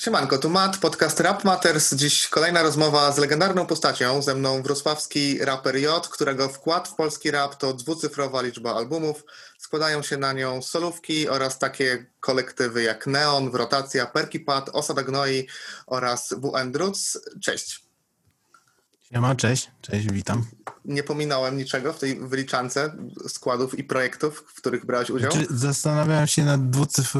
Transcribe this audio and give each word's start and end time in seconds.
Siemanko, 0.00 0.38
tu 0.38 0.50
Matt, 0.50 0.78
podcast 0.78 1.20
Rap 1.20 1.44
Matters. 1.44 1.94
Dziś 1.94 2.28
kolejna 2.28 2.62
rozmowa 2.62 3.12
z 3.12 3.18
legendarną 3.18 3.66
postacią, 3.66 4.22
ze 4.22 4.34
mną 4.34 4.62
wrocławski 4.62 5.38
raper 5.38 5.76
J, 5.76 6.08
którego 6.08 6.48
wkład 6.48 6.88
w 6.88 6.94
polski 6.94 7.30
rap 7.30 7.56
to 7.56 7.74
dwucyfrowa 7.74 8.42
liczba 8.42 8.74
albumów. 8.74 9.24
Składają 9.58 10.02
się 10.02 10.16
na 10.16 10.32
nią 10.32 10.62
solówki 10.62 11.28
oraz 11.28 11.58
takie 11.58 12.06
kolektywy 12.20 12.82
jak 12.82 13.06
Neon, 13.06 13.50
Wrotacja, 13.50 14.06
Perkipad, 14.06 14.70
Osada 14.72 15.02
Gnoi 15.02 15.46
oraz 15.86 16.34
WN 16.38 16.72
Druc. 16.72 17.18
Cześć. 17.42 17.84
Siema, 19.00 19.34
cześć, 19.34 19.70
cześć, 19.80 20.06
witam. 20.12 20.46
Nie 20.84 21.02
pominąłem 21.02 21.56
niczego 21.56 21.92
w 21.92 21.98
tej 21.98 22.20
wyliczance 22.20 22.96
składów 23.28 23.78
i 23.78 23.84
projektów, 23.84 24.44
w 24.48 24.54
których 24.54 24.86
brałeś 24.86 25.10
udział? 25.10 25.32
Czy 25.32 25.46
zastanawiałem 25.50 26.26
się 26.26 26.44
nad 26.44 26.70
dwucyfr... 26.70 27.18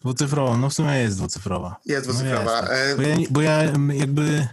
dwucyfrową, 0.00 0.56
no 0.58 0.70
w 0.70 0.74
sumie 0.74 0.94
jest 0.98 1.16
dwucyfrowa. 1.16 1.76
Jest 1.86 2.06
No 2.06 2.12
dwucyfrowa. 2.12 2.58
jest, 2.60 2.72
E, 2.72 2.88
tak. 2.88 2.96
bo, 2.96 3.02
ja, 3.02 3.16
bo 3.30 3.42
ja 3.42 3.62
jakby... 3.94 4.48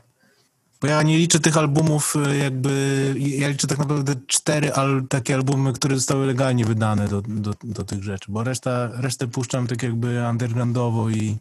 Bo 0.81 0.87
ja 0.87 1.01
nie 1.03 1.17
liczę 1.17 1.39
tych 1.39 1.57
albumów 1.57 2.15
y, 2.31 2.37
jakby... 2.37 3.13
Ja 3.17 3.47
liczę 3.47 3.67
tak 3.67 3.77
naprawdę 3.77 4.15
cztery 4.27 4.73
al, 4.73 5.03
takie 5.09 5.35
albumy, 5.35 5.73
które 5.73 5.95
zostały 5.95 6.25
legalnie 6.25 6.65
wydane 6.65 7.07
do, 7.07 7.21
do, 7.21 7.53
do 7.63 7.83
tych 7.83 8.03
rzeczy, 8.03 8.25
bo 8.31 8.43
reszta, 8.43 8.89
resztę 8.93 9.27
puszczam 9.27 9.67
tak 9.67 9.83
jakby 9.83 10.23
undergroundowo 10.29 11.09
i 11.09 11.37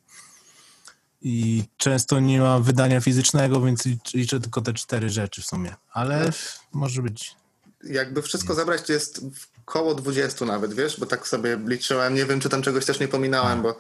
i 1.27 1.65
często 1.77 2.21
nie 2.21 2.41
ma 2.41 2.59
wydania 2.61 3.01
fizycznego, 3.01 3.61
więc 3.61 3.87
licz- 3.87 4.15
liczę 4.15 4.41
tylko 4.41 4.61
te 4.63 4.73
cztery 4.75 5.11
rzeczy 5.11 5.43
w 5.43 5.47
sumie. 5.47 5.75
Ale 5.93 6.31
może 6.73 7.03
być 7.03 7.37
jakby 7.85 8.23
wszystko 8.23 8.55
zebrać, 8.55 8.83
to 8.87 8.93
jest 8.93 9.21
koło 9.65 9.95
20 9.95 10.45
nawet, 10.45 10.75
wiesz, 10.75 11.01
bo 11.01 11.07
tak 11.07 11.29
sobie 11.29 11.59
liczyłem. 11.67 12.15
Nie 12.15 12.27
wiem, 12.27 12.41
czy 12.41 12.49
tam 12.49 12.63
czegoś 12.63 12.85
też 12.85 13.01
nie 13.01 13.09
pominąłem, 13.09 13.63
bo, 13.63 13.79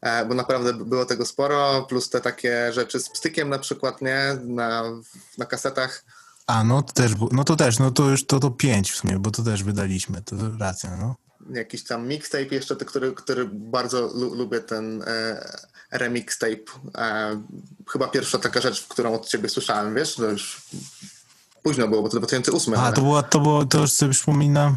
e, 0.00 0.26
bo 0.26 0.34
naprawdę 0.34 0.72
było 0.72 1.04
tego 1.04 1.26
sporo, 1.26 1.86
plus 1.88 2.10
te 2.10 2.20
takie 2.20 2.72
rzeczy 2.72 3.00
z 3.00 3.08
pstykiem 3.08 3.48
na 3.48 3.58
przykład, 3.58 4.02
nie, 4.02 4.36
na, 4.44 4.82
na 5.38 5.46
kasetach. 5.46 6.04
A, 6.46 6.64
no 6.64 6.82
to 6.82 6.92
też, 6.92 7.12
no 7.32 7.44
to 7.44 7.56
też, 7.56 7.78
no 7.78 7.90
to 7.90 8.10
już 8.10 8.26
to, 8.26 8.40
to 8.40 8.50
pięć 8.50 8.92
w 8.92 8.96
sumie, 8.96 9.18
bo 9.18 9.30
to 9.30 9.42
też 9.42 9.62
wydaliśmy, 9.62 10.22
to 10.22 10.36
racja, 10.60 10.96
no. 10.96 11.16
Jakiś 11.54 11.84
tam 11.84 12.08
mixtape 12.08 12.54
jeszcze, 12.54 12.76
który, 12.76 13.12
który 13.12 13.48
bardzo 13.52 14.10
lu, 14.14 14.34
lubię, 14.34 14.60
ten 14.60 15.02
e, 15.06 15.48
remixtape. 15.90 16.62
E, 16.98 17.42
chyba 17.88 18.08
pierwsza 18.08 18.38
taka 18.38 18.60
rzecz, 18.60 18.86
którą 18.88 19.14
od 19.14 19.28
ciebie 19.28 19.48
słyszałem, 19.48 19.94
wiesz, 19.94 20.14
to 20.14 20.24
już 20.30 20.62
późno 21.62 21.88
było, 21.88 22.02
bo 22.02 22.08
to 22.08 22.18
2008. 22.18 22.74
A, 22.74 22.82
ale- 22.82 22.96
to 22.96 23.02
było, 23.02 23.22
to 23.22 23.40
było, 23.40 23.64
to 23.64 23.78
już 23.78 23.92
sobie 23.92 24.12
przypominam. 24.12 24.76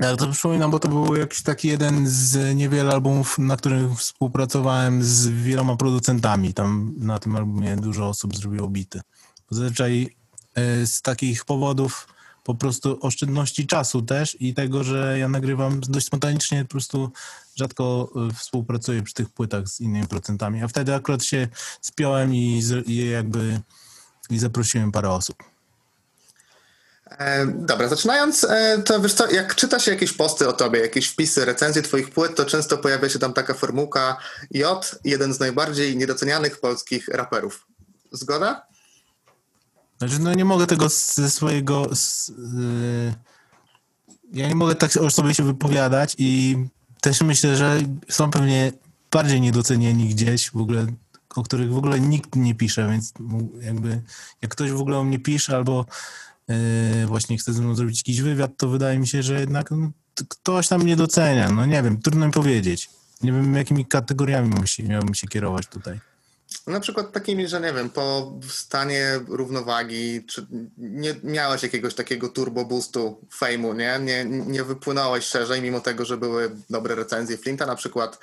Ja 0.00 0.16
to 0.16 0.32
przypominam, 0.32 0.70
bo 0.70 0.78
to 0.78 0.88
był 0.88 1.16
jakiś 1.16 1.42
taki 1.42 1.68
jeden 1.68 2.08
z 2.08 2.56
niewielu 2.56 2.90
albumów, 2.90 3.38
na 3.38 3.56
których 3.56 3.98
współpracowałem 3.98 5.04
z 5.04 5.28
wieloma 5.28 5.76
producentami. 5.76 6.54
Tam 6.54 6.94
na 6.96 7.18
tym 7.18 7.36
albumie 7.36 7.76
dużo 7.76 8.08
osób 8.08 8.36
zrobiło 8.36 8.68
bity. 8.68 9.00
Zazwyczaj 9.50 10.16
e, 10.54 10.86
z 10.86 11.02
takich 11.02 11.44
powodów 11.44 12.08
po 12.44 12.54
prostu 12.54 12.98
oszczędności 13.00 13.66
czasu 13.66 14.02
też 14.02 14.36
i 14.40 14.54
tego, 14.54 14.84
że 14.84 15.18
ja 15.18 15.28
nagrywam 15.28 15.80
dość 15.80 16.06
spontanicznie, 16.06 16.64
po 16.64 16.70
prostu 16.70 17.10
rzadko 17.56 18.12
e, 18.30 18.34
współpracuję 18.34 19.02
przy 19.02 19.14
tych 19.14 19.28
płytach 19.28 19.68
z 19.68 19.80
innymi 19.80 20.06
producentami. 20.06 20.62
A 20.62 20.68
wtedy 20.68 20.94
akurat 20.94 21.24
się 21.24 21.48
spiąłem 21.80 22.34
i, 22.34 22.62
i 22.86 23.10
jakby 23.10 23.60
i 24.30 24.38
zaprosiłem 24.38 24.92
parę 24.92 25.10
osób. 25.10 25.49
E, 27.18 27.46
Dobra, 27.46 27.88
zaczynając, 27.88 28.44
e, 28.44 28.82
to 28.84 29.00
wiesz 29.00 29.14
co, 29.14 29.30
jak 29.30 29.54
czyta 29.54 29.80
się 29.80 29.90
jakieś 29.90 30.12
posty 30.12 30.48
o 30.48 30.52
tobie, 30.52 30.80
jakieś 30.80 31.08
wpisy, 31.08 31.44
recenzje 31.44 31.82
twoich 31.82 32.10
płyt, 32.10 32.34
to 32.34 32.44
często 32.44 32.78
pojawia 32.78 33.08
się 33.08 33.18
tam 33.18 33.32
taka 33.32 33.54
formułka 33.54 34.16
J, 34.50 34.98
jeden 35.04 35.34
z 35.34 35.40
najbardziej 35.40 35.96
niedocenianych 35.96 36.60
polskich 36.60 37.08
raperów. 37.08 37.66
Zgoda? 38.12 38.66
Znaczy, 39.98 40.18
no 40.20 40.34
nie 40.34 40.44
mogę 40.44 40.66
tego 40.66 40.88
ze 40.88 41.30
swojego. 41.30 41.88
Z, 41.94 42.28
yy, 42.28 43.14
ja 44.32 44.48
nie 44.48 44.54
mogę 44.54 44.74
tak 44.74 44.96
o 44.96 45.10
sobie 45.10 45.34
się 45.34 45.42
wypowiadać 45.42 46.14
i 46.18 46.56
też 47.00 47.20
myślę, 47.20 47.56
że 47.56 47.80
są 48.08 48.30
pewnie 48.30 48.72
bardziej 49.10 49.40
niedocenieni 49.40 50.08
gdzieś 50.08 50.50
w 50.50 50.56
ogóle, 50.56 50.86
o 51.36 51.42
których 51.42 51.72
w 51.72 51.76
ogóle 51.76 52.00
nikt 52.00 52.36
nie 52.36 52.54
pisze, 52.54 52.88
więc 52.90 53.12
jakby 53.60 54.02
jak 54.42 54.50
ktoś 54.50 54.70
w 54.70 54.80
ogóle 54.80 54.98
o 54.98 55.04
mnie 55.04 55.18
pisze 55.18 55.56
albo 55.56 55.86
właśnie 57.06 57.38
chce 57.38 57.52
ze 57.52 57.62
mną 57.62 57.74
zrobić 57.74 57.98
jakiś 57.98 58.20
wywiad, 58.20 58.50
to 58.56 58.68
wydaje 58.68 58.98
mi 58.98 59.08
się, 59.08 59.22
że 59.22 59.40
jednak 59.40 59.70
no, 59.70 59.90
ktoś 60.28 60.68
tam 60.68 60.82
mnie 60.82 60.96
docenia. 60.96 61.52
No 61.52 61.66
nie 61.66 61.82
wiem, 61.82 62.02
trudno 62.02 62.26
mi 62.26 62.32
powiedzieć. 62.32 62.90
Nie 63.22 63.32
wiem, 63.32 63.54
jakimi 63.54 63.86
kategoriami 63.86 64.48
mam 64.48 64.66
się, 64.66 64.82
miałbym 64.82 65.14
się 65.14 65.28
kierować 65.28 65.66
tutaj. 65.66 66.00
Na 66.66 66.80
przykład 66.80 67.12
takimi, 67.12 67.48
że 67.48 67.60
nie 67.60 67.72
wiem, 67.72 67.90
po 67.90 68.32
stanie 68.48 69.20
równowagi, 69.28 70.24
czy 70.26 70.46
nie 70.78 71.14
miałeś 71.24 71.62
jakiegoś 71.62 71.94
takiego 71.94 72.28
turbo 72.28 72.64
boostu 72.64 73.20
fejmu, 73.34 73.74
nie? 73.74 73.98
nie? 74.02 74.24
Nie 74.24 74.64
wypłynąłeś 74.64 75.24
szerzej, 75.24 75.62
mimo 75.62 75.80
tego, 75.80 76.04
że 76.04 76.16
były 76.16 76.50
dobre 76.70 76.94
recenzje 76.94 77.38
Flinta 77.38 77.66
na 77.66 77.76
przykład. 77.76 78.18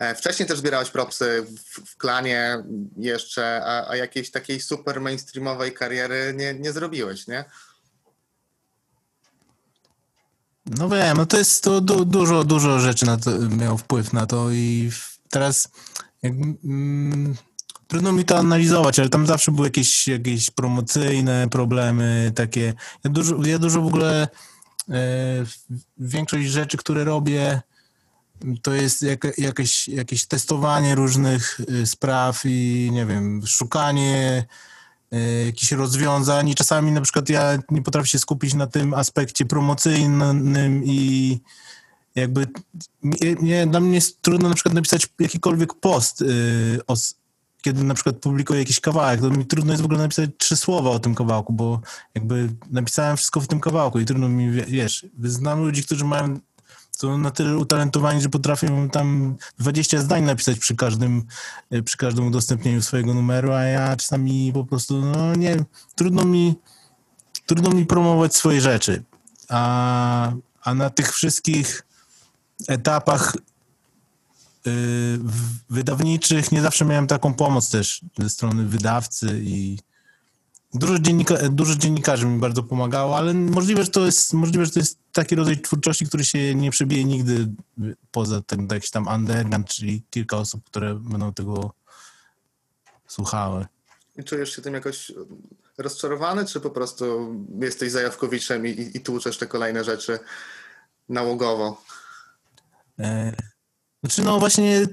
E, 0.00 0.14
Wcześniej 0.14 0.48
też 0.48 0.58
zbierałeś 0.58 0.90
propsy 0.90 1.46
w, 1.46 1.90
w 1.90 1.96
klanie 1.96 2.64
jeszcze, 2.96 3.62
a, 3.64 3.90
a 3.90 3.96
jakiejś 3.96 4.30
takiej 4.30 4.60
super 4.60 5.00
mainstreamowej 5.00 5.72
kariery 5.72 6.34
nie, 6.36 6.54
nie 6.54 6.72
zrobiłeś, 6.72 7.26
nie? 7.26 7.44
No 10.66 10.88
wiem, 10.88 11.16
no 11.16 11.26
to 11.26 11.38
jest 11.38 11.64
to 11.64 11.80
du, 11.80 12.04
dużo, 12.04 12.44
dużo 12.44 12.80
rzeczy 12.80 13.06
na 13.06 13.16
to, 13.16 13.38
miał 13.38 13.78
wpływ 13.78 14.12
na 14.12 14.26
to 14.26 14.50
i 14.50 14.90
teraz 15.30 15.68
jak, 16.22 16.32
mm, 16.64 17.34
trudno 17.88 18.12
mi 18.12 18.24
to 18.24 18.38
analizować, 18.38 18.98
ale 18.98 19.08
tam 19.08 19.26
zawsze 19.26 19.52
były 19.52 19.66
jakieś, 19.66 20.08
jakieś 20.08 20.50
promocyjne 20.50 21.48
problemy, 21.48 22.32
takie. 22.34 22.74
Ja 23.04 23.10
dużo, 23.10 23.36
ja 23.46 23.58
dużo 23.58 23.82
w 23.82 23.86
ogóle 23.86 24.28
e, 24.90 25.44
większość 25.98 26.48
rzeczy, 26.48 26.76
które 26.76 27.04
robię, 27.04 27.62
to 28.62 28.74
jest 28.74 29.02
jak, 29.02 29.38
jakieś, 29.38 29.88
jakieś 29.88 30.26
testowanie 30.26 30.94
różnych 30.94 31.60
y, 31.70 31.86
spraw 31.86 32.42
i 32.44 32.88
nie 32.92 33.06
wiem, 33.06 33.46
szukanie 33.46 34.44
y, 35.14 35.44
jakichś 35.46 35.72
rozwiązań. 35.72 36.48
I 36.48 36.54
czasami 36.54 36.92
na 36.92 37.00
przykład 37.00 37.28
ja 37.28 37.58
nie 37.70 37.82
potrafię 37.82 38.08
się 38.08 38.18
skupić 38.18 38.54
na 38.54 38.66
tym 38.66 38.94
aspekcie 38.94 39.44
promocyjnym 39.44 40.84
i 40.84 41.40
jakby 42.14 42.46
nie, 43.02 43.34
nie, 43.34 43.66
dla 43.66 43.80
mnie 43.80 43.94
jest 43.94 44.22
trudno 44.22 44.48
na 44.48 44.54
przykład 44.54 44.74
napisać 44.74 45.08
jakikolwiek 45.18 45.74
post, 45.74 46.22
y, 46.22 46.80
o, 46.86 46.96
kiedy 47.62 47.84
na 47.84 47.94
przykład 47.94 48.16
publikuję 48.16 48.58
jakiś 48.58 48.80
kawałek, 48.80 49.20
to 49.20 49.30
mi 49.30 49.46
trudno 49.46 49.72
jest 49.72 49.82
w 49.82 49.84
ogóle 49.84 50.00
napisać 50.00 50.30
trzy 50.38 50.56
słowa 50.56 50.90
o 50.90 50.98
tym 50.98 51.14
kawałku, 51.14 51.52
bo 51.52 51.80
jakby 52.14 52.48
napisałem 52.70 53.16
wszystko 53.16 53.40
w 53.40 53.48
tym 53.48 53.60
kawałku 53.60 54.00
i 54.00 54.04
trudno 54.04 54.28
mi, 54.28 54.50
wie- 54.50 54.66
wiesz, 54.66 55.06
znam 55.24 55.60
ludzi, 55.60 55.84
którzy 55.84 56.04
mają 56.04 56.38
są 57.00 57.18
na 57.18 57.30
tyle 57.30 57.56
utalentowani, 57.56 58.22
że 58.22 58.28
potrafią 58.28 58.90
tam 58.90 59.36
20 59.58 60.00
zdań 60.00 60.24
napisać 60.24 60.58
przy 60.58 60.76
każdym, 60.76 61.24
y, 61.74 61.82
przy 61.82 61.96
każdym 61.96 62.26
udostępnieniu 62.26 62.82
swojego 62.82 63.14
numeru, 63.14 63.52
a 63.52 63.62
ja 63.62 63.96
czasami 63.96 64.52
po 64.52 64.64
prostu, 64.64 65.00
no 65.00 65.34
nie, 65.34 65.56
trudno 65.94 66.24
mi, 66.24 66.54
trudno 67.46 67.70
mi 67.70 67.86
promować 67.86 68.36
swoje 68.36 68.60
rzeczy. 68.60 69.02
A, 69.48 70.32
a 70.62 70.74
na 70.74 70.90
tych 70.90 71.12
wszystkich 71.14 71.86
etapach 72.68 73.36
y, 73.36 73.40
w- 75.18 75.58
wydawniczych 75.70 76.52
nie 76.52 76.62
zawsze 76.62 76.84
miałem 76.84 77.06
taką 77.06 77.34
pomoc 77.34 77.70
też 77.70 78.00
ze 78.18 78.30
strony 78.30 78.66
wydawcy 78.66 79.40
i 79.44 79.78
Dużo, 80.74 80.98
dziennika, 80.98 81.34
dużo 81.48 81.74
dziennikarzy 81.74 82.26
mi 82.26 82.38
bardzo 82.38 82.62
pomagało, 82.62 83.16
ale 83.16 83.34
możliwe, 83.34 83.84
że 83.84 83.90
to 83.90 84.06
jest 84.06 84.32
możliwe, 84.32 84.66
że 84.66 84.72
to 84.72 84.80
jest 84.80 84.98
taki 85.12 85.34
rodzaj 85.34 85.60
twórczości, 85.60 86.06
który 86.06 86.24
się 86.24 86.54
nie 86.54 86.70
przebije 86.70 87.04
nigdy 87.04 87.48
poza 88.10 88.42
tym 88.42 88.68
jakiś 88.72 88.90
tam 88.90 89.08
underground, 89.08 89.68
czyli 89.68 90.02
kilka 90.10 90.36
osób, 90.36 90.64
które 90.64 90.94
będą 90.94 91.32
tego 91.32 91.72
słuchały. 93.06 93.66
I 94.16 94.24
czujesz 94.24 94.56
się 94.56 94.62
tym 94.62 94.74
jakoś 94.74 95.12
rozczarowany, 95.78 96.46
czy 96.46 96.60
po 96.60 96.70
prostu 96.70 97.36
jesteś 97.60 97.92
zajawkowiczem 97.92 98.66
i, 98.66 98.90
i, 98.94 99.00
tłuczesz 99.00 99.38
te 99.38 99.46
kolejne 99.46 99.84
rzeczy 99.84 100.18
nałogowo? 101.08 101.82
E, 102.98 103.32
Znaczy, 104.04 104.22
no 104.22 104.38
właśnie 104.38 104.86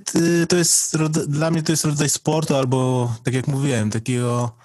to 0.49 0.55
jest, 0.55 0.97
dla 1.27 1.51
mnie 1.51 1.63
to 1.63 1.71
jest 1.71 1.85
rodzaj 1.85 2.09
sportu 2.09 2.55
albo, 2.55 3.11
tak 3.23 3.33
jak 3.33 3.47
mówiłem, 3.47 3.91
takiego, 3.91 4.57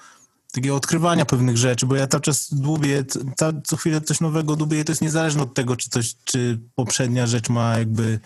takiego 0.53 0.77
odkrywania 0.77 1.25
pewnych 1.25 1.57
rzeczy, 1.57 1.87
bo 1.87 1.97
ja 1.97 2.07
cały 2.07 2.21
czas 2.21 2.53
lubię, 2.53 3.05
ca, 3.37 3.53
co 3.65 3.77
chwilę 3.77 4.01
coś 4.01 4.21
nowego 4.21 4.55
lubię 4.55 4.81
i 4.81 4.85
to 4.85 4.93
jest 4.93 5.03
niezależne 5.03 5.43
od 5.43 5.55
tego, 5.55 5.77
czy 5.77 5.91
coś, 5.91 6.15
czy 6.25 6.61
poprzednia 6.75 7.27
rzecz 7.27 7.49
ma 7.49 7.79
jakby, 7.79 8.21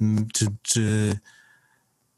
mm, 0.00 0.26
czy, 0.34 0.46
czy, 0.62 1.18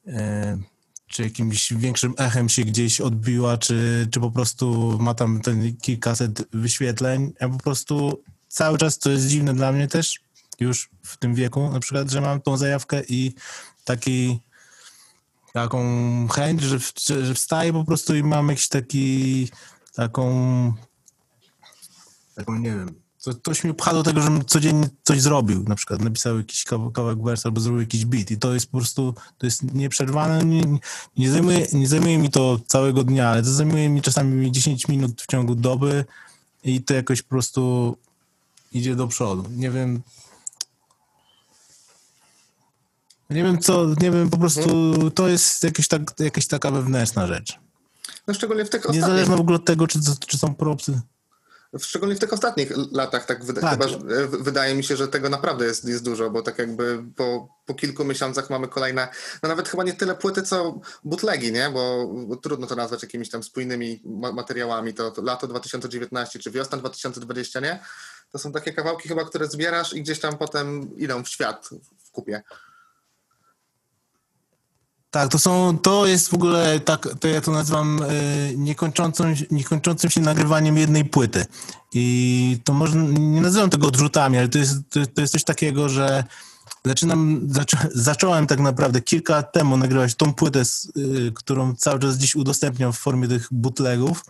e, 0.06 0.58
czy 1.06 1.22
jakimś 1.22 1.72
większym 1.72 2.14
echem 2.18 2.48
się 2.48 2.62
gdzieś 2.62 3.00
odbiła, 3.00 3.58
czy, 3.58 4.08
czy 4.10 4.20
po 4.20 4.30
prostu 4.30 4.98
ma 5.00 5.14
tam 5.14 5.40
ten 5.40 5.76
kilkaset 5.76 6.48
wyświetleń. 6.52 7.32
Ja 7.40 7.48
po 7.48 7.58
prostu 7.58 8.22
cały 8.48 8.78
czas, 8.78 8.98
to 8.98 9.10
jest 9.10 9.26
dziwne 9.26 9.54
dla 9.54 9.72
mnie 9.72 9.88
też, 9.88 10.20
już 10.60 10.90
w 11.02 11.16
tym 11.16 11.34
wieku, 11.34 11.70
na 11.70 11.80
przykład, 11.80 12.10
że 12.10 12.20
mam 12.20 12.40
tą 12.40 12.56
zajawkę 12.56 13.02
i 13.08 13.34
taki 13.84 14.40
taką 15.52 15.84
chęć, 16.28 16.62
że, 16.62 16.78
w- 16.78 16.92
że, 17.06 17.34
wstaję 17.34 17.72
po 17.72 17.84
prostu 17.84 18.16
i 18.16 18.22
mam 18.22 18.48
jakiś 18.48 18.68
taki, 18.68 19.48
taką, 19.94 20.72
taką 22.34 22.54
nie 22.54 22.70
wiem, 22.70 22.94
co, 23.18 23.34
coś 23.34 23.64
mnie 23.64 23.74
pcha 23.74 23.92
do 23.92 24.02
tego, 24.02 24.22
żebym 24.22 24.44
codziennie 24.44 24.88
coś 25.02 25.20
zrobił, 25.20 25.62
na 25.68 25.74
przykład 25.74 26.00
napisał 26.02 26.38
jakiś 26.38 26.64
kaw- 26.64 26.92
kawałek 26.92 27.22
wers 27.22 27.46
albo 27.46 27.60
zrobił 27.60 27.80
jakiś 27.80 28.04
beat 28.04 28.30
i 28.30 28.38
to 28.38 28.54
jest 28.54 28.66
po 28.70 28.78
prostu, 28.78 29.14
to 29.38 29.46
jest 29.46 29.74
nieprzerwane, 29.74 30.44
nie, 30.44 30.62
nie, 31.16 31.30
zajmuje, 31.30 31.66
nie 31.72 31.88
zajmuje 31.88 32.18
mi 32.18 32.30
to 32.30 32.60
całego 32.66 33.04
dnia, 33.04 33.28
ale 33.28 33.42
to 33.42 33.50
zajmuje 33.50 33.88
mi 33.88 34.02
czasami 34.02 34.52
10 34.52 34.88
minut 34.88 35.22
w 35.22 35.26
ciągu 35.26 35.54
doby 35.54 36.04
i 36.64 36.82
to 36.82 36.94
jakoś 36.94 37.22
po 37.22 37.28
prostu 37.28 37.96
idzie 38.72 38.96
do 38.96 39.06
przodu. 39.06 39.44
Nie 39.50 39.70
wiem, 39.70 40.02
nie 43.30 43.42
wiem 43.44 43.58
co, 43.58 43.86
nie 44.00 44.10
wiem, 44.10 44.30
po 44.30 44.38
prostu 44.38 44.70
to 45.10 45.28
jest 45.28 45.64
jakieś 45.64 45.88
tak, 45.88 46.02
jakaś 46.18 46.46
taka 46.46 46.70
wewnętrzna 46.70 47.26
rzecz. 47.26 47.58
No 48.26 48.34
szczególnie 48.34 48.64
w 48.64 48.70
tych 48.70 48.80
ostatnich, 48.80 49.02
Niezależna 49.02 49.36
w 49.36 49.40
ogóle 49.40 49.56
od 49.56 49.64
tego, 49.64 49.86
czy, 49.86 49.98
czy 50.26 50.38
są 50.38 50.54
propsy. 50.54 51.00
szczególnie 51.78 52.14
w 52.14 52.18
tych 52.18 52.32
ostatnich 52.32 52.72
latach 52.92 53.26
tak, 53.26 53.44
wyda- 53.44 53.60
Tak. 53.60 53.70
Chyba, 53.70 53.84
e, 54.14 54.26
wydaje 54.26 54.74
mi 54.74 54.84
się, 54.84 54.96
że 54.96 55.08
tego 55.08 55.28
naprawdę 55.28 55.64
jest, 55.64 55.84
jest 55.84 56.04
dużo, 56.04 56.30
bo 56.30 56.42
tak 56.42 56.58
jakby 56.58 57.04
po, 57.16 57.48
po 57.66 57.74
kilku 57.74 58.04
miesiącach 58.04 58.50
mamy 58.50 58.68
kolejne, 58.68 59.08
no 59.42 59.48
nawet 59.48 59.68
chyba 59.68 59.84
nie 59.84 59.92
tyle 59.92 60.14
płyty, 60.14 60.42
co 60.42 60.80
bootlegi, 61.04 61.52
nie? 61.52 61.70
Bo, 61.70 62.06
bo 62.26 62.36
trudno 62.36 62.66
to 62.66 62.76
nazwać 62.76 63.02
jakimiś 63.02 63.30
tam 63.30 63.42
spójnymi 63.42 64.02
ma- 64.04 64.32
materiałami. 64.32 64.94
To, 64.94 65.10
to 65.10 65.22
lato 65.22 65.46
2019 65.46 66.38
czy 66.38 66.50
wiosna 66.50 66.78
2020, 66.78 67.60
nie? 67.60 67.80
To 68.32 68.38
są 68.38 68.52
takie 68.52 68.72
kawałki 68.72 69.08
chyba, 69.08 69.24
które 69.24 69.46
zbierasz 69.48 69.92
i 69.94 70.02
gdzieś 70.02 70.20
tam 70.20 70.38
potem 70.38 70.96
idą 70.98 71.24
w 71.24 71.28
świat 71.28 71.68
w 72.04 72.10
kupie. 72.10 72.42
Tak, 75.10 75.28
to 75.28 75.38
są, 75.38 75.78
to 75.78 76.06
jest 76.06 76.28
w 76.28 76.34
ogóle 76.34 76.80
tak, 76.80 77.08
to 77.20 77.28
ja 77.28 77.40
to 77.40 77.50
nazywam 77.50 78.02
y, 78.02 78.54
niekończącą, 78.56 79.34
niekończącym 79.50 80.10
się 80.10 80.20
nagrywaniem 80.20 80.76
jednej 80.76 81.04
płyty. 81.04 81.46
I 81.92 82.58
to 82.64 82.72
można, 82.72 83.02
nie 83.18 83.40
nazywam 83.40 83.70
tego 83.70 83.86
odrzutami, 83.86 84.38
ale 84.38 84.48
to 84.48 84.58
jest, 84.58 84.74
to, 84.90 85.00
to 85.14 85.20
jest 85.20 85.32
coś 85.32 85.44
takiego, 85.44 85.88
że 85.88 86.24
zaczynam, 86.84 87.40
zaczą, 87.48 87.78
zacząłem 87.94 88.46
tak 88.46 88.60
naprawdę 88.60 89.00
kilka 89.00 89.32
lat 89.32 89.52
temu 89.52 89.76
nagrywać 89.76 90.14
tą 90.14 90.34
płytę, 90.34 90.62
y, 90.96 91.32
którą 91.34 91.74
cały 91.76 91.98
czas 91.98 92.16
gdzieś 92.16 92.34
udostępniam 92.34 92.92
w 92.92 92.98
formie 92.98 93.28
tych 93.28 93.48
bootlegów. 93.50 94.24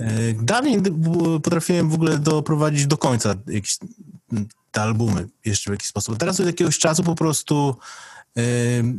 Y, 0.00 0.36
Dawniej 0.42 0.82
potrafiłem 1.42 1.90
w 1.90 1.94
ogóle 1.94 2.18
doprowadzić 2.18 2.86
do 2.86 2.96
końca 2.96 3.34
jakieś 3.46 3.78
te 4.72 4.82
albumy 4.82 5.28
jeszcze 5.44 5.70
w 5.70 5.74
jakiś 5.74 5.88
sposób. 5.88 6.18
Teraz 6.18 6.40
od 6.40 6.46
jakiegoś 6.46 6.78
czasu 6.78 7.02
po 7.02 7.14
prostu 7.14 7.76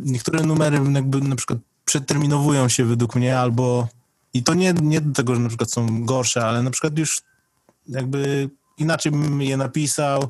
niektóre 0.06 0.44
numery 0.44 0.80
jakby 0.94 1.21
na 1.21 1.36
przykład 1.36 1.59
przeterminowują 1.86 2.69
się 2.69 2.86
według 2.86 3.15
mnie 3.15 3.39
albo 3.39 3.88
i 4.33 4.44
to 4.44 4.53
nie, 4.53 4.74
nie 4.81 5.01
do 5.01 5.13
tego, 5.13 5.36
że 5.36 5.41
na 5.41 5.47
przykład 5.47 5.71
są 5.71 6.06
gorsze, 6.06 6.45
ale 6.45 6.63
na 6.63 6.71
przykład 6.71 6.97
już 6.97 7.21
jakby 7.88 8.50
inaczej 8.77 9.12
bym 9.12 9.41
je 9.41 9.57
napisał, 9.57 10.24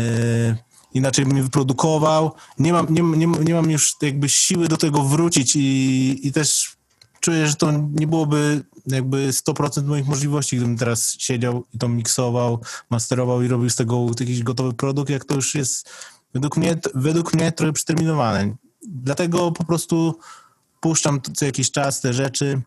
y, 0.00 0.56
inaczej 0.94 1.24
bym 1.26 1.36
je 1.36 1.42
wyprodukował. 1.42 2.32
Nie 2.58 2.72
mam, 2.72 2.86
nie, 2.90 3.02
nie, 3.02 3.26
nie 3.26 3.54
mam 3.54 3.70
już 3.70 3.94
jakby 4.02 4.28
siły 4.28 4.68
do 4.68 4.76
tego 4.76 5.02
wrócić 5.02 5.56
i, 5.56 6.20
i 6.22 6.32
też 6.32 6.76
czuję, 7.20 7.46
że 7.46 7.54
to 7.54 7.72
nie 7.92 8.06
byłoby 8.06 8.64
jakby 8.86 9.28
100% 9.30 9.84
moich 9.84 10.06
możliwości, 10.06 10.56
gdybym 10.56 10.76
teraz 10.76 11.16
siedział 11.18 11.64
i 11.74 11.78
to 11.78 11.88
miksował, 11.88 12.60
masterował 12.90 13.42
i 13.42 13.48
robił 13.48 13.70
z 13.70 13.76
tego 13.76 14.06
jakiś 14.20 14.42
gotowy 14.42 14.72
produkt, 14.74 15.10
jak 15.10 15.24
to 15.24 15.34
już 15.34 15.54
jest 15.54 15.90
według 16.36 16.56
mnie, 16.56 16.78
według 16.94 17.34
mnie 17.34 17.52
trochę 17.52 17.72
przeterminowane. 17.72 18.56
Dlatego 18.88 19.52
po 19.52 19.64
prostu 19.64 20.18
puszczam 20.80 21.20
co 21.34 21.44
jakiś 21.44 21.70
czas 21.70 22.00
te 22.00 22.12
rzeczy, 22.12 22.62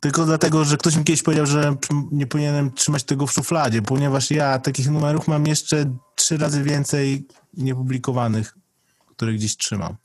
tylko 0.00 0.26
dlatego, 0.26 0.64
że 0.64 0.76
ktoś 0.76 0.96
mi 0.96 1.04
kiedyś 1.04 1.22
powiedział, 1.22 1.46
że 1.46 1.76
nie 2.12 2.26
powinienem 2.26 2.72
trzymać 2.72 3.04
tego 3.04 3.26
w 3.26 3.32
szufladzie, 3.32 3.82
ponieważ 3.82 4.30
ja 4.30 4.58
takich 4.58 4.90
numerów 4.90 5.28
mam 5.28 5.46
jeszcze 5.46 5.96
trzy 6.14 6.36
razy 6.36 6.62
więcej 6.62 7.26
niepublikowanych, 7.54 8.58
które 9.08 9.32
gdzieś 9.32 9.56
trzymam. 9.56 9.96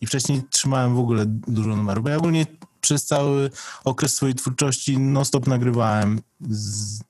I 0.00 0.06
wcześniej 0.06 0.42
trzymałem 0.50 0.94
w 0.94 0.98
ogóle 0.98 1.24
dużo 1.26 1.76
numerów, 1.76 2.04
bo 2.04 2.10
ja 2.10 2.16
ogólnie 2.16 2.46
przez 2.80 3.06
cały 3.06 3.50
okres 3.84 4.14
swojej 4.14 4.34
twórczości 4.34 4.98
non-stop 4.98 5.46
nagrywałem 5.46 6.20
z, 6.40 7.00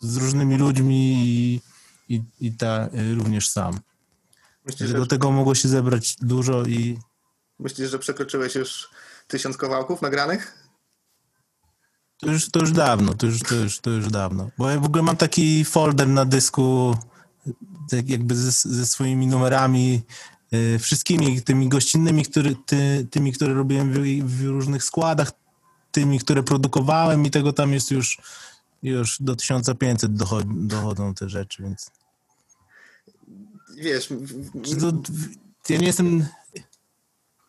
z 0.00 0.16
różnymi 0.16 0.56
ludźmi 0.56 1.12
i, 1.26 1.60
i, 2.08 2.22
i 2.40 2.52
ta, 2.52 2.88
y, 2.94 3.14
również 3.14 3.48
sam. 3.50 3.80
Myślisz, 4.64 4.90
Że 4.90 4.96
do 4.96 5.06
tego 5.06 5.30
mogło 5.30 5.54
się 5.54 5.68
zebrać 5.68 6.16
dużo 6.20 6.62
i 6.62 6.98
myślisz, 7.58 7.90
że 7.90 7.98
przekroczyłeś 7.98 8.54
już 8.54 8.90
tysiąc 9.26 9.56
kawałków 9.56 10.02
nagranych? 10.02 10.62
To 12.18 12.30
już, 12.30 12.50
to 12.50 12.60
już 12.60 12.72
dawno, 12.72 13.14
to 13.14 13.26
już, 13.26 13.40
to, 13.40 13.54
już, 13.54 13.80
to 13.80 13.90
już 13.90 14.08
dawno. 14.08 14.50
Bo 14.58 14.70
ja 14.70 14.80
w 14.80 14.84
ogóle 14.84 15.02
mam 15.02 15.16
taki 15.16 15.64
folder 15.64 16.08
na 16.08 16.24
dysku, 16.24 16.96
tak 17.90 18.10
jakby 18.10 18.36
ze, 18.36 18.50
ze 18.50 18.86
swoimi 18.86 19.26
numerami, 19.26 20.02
y, 20.54 20.78
wszystkimi 20.78 21.42
tymi 21.42 21.68
gościnnymi, 21.68 22.24
który, 22.24 22.56
ty, 22.66 23.06
tymi, 23.10 23.32
które 23.32 23.54
robiłem 23.54 23.92
w, 23.92 23.98
w 24.24 24.46
różnych 24.46 24.84
składach, 24.84 25.32
tymi, 25.92 26.18
które 26.18 26.42
produkowałem 26.42 27.26
i 27.26 27.30
tego 27.30 27.52
tam 27.52 27.72
jest 27.72 27.90
już, 27.90 28.18
już 28.82 29.16
do 29.20 29.36
1500 29.36 30.14
dochod, 30.14 30.66
dochodzą 30.66 31.14
te 31.14 31.28
rzeczy, 31.28 31.62
więc 31.62 31.90
Wiesz, 33.76 34.08
to, 34.80 34.92
ja 35.72 35.78
nie 35.78 35.86
jestem, 35.86 36.26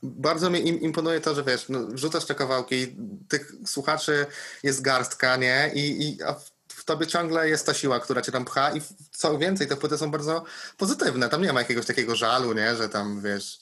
Bardzo 0.04 0.50
mi 0.50 0.68
im, 0.68 0.82
imponuje 0.82 1.22
to, 1.22 1.36
że 1.36 1.44
wiesz, 1.44 1.70
no, 1.70 1.88
wrzucasz 1.88 2.26
te 2.26 2.36
kawałki, 2.36 2.96
tych 3.28 3.54
słuchaczy 3.66 4.26
jest 4.64 4.82
garstka, 4.82 5.38
nie? 5.38 5.72
I, 5.76 6.10
i 6.10 6.24
a 6.24 6.34
w, 6.68 6.86
tobie 6.86 7.08
ciągle 7.08 7.50
jest 7.50 7.66
ta 7.66 7.74
siła, 7.74 8.00
która 8.00 8.22
cię 8.22 8.32
tam 8.32 8.46
pcha 8.46 8.76
i 8.76 8.82
co 9.12 9.38
więcej, 9.38 9.68
te 9.68 9.76
płyty 9.76 9.98
są 9.98 10.12
bardzo 10.12 10.44
pozytywne. 10.78 11.30
Tam 11.30 11.42
nie 11.42 11.54
ma 11.54 11.60
jakiegoś 11.60 11.86
takiego 11.86 12.16
żalu, 12.16 12.54
nie? 12.54 12.76
Że 12.76 12.90
tam, 12.90 13.22
wiesz, 13.22 13.60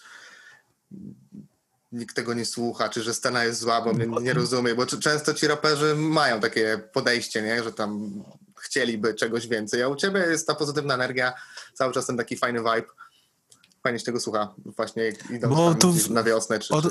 nikt 1.91 2.15
tego 2.15 2.33
nie 2.33 2.45
słucha, 2.45 2.89
czy 2.89 3.03
że 3.03 3.13
scena 3.13 3.43
jest 3.43 3.59
zła, 3.59 3.81
bo 3.81 3.93
mnie 3.93 4.07
nie 4.21 4.33
rozumie, 4.33 4.75
bo 4.75 4.85
często 4.85 5.33
ci 5.33 5.47
raperzy 5.47 5.95
mają 5.95 6.39
takie 6.39 6.81
podejście, 6.93 7.41
nie? 7.41 7.63
Że 7.63 7.73
tam 7.73 8.23
chcieliby 8.61 9.13
czegoś 9.13 9.47
więcej, 9.47 9.83
a 9.83 9.87
u 9.87 9.95
ciebie 9.95 10.19
jest 10.19 10.47
ta 10.47 10.55
pozytywna 10.55 10.93
energia, 10.93 11.33
cały 11.73 11.93
czas 11.93 12.05
ten 12.05 12.17
taki 12.17 12.37
fajny 12.37 12.59
vibe. 12.59 12.87
Fajnie 13.83 13.99
się 13.99 14.05
tego 14.05 14.19
słucha, 14.19 14.53
właśnie 14.65 15.13
idąc 15.29 15.55
Bo 15.55 15.75
tam 15.75 15.91
w- 15.93 16.09
na 16.09 16.23
wiosnę, 16.23 16.59
czy, 16.59 16.73
Od... 16.73 16.83
czy 16.83 16.89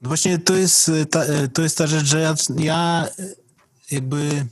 No 0.00 0.08
Właśnie 0.08 0.38
to 0.38 0.54
jest 0.54 0.88
e, 0.88 1.06
ta, 1.06 1.24
e, 1.24 1.48
to 1.48 1.62
jest 1.62 1.78
ta 1.78 1.86
rzecz, 1.86 2.06
że 2.06 2.20
ja, 2.20 2.34
ja 2.58 3.08
e, 3.18 3.26
jakby 3.90 4.46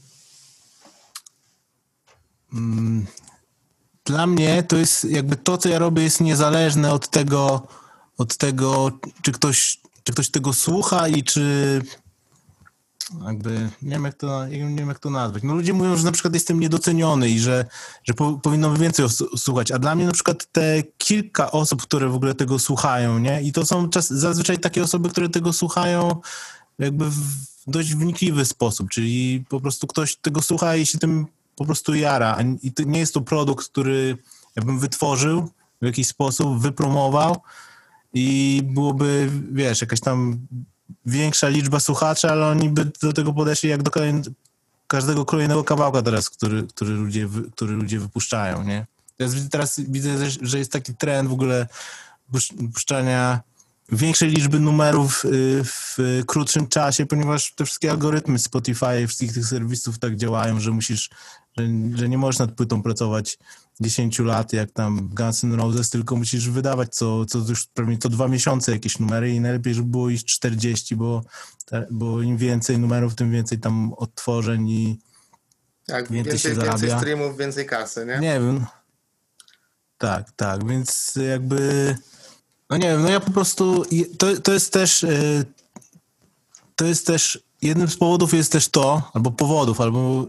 mm, 2.52 3.06
dla 4.04 4.26
mnie 4.26 4.62
to 4.62 4.76
jest 4.76 5.04
jakby 5.04 5.36
to, 5.36 5.58
co 5.58 5.68
ja 5.68 5.78
robię 5.78 6.02
jest 6.02 6.20
niezależne 6.20 6.92
od 6.92 7.08
tego, 7.10 7.66
od 8.18 8.36
tego, 8.36 8.90
czy 9.22 9.32
ktoś, 9.32 9.80
czy 10.04 10.12
ktoś 10.12 10.30
tego 10.30 10.52
słucha 10.52 11.08
i 11.08 11.22
czy 11.24 11.82
jakby, 13.26 13.70
nie 13.82 13.90
wiem 13.90 14.04
jak 14.04 14.14
to, 14.14 14.46
nie 14.46 14.58
wiem 14.58 14.88
jak 14.88 14.98
to 14.98 15.10
nazwać. 15.10 15.42
No 15.42 15.54
ludzie 15.54 15.72
mówią, 15.72 15.96
że 15.96 16.04
na 16.04 16.12
przykład 16.12 16.34
jestem 16.34 16.60
niedoceniony 16.60 17.30
i 17.30 17.38
że, 17.40 17.64
że 18.04 18.14
po, 18.14 18.32
powinno 18.32 18.74
więcej 18.74 19.04
os- 19.04 19.24
słuchać, 19.36 19.70
a 19.70 19.78
dla 19.78 19.94
mnie 19.94 20.06
na 20.06 20.12
przykład 20.12 20.52
te 20.52 20.82
kilka 20.98 21.50
osób, 21.50 21.82
które 21.82 22.08
w 22.08 22.14
ogóle 22.14 22.34
tego 22.34 22.58
słuchają, 22.58 23.18
nie? 23.18 23.42
I 23.42 23.52
to 23.52 23.66
są 23.66 23.88
czas, 23.88 24.08
zazwyczaj 24.08 24.58
takie 24.58 24.82
osoby, 24.82 25.08
które 25.08 25.28
tego 25.28 25.52
słuchają 25.52 26.20
jakby 26.78 27.10
w 27.10 27.20
dość 27.66 27.94
wnikliwy 27.94 28.44
sposób, 28.44 28.88
czyli 28.90 29.44
po 29.48 29.60
prostu 29.60 29.86
ktoś 29.86 30.16
tego 30.16 30.42
słucha 30.42 30.76
i 30.76 30.86
się 30.86 30.98
tym 30.98 31.26
po 31.56 31.64
prostu 31.64 31.94
jara, 31.94 32.38
i 32.62 32.72
to 32.72 32.82
nie 32.82 32.98
jest 32.98 33.14
to 33.14 33.20
produkt, 33.20 33.68
który 33.68 34.18
ja 34.56 34.62
bym 34.62 34.78
wytworzył 34.78 35.50
w 35.82 35.86
jakiś 35.86 36.06
sposób, 36.06 36.60
wypromował 36.60 37.36
i 38.14 38.60
byłoby, 38.64 39.30
wiesz, 39.52 39.80
jakaś 39.80 40.00
tam 40.00 40.46
większa 41.06 41.48
liczba 41.48 41.80
słuchaczy, 41.80 42.30
ale 42.30 42.46
oni 42.46 42.68
by 42.70 42.90
do 43.02 43.12
tego 43.12 43.32
podeszli 43.32 43.68
jak 43.68 43.82
do 43.82 43.90
każdego 44.86 45.24
kolejnego 45.24 45.64
kawałka 45.64 46.02
teraz, 46.02 46.30
który, 46.30 46.66
który, 46.66 46.90
ludzie, 46.90 47.28
który 47.52 47.72
ludzie 47.74 48.00
wypuszczają, 48.00 48.62
nie? 48.62 48.86
Teraz, 49.16 49.34
teraz 49.50 49.80
widzę, 49.80 50.30
że- 50.42 50.58
jest 50.58 50.72
taki 50.72 50.94
trend 50.94 51.28
w 51.28 51.32
ogóle 51.32 51.66
pusz- 52.32 52.72
puszczania 52.74 53.40
większej 53.92 54.30
liczby 54.30 54.60
numerów 54.60 55.24
y, 55.24 55.28
w 55.64 55.98
krótszym 56.26 56.68
czasie, 56.68 57.06
ponieważ 57.06 57.52
te 57.54 57.64
wszystkie 57.64 57.90
algorytmy 57.90 58.38
Spotify 58.38 59.06
wszystkich 59.06 59.32
tych 59.32 59.46
serwisów 59.46 59.98
tak 59.98 60.16
działają, 60.16 60.60
że 60.60 60.70
musisz, 60.70 61.10
że, 61.58 61.64
że 61.94 62.08
nie 62.08 62.18
możesz 62.18 62.38
nad 62.38 62.52
płytą 62.52 62.82
pracować 62.82 63.38
10 63.80 64.18
lat, 64.18 64.52
jak 64.52 64.70
tam 64.70 65.08
Guns 65.08 65.44
N' 65.44 65.54
Roses, 65.54 65.90
tylko 65.90 66.16
musisz 66.16 66.50
wydawać 66.50 66.94
co, 66.94 67.26
co 67.26 67.38
już 67.38 67.66
pewnie 67.66 67.98
co 67.98 68.08
dwa 68.08 68.28
miesiące 68.28 68.72
jakieś 68.72 68.98
numery 68.98 69.30
i 69.34 69.40
najlepiej, 69.40 69.74
żeby 69.74 69.88
było 69.88 70.10
ich 70.10 70.24
40, 70.24 70.96
bo, 70.96 71.22
bo 71.90 72.22
im 72.22 72.36
więcej 72.36 72.78
numerów, 72.78 73.14
tym 73.14 73.32
więcej 73.32 73.58
tam 73.58 73.92
odtworzeń 73.92 74.68
i 74.68 74.98
jak 75.88 76.12
więcej 76.12 76.38
się 76.38 76.48
więcej, 76.48 76.64
więcej 76.64 76.88
zarabia. 76.88 76.98
streamów, 76.98 77.36
więcej 77.36 77.66
kasy, 77.66 78.06
nie? 78.06 78.18
nie 78.18 78.40
wiem. 78.40 78.66
Tak, 79.98 80.32
tak, 80.36 80.68
więc 80.68 81.18
jakby, 81.30 81.94
no 82.70 82.76
nie 82.76 82.88
wiem, 82.88 83.02
no 83.02 83.08
ja 83.08 83.20
po 83.20 83.30
prostu, 83.30 83.84
to, 84.18 84.40
to 84.40 84.52
jest 84.52 84.72
też, 84.72 85.02
y, 85.02 85.44
to 86.76 86.84
jest 86.84 87.06
też, 87.06 87.38
jednym 87.62 87.88
z 87.88 87.96
powodów 87.96 88.34
jest 88.34 88.52
też 88.52 88.68
to, 88.68 89.10
albo 89.14 89.30
powodów, 89.30 89.80
albo, 89.80 90.26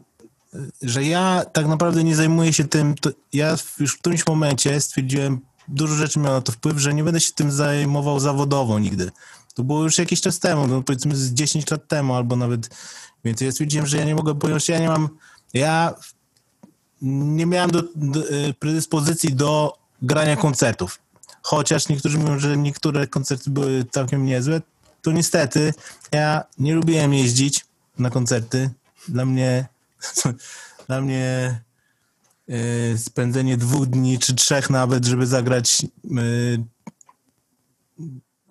że 0.82 1.04
ja 1.04 1.46
tak 1.54 1.68
naprawdę 1.68 2.04
nie 2.04 2.16
zajmuję 2.16 2.54
się 2.54 2.64
tym, 2.64 2.96
ja 3.34 3.56
już 3.80 3.94
w 3.94 4.00
którymś 4.00 4.28
momencie 4.28 4.82
stwierdziłem, 4.82 5.40
dużo 5.68 5.96
rzeczy 5.96 6.20
miało 6.20 6.36
na 6.36 6.42
to 6.42 6.52
wpływ, 6.52 6.78
że 6.78 6.94
nie 6.94 7.04
będę 7.04 7.20
się 7.20 7.32
tym 7.34 7.52
zajmował 7.52 8.20
zawodowo 8.20 8.80
nigdy. 8.80 9.12
To 9.54 9.64
było 9.64 9.84
już 9.84 9.98
jakiś 9.98 10.22
czas 10.22 10.40
temu, 10.40 10.68
no 10.68 10.84
powiedzmy 10.84 11.16
z 11.16 11.34
10 11.34 11.72
lat 11.72 11.88
temu, 11.88 12.16
albo 12.16 12.36
nawet 12.36 12.70
więcej. 13.24 13.46
Ja 13.46 13.52
stwierdziłem, 13.52 13.88
że 13.88 13.98
ja 13.98 14.06
nie 14.06 14.16
mogę, 14.16 14.36
ponieważ 14.36 14.70
ja 14.70 14.80
nie 14.80 14.88
mam, 14.88 15.10
ja 15.54 15.94
nie 17.02 17.46
miałem 17.46 17.72
do, 17.72 17.84
do, 17.96 18.32
y, 18.32 18.54
predyspozycji 18.60 19.34
do 19.34 19.78
grania 20.02 20.36
koncertów. 20.36 21.00
Chociaż 21.42 21.90
niektórzy 21.90 22.18
mówią, 22.18 22.40
że 22.40 22.58
niektóre 22.58 23.08
koncerty 23.08 23.50
były 23.50 23.86
całkiem 23.92 24.26
niezłe, 24.26 24.62
to 25.02 25.12
niestety 25.12 25.74
ja 26.12 26.44
nie 26.60 26.76
lubiłem 26.76 27.14
jeździć 27.14 27.66
na 28.00 28.10
koncerty. 28.10 28.70
Dla 29.08 29.26
mnie, 29.26 29.68
dla 30.88 31.02
mnie 31.02 31.62
y, 32.50 32.98
spędzenie 32.98 33.58
dwóch 33.58 33.86
dni 33.86 34.20
czy 34.20 34.36
trzech 34.36 34.70
nawet, 34.70 35.06
żeby 35.06 35.28
zagrać 35.28 35.86
y, 36.06 36.64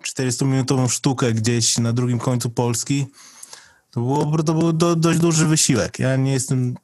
40-minutową 0.03 0.89
sztukę 0.89 1.33
gdzieś 1.33 1.77
na 1.77 1.93
drugim 1.93 2.19
końcu 2.19 2.49
Polski, 2.49 3.07
to, 3.91 4.01
było, 4.01 4.43
to 4.43 4.53
był 4.53 4.73
do, 4.73 4.95
dość 4.95 5.19
duży 5.19 5.45
wysiłek. 5.45 5.99
Ja 5.99 6.15
nie 6.15 6.31
jestem 6.33 6.75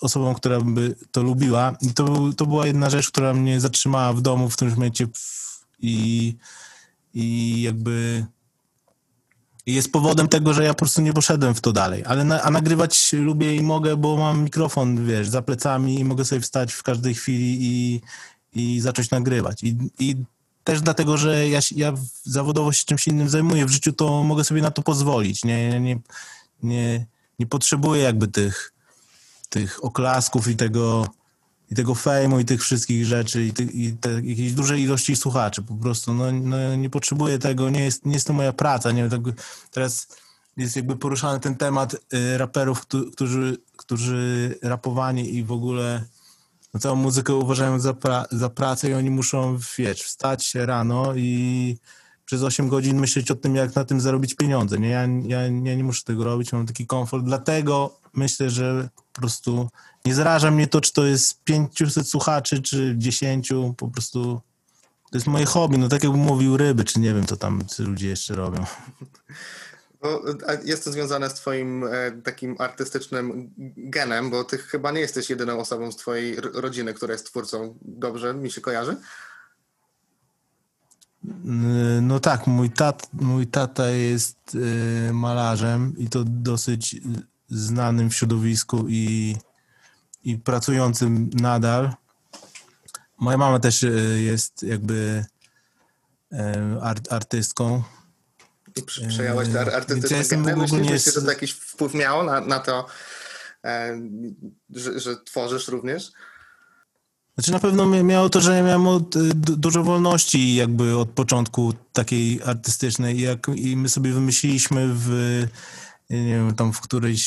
osobą, 0.00 0.34
która 0.34 0.60
by 0.60 0.96
to 1.10 1.22
lubiła. 1.22 1.76
I 1.80 1.94
to, 1.94 2.04
był- 2.04 2.32
to 2.32 2.46
była 2.46 2.66
jedna 2.66 2.90
rzecz, 2.90 3.10
która 3.10 3.34
mnie 3.34 3.60
zatrzymała 3.60 4.12
w 4.12 4.20
domu 4.20 4.50
w 4.50 4.56
którymś 4.56 4.76
momencie 4.76 5.08
i, 5.78 6.36
i 7.14 7.62
jakby 7.62 8.26
i 9.66 9.74
jest 9.74 9.92
powodem 9.92 10.28
tego, 10.28 10.54
że 10.54 10.64
ja 10.64 10.74
po 10.74 10.78
prostu 10.78 11.02
nie 11.02 11.12
poszedłem 11.12 11.54
w 11.54 11.60
to 11.60 11.72
dalej. 11.72 12.04
Ale 12.06 12.24
na, 12.24 12.42
a 12.42 12.50
nagrywać 12.50 13.12
lubię 13.12 13.56
i 13.56 13.62
mogę, 13.62 13.96
bo 13.96 14.16
mam 14.16 14.44
mikrofon, 14.44 15.06
wiesz, 15.06 15.28
za 15.28 15.42
plecami 15.42 16.00
i 16.00 16.04
mogę 16.04 16.24
sobie 16.24 16.40
wstać 16.40 16.72
w 16.72 16.82
każdej 16.82 17.14
chwili 17.14 17.58
i, 17.60 18.00
i 18.52 18.80
zacząć 18.80 19.10
nagrywać. 19.10 19.62
I, 19.62 19.76
I 19.98 20.16
też 20.64 20.80
dlatego, 20.80 21.16
że 21.16 21.48
ja, 21.48 21.60
ja 21.76 21.92
zawodowo 22.24 22.72
się 22.72 22.84
czymś 22.84 23.06
innym 23.06 23.28
zajmuję 23.28 23.66
w 23.66 23.70
życiu, 23.70 23.92
to 23.92 24.22
mogę 24.22 24.44
sobie 24.44 24.62
na 24.62 24.70
to 24.70 24.82
pozwolić. 24.82 25.44
Nie, 25.44 25.80
nie, 25.80 25.98
nie, 26.62 27.06
nie 27.38 27.46
potrzebuję 27.46 28.02
jakby 28.02 28.28
tych, 28.28 28.72
tych 29.48 29.84
oklasków 29.84 30.48
i 30.48 30.56
tego, 30.56 31.06
i 31.70 31.74
tego 31.74 31.94
fejmu 31.94 32.40
i 32.40 32.44
tych 32.44 32.62
wszystkich 32.62 33.06
rzeczy 33.06 33.44
i, 33.44 33.52
ty, 33.52 33.62
i 33.62 33.92
te, 33.92 34.12
jakiejś 34.12 34.52
dużej 34.52 34.82
ilości 34.82 35.16
słuchaczy. 35.16 35.62
Po 35.62 35.74
prostu 35.74 36.14
no, 36.14 36.32
no, 36.32 36.76
nie 36.76 36.90
potrzebuję 36.90 37.38
tego, 37.38 37.70
nie 37.70 37.84
jest, 37.84 38.06
nie 38.06 38.14
jest 38.14 38.26
to 38.26 38.32
moja 38.32 38.52
praca. 38.52 38.92
Nie, 38.92 39.08
tak, 39.08 39.20
teraz 39.70 40.08
jest 40.56 40.76
jakby 40.76 40.96
poruszany 40.96 41.40
ten 41.40 41.56
temat 41.56 41.94
y, 41.94 42.38
raperów, 42.38 42.80
któ- 42.80 43.10
którzy, 43.10 43.56
którzy 43.76 44.54
rapowanie 44.62 45.24
i 45.24 45.44
w 45.44 45.52
ogóle 45.52 46.04
no, 46.74 46.80
całą 46.80 46.96
muzykę 46.96 47.34
uważają 47.34 47.80
za, 47.80 47.94
pra, 47.94 48.26
za 48.30 48.50
pracę 48.50 48.90
i 48.90 48.94
oni 48.94 49.10
muszą, 49.10 49.58
wiesz, 49.78 50.02
wstać 50.02 50.54
rano 50.54 51.14
i 51.16 51.78
przez 52.26 52.42
8 52.42 52.68
godzin 52.68 53.00
myśleć 53.00 53.30
o 53.30 53.34
tym, 53.34 53.56
jak 53.56 53.74
na 53.74 53.84
tym 53.84 54.00
zarobić 54.00 54.34
pieniądze. 54.34 54.78
Nie? 54.78 54.88
Ja, 54.88 55.08
ja, 55.22 55.42
ja 55.42 55.74
nie 55.74 55.84
muszę 55.84 56.04
tego 56.04 56.24
robić, 56.24 56.52
mam 56.52 56.66
taki 56.66 56.86
komfort. 56.86 57.24
Dlatego 57.24 57.98
myślę, 58.14 58.50
że 58.50 58.88
po 59.12 59.20
prostu 59.20 59.68
nie 60.04 60.14
zaraża 60.14 60.50
mnie 60.50 60.66
to, 60.66 60.80
czy 60.80 60.92
to 60.92 61.04
jest 61.06 61.44
500 61.44 62.08
słuchaczy, 62.08 62.62
czy 62.62 62.94
10. 62.98 63.52
Po 63.76 63.88
prostu 63.88 64.40
to 65.10 65.16
jest 65.16 65.26
moje 65.26 65.46
hobby. 65.46 65.78
No 65.78 65.88
tak 65.88 66.02
jakbym 66.02 66.20
mówił 66.20 66.56
ryby, 66.56 66.84
czy 66.84 67.00
nie 67.00 67.14
wiem, 67.14 67.26
co 67.26 67.36
tam 67.36 67.62
ludzie 67.78 68.08
jeszcze 68.08 68.34
robią. 68.34 68.64
A 70.46 70.52
jest 70.64 70.84
to 70.84 70.92
związane 70.92 71.30
z 71.30 71.34
twoim 71.34 71.84
e, 71.84 72.12
takim 72.24 72.56
artystycznym 72.58 73.54
genem, 73.76 74.30
bo 74.30 74.44
ty 74.44 74.58
chyba 74.58 74.90
nie 74.90 75.00
jesteś 75.00 75.30
jedyną 75.30 75.58
osobą 75.58 75.92
z 75.92 75.96
twojej 75.96 76.36
rodziny, 76.36 76.94
która 76.94 77.12
jest 77.12 77.26
twórcą. 77.26 77.78
Dobrze 77.82 78.34
mi 78.34 78.50
się 78.50 78.60
kojarzy? 78.60 78.96
Yy, 81.26 82.00
No 82.02 82.20
tak, 82.20 82.46
mój, 82.46 82.70
tat, 82.70 83.08
mój 83.12 83.46
tata 83.46 83.88
jest 83.88 84.38
yy, 84.54 85.12
malarzem 85.12 85.94
i 85.98 86.08
to 86.08 86.24
dosyć 86.24 86.96
znanym 87.48 88.10
w 88.10 88.14
środowisku 88.14 88.86
i, 88.88 89.36
i 90.24 90.38
pracującym 90.38 91.30
nadal. 91.32 91.94
Moja 93.18 93.38
mama 93.38 93.58
też 93.58 93.82
yy, 93.82 94.22
jest 94.22 94.62
jakby 94.62 95.24
art, 96.80 97.12
artystką. 97.12 97.82
I 98.76 98.82
przejąłeś 99.08 99.48
te 99.48 99.76
artystyczne 99.76 100.36
geny? 100.36 100.56
Myślisz, 100.56 100.80
myślisz, 100.80 101.14
że 101.14 101.22
to 101.22 101.30
jakiś 101.30 101.52
wpływ 101.52 101.94
miało 101.94 102.22
na, 102.22 102.40
na 102.40 102.58
to, 102.58 102.86
e, 103.64 104.00
że, 104.70 105.00
że 105.00 105.16
tworzysz 105.16 105.68
również? 105.68 106.12
Znaczy 107.38 107.52
na 107.52 107.58
pewno 107.58 107.84
mia- 107.86 108.04
miało 108.04 108.28
to, 108.30 108.40
że 108.40 108.56
ja 108.56 108.62
miałem 108.62 108.86
od, 108.86 109.16
y, 109.16 109.34
du- 109.34 109.56
dużo 109.56 109.82
wolności 109.84 110.54
jakby 110.54 110.96
od 110.96 111.08
początku 111.10 111.72
takiej 111.92 112.40
artystycznej. 112.42 113.20
Jak, 113.20 113.46
i 113.54 113.76
my 113.76 113.88
sobie 113.88 114.12
wymyśliliśmy 114.12 114.88
w, 114.94 115.10
nie 116.10 116.24
wiem, 116.26 116.54
tam 116.54 116.72
w 116.72 116.80
którejś 116.80 117.22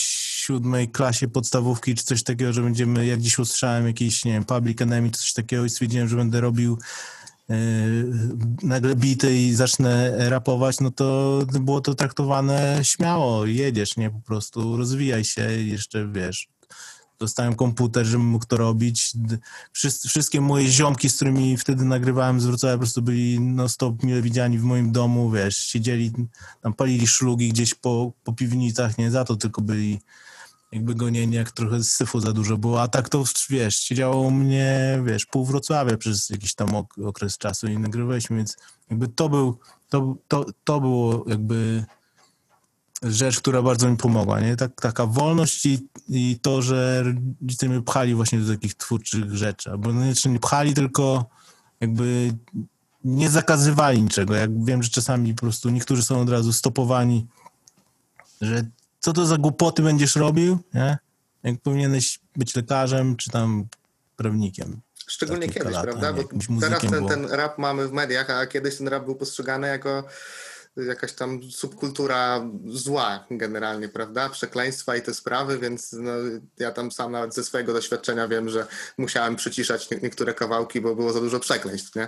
siódmej 0.46 0.90
klasie 0.90 1.28
podstawówki 1.28 1.96
czy 1.96 2.04
coś 2.04 2.24
takiego, 2.24 2.54
że 2.54 2.62
będziemy, 2.62 3.06
jak 3.06 3.22
dziś 3.22 3.40
usłyszałem 3.40 3.88
jakiś, 3.88 4.26
nie 4.26 4.32
wiem, 4.32 4.46
Public 4.46 4.82
Enemy 4.82 5.12
czy 5.12 5.20
coś 5.20 5.34
takiego 5.34 5.66
i 5.66 5.70
stwierdziłem, 5.70 6.08
że 6.08 6.16
będę 6.16 6.42
robił 6.42 6.78
y, 7.50 7.54
nagle 8.64 8.96
bity 8.96 9.38
i 9.38 9.54
zacznę 9.56 10.14
rapować, 10.30 10.80
no 10.80 10.92
to 10.92 11.40
było 11.62 11.82
to 11.82 11.96
traktowane 11.96 12.80
śmiało, 12.84 13.46
jedziesz, 13.46 13.98
nie, 13.98 14.10
po 14.10 14.22
prostu 14.22 14.78
rozwijaj 14.78 15.24
się 15.24 15.42
jeszcze, 15.52 16.08
wiesz, 16.08 16.48
dostałem 17.20 17.56
komputer, 17.56 18.06
żebym 18.06 18.28
mógł 18.28 18.46
to 18.46 18.58
robić. 18.58 19.14
Wszystkie 20.08 20.42
moje 20.42 20.68
ziomki, 20.68 21.10
z 21.10 21.16
którymi 21.16 21.58
wtedy 21.58 21.86
nagrywałem 21.86 22.42
z 22.42 22.46
Wrocławia, 22.46 22.76
po 22.76 22.80
prostu 22.80 23.02
byli 23.02 23.40
no 23.40 23.70
stop 23.70 24.04
mile 24.04 24.22
widziani 24.22 24.58
w 24.58 24.64
moim 24.64 24.92
domu, 24.92 25.32
wiesz, 25.32 25.58
siedzieli, 25.58 26.12
tam 26.62 26.74
palili 26.74 27.08
szlugi 27.08 27.50
gdzieś 27.50 27.74
po, 27.74 28.12
po 28.24 28.34
piwnicach, 28.34 28.98
nie? 28.98 29.12
Za 29.12 29.24
to 29.24 29.36
tylko 29.36 29.62
byli. 29.62 30.00
Jakby 30.72 30.96
gonieni, 30.96 31.36
jak 31.36 31.52
trochę 31.52 31.84
syfu 31.84 32.20
za 32.20 32.34
dużo 32.34 32.58
było, 32.58 32.82
a 32.82 32.88
tak 32.88 33.10
to, 33.10 33.24
wiesz, 33.50 33.80
siedziało 33.80 34.22
u 34.22 34.32
mnie, 34.32 35.00
wiesz, 35.06 35.26
pół 35.26 35.46
Wrocławia 35.46 35.98
przez 35.98 36.30
jakiś 36.30 36.56
tam 36.56 36.76
ok 36.76 36.96
okres 37.06 37.38
czasu 37.38 37.68
i 37.68 37.78
nagrywaliśmy, 37.78 38.38
więc 38.38 38.58
jakby 38.90 39.08
to 39.08 39.30
był, 39.30 39.60
to, 39.90 40.16
to, 40.28 40.46
to 40.64 40.82
było 40.82 41.26
jakby 41.28 41.86
rzecz, 43.04 43.40
która 43.40 43.62
bardzo 43.62 43.90
mi 43.90 43.98
pomogła, 43.98 44.40
nie? 44.40 44.56
Tak, 44.56 44.82
taka 44.82 45.06
wolność 45.06 45.66
i, 45.66 45.88
i 46.10 46.40
to, 46.42 46.62
że 46.62 47.04
rodzice 47.04 47.70
mnie 47.70 47.82
pchali 47.82 48.16
właśnie 48.16 48.40
do 48.40 48.54
takich 48.54 48.76
twórczych 48.76 49.36
rzeczy, 49.36 49.72
albo 49.72 49.94
no 49.94 50.06
nie, 50.06 50.14
nie 50.26 50.40
pchali, 50.40 50.74
tylko 50.74 51.26
jakby 51.82 52.34
nie 53.04 53.30
zakazywali 53.30 54.02
niczego. 54.02 54.36
Jak 54.36 54.66
wiem, 54.66 54.84
że 54.84 54.90
czasami 54.90 55.34
po 55.34 55.42
prostu 55.42 55.70
niektórzy 55.70 56.04
są 56.04 56.22
od 56.22 56.30
razu 56.30 56.54
stopowani, 56.54 57.28
że 58.42 58.66
co 59.00 59.14
to 59.14 59.26
za 59.26 59.38
głupoty 59.38 59.82
będziesz 59.82 60.16
robił, 60.16 60.60
nie? 60.74 60.98
Jak 61.44 61.62
powinieneś 61.62 62.20
być 62.36 62.56
lekarzem, 62.56 63.16
czy 63.16 63.30
tam 63.30 63.66
prawnikiem. 64.16 64.82
Szczególnie 65.08 65.50
kiedyś, 65.50 65.74
lat, 65.74 65.84
prawda? 65.84 66.14
Bo 66.14 66.62
teraz 66.62 66.82
ten, 66.82 67.08
ten 67.08 67.26
rap 67.26 67.58
mamy 67.58 67.88
w 67.88 67.92
mediach, 67.92 68.30
a 68.30 68.48
kiedyś 68.48 68.78
ten 68.78 68.88
rap 68.88 69.06
był 69.06 69.16
postrzegany 69.16 69.68
jako 69.68 70.04
jakaś 70.78 71.14
tam 71.14 71.40
subkultura 71.52 72.42
zła 72.68 73.26
generalnie, 73.32 73.90
prawda? 73.90 74.30
Przekleństwa 74.30 74.96
i 74.96 75.02
te 75.02 75.14
sprawy, 75.14 75.58
więc 75.60 75.94
no, 76.00 76.12
ja 76.60 76.72
tam 76.72 76.92
sam 76.92 77.12
nawet 77.12 77.36
ze 77.36 77.44
swojego 77.44 77.74
doświadczenia 77.74 78.28
wiem, 78.28 78.50
że 78.50 78.68
musiałem 78.98 79.36
przyciszać 79.36 79.90
nie- 79.90 80.00
niektóre 80.04 80.34
kawałki, 80.34 80.82
bo 80.82 80.96
było 80.96 81.14
za 81.14 81.20
dużo 81.20 81.40
przekleństw, 81.40 81.96
nie? 81.96 82.08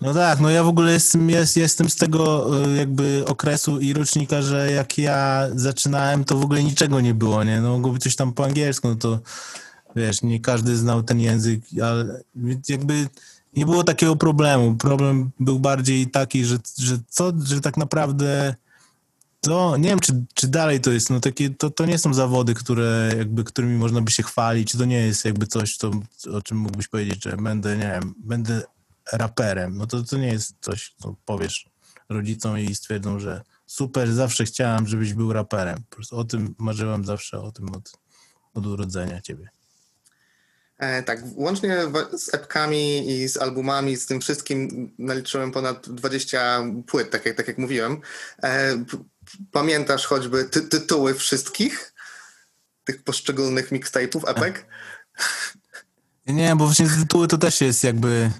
No 0.00 0.14
tak, 0.14 0.40
no 0.40 0.50
ja 0.50 0.62
w 0.62 0.68
ogóle 0.68 0.92
jestem, 0.92 1.30
jest, 1.30 1.56
jestem 1.56 1.90
z 1.90 1.96
tego 1.96 2.50
y, 2.66 2.76
jakby 2.76 3.24
okresu 3.26 3.80
i 3.80 3.92
rocznika, 3.92 4.42
że 4.42 4.72
jak 4.72 4.98
ja 4.98 5.48
zaczynałem, 5.54 6.24
to 6.24 6.38
w 6.38 6.44
ogóle 6.44 6.62
niczego 6.62 7.00
nie 7.00 7.14
było, 7.14 7.44
nie? 7.44 7.60
No 7.60 7.70
mogło 7.70 7.92
być 7.92 8.02
coś 8.02 8.16
tam 8.16 8.32
po 8.32 8.44
angielsku, 8.44 8.88
no 8.88 8.94
to 8.96 9.18
wiesz, 9.96 10.22
nie 10.22 10.40
każdy 10.40 10.76
znał 10.76 11.02
ten 11.02 11.20
język, 11.20 11.60
ale 11.82 12.22
jakby 12.68 13.08
nie 13.58 13.66
było 13.66 13.84
takiego 13.84 14.16
problemu. 14.16 14.74
Problem 14.74 15.30
był 15.40 15.58
bardziej 15.58 16.10
taki, 16.10 16.44
że, 16.44 16.58
że 16.78 16.98
co, 17.08 17.32
że 17.44 17.60
tak 17.60 17.76
naprawdę 17.76 18.54
to 19.40 19.76
nie 19.76 19.88
wiem, 19.88 20.00
czy, 20.00 20.24
czy 20.34 20.48
dalej 20.48 20.80
to 20.80 20.90
jest, 20.92 21.10
no 21.10 21.20
takie, 21.20 21.50
to, 21.50 21.70
to 21.70 21.86
nie 21.86 21.98
są 21.98 22.14
zawody, 22.14 22.54
które 22.54 23.14
jakby, 23.18 23.44
którymi 23.44 23.76
można 23.76 24.00
by 24.00 24.10
się 24.10 24.22
chwalić, 24.22 24.72
to 24.72 24.84
nie 24.84 25.00
jest 25.00 25.24
jakby 25.24 25.46
coś, 25.46 25.76
co, 25.76 25.90
o 26.32 26.42
czym 26.42 26.58
mógłbyś 26.58 26.88
powiedzieć, 26.88 27.24
że 27.24 27.36
będę, 27.36 27.76
nie 27.76 27.90
wiem, 28.00 28.14
będę 28.18 28.62
raperem, 29.12 29.76
no 29.76 29.86
to, 29.86 30.02
to 30.02 30.18
nie 30.18 30.26
jest 30.26 30.54
coś, 30.60 30.94
co 30.98 31.16
powiesz 31.24 31.68
rodzicom 32.08 32.58
i 32.58 32.74
stwierdzą, 32.74 33.18
że 33.18 33.42
super, 33.66 34.12
zawsze 34.12 34.44
chciałam, 34.44 34.86
żebyś 34.86 35.14
był 35.14 35.32
raperem. 35.32 35.78
Po 35.90 35.96
prostu 35.96 36.18
o 36.18 36.24
tym 36.24 36.54
marzyłam 36.58 37.04
zawsze, 37.04 37.40
o 37.40 37.52
tym 37.52 37.74
od, 37.74 37.92
od 38.54 38.66
urodzenia 38.66 39.20
ciebie. 39.20 39.48
E, 40.78 41.02
tak, 41.02 41.20
łącznie 41.34 41.76
z 42.16 42.34
epkami 42.34 43.10
i 43.10 43.28
z 43.28 43.36
albumami, 43.36 43.96
z 43.96 44.06
tym 44.06 44.20
wszystkim 44.20 44.90
naliczyłem 44.98 45.52
ponad 45.52 45.88
20 45.88 46.62
płyt, 46.86 47.10
tak 47.10 47.26
jak, 47.26 47.36
tak 47.36 47.48
jak 47.48 47.58
mówiłem. 47.58 48.00
E, 48.42 48.84
pamiętasz 49.52 50.06
choćby 50.06 50.44
ty 50.44 50.60
tytuły 50.60 51.14
wszystkich 51.14 51.94
tych 52.84 53.02
poszczególnych 53.02 53.72
mixtape'ów, 53.72 54.30
epek? 54.30 54.66
Nie, 56.26 56.56
bo 56.56 56.64
właśnie 56.64 56.88
tytuły 56.88 57.28
to 57.28 57.38
też 57.38 57.60
jest 57.60 57.84
jakby. 57.84 58.30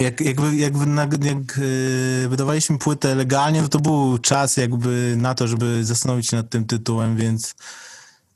Jak, 0.00 0.20
jakby, 0.20 0.56
jakby 0.56 0.86
jak 1.26 1.56
yy, 1.56 2.28
wydawaliśmy 2.28 2.78
płytę 2.78 3.14
legalnie, 3.14 3.68
to 3.68 3.80
był 3.80 4.18
czas 4.18 4.56
jakby 4.56 5.14
na 5.16 5.34
to, 5.34 5.48
żeby 5.48 5.84
zastanowić 5.84 6.28
się 6.28 6.36
nad 6.36 6.50
tym 6.50 6.64
tytułem, 6.64 7.16
więc, 7.16 7.54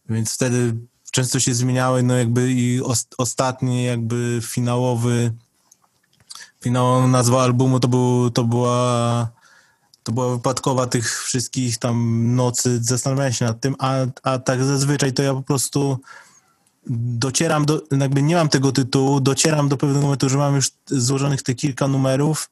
więc 0.09 0.35
wtedy 0.35 0.75
często 1.17 1.41
się 1.41 1.55
zmieniały, 1.55 2.03
no 2.03 2.15
jakby 2.15 2.53
i 2.53 2.83
os- 2.83 3.07
ostatni 3.19 3.85
jakby 3.85 4.41
finałowy 4.43 5.33
finałowa 6.61 7.07
nazwa 7.07 7.43
albumu 7.43 7.81
to, 7.81 7.89
był, 7.89 8.31
to 8.31 8.45
była 8.45 9.29
to 10.03 10.13
była 10.13 10.37
wypadkowa 10.37 10.87
tych 10.87 11.23
wszystkich 11.23 11.79
tam 11.79 11.97
nocy, 12.35 12.79
zastanawiałem 12.83 13.33
się 13.33 13.45
nad 13.45 13.61
tym, 13.61 13.75
a, 13.79 13.95
a 14.23 14.39
tak 14.39 14.65
zazwyczaj 14.65 15.13
to 15.13 15.23
ja 15.23 15.35
po 15.35 15.43
prostu 15.43 15.99
docieram 17.27 17.67
do, 17.67 17.83
jakby 18.01 18.23
nie 18.23 18.35
mam 18.35 18.49
tego 18.49 18.73
tytułu, 18.73 19.21
docieram 19.21 19.69
do 19.69 19.77
pewnego 19.77 20.03
momentu, 20.03 20.29
że 20.29 20.39
mam 20.39 20.55
już 20.55 20.71
złożonych 20.87 21.43
te 21.43 21.55
kilka 21.55 21.89
numerów 21.89 22.51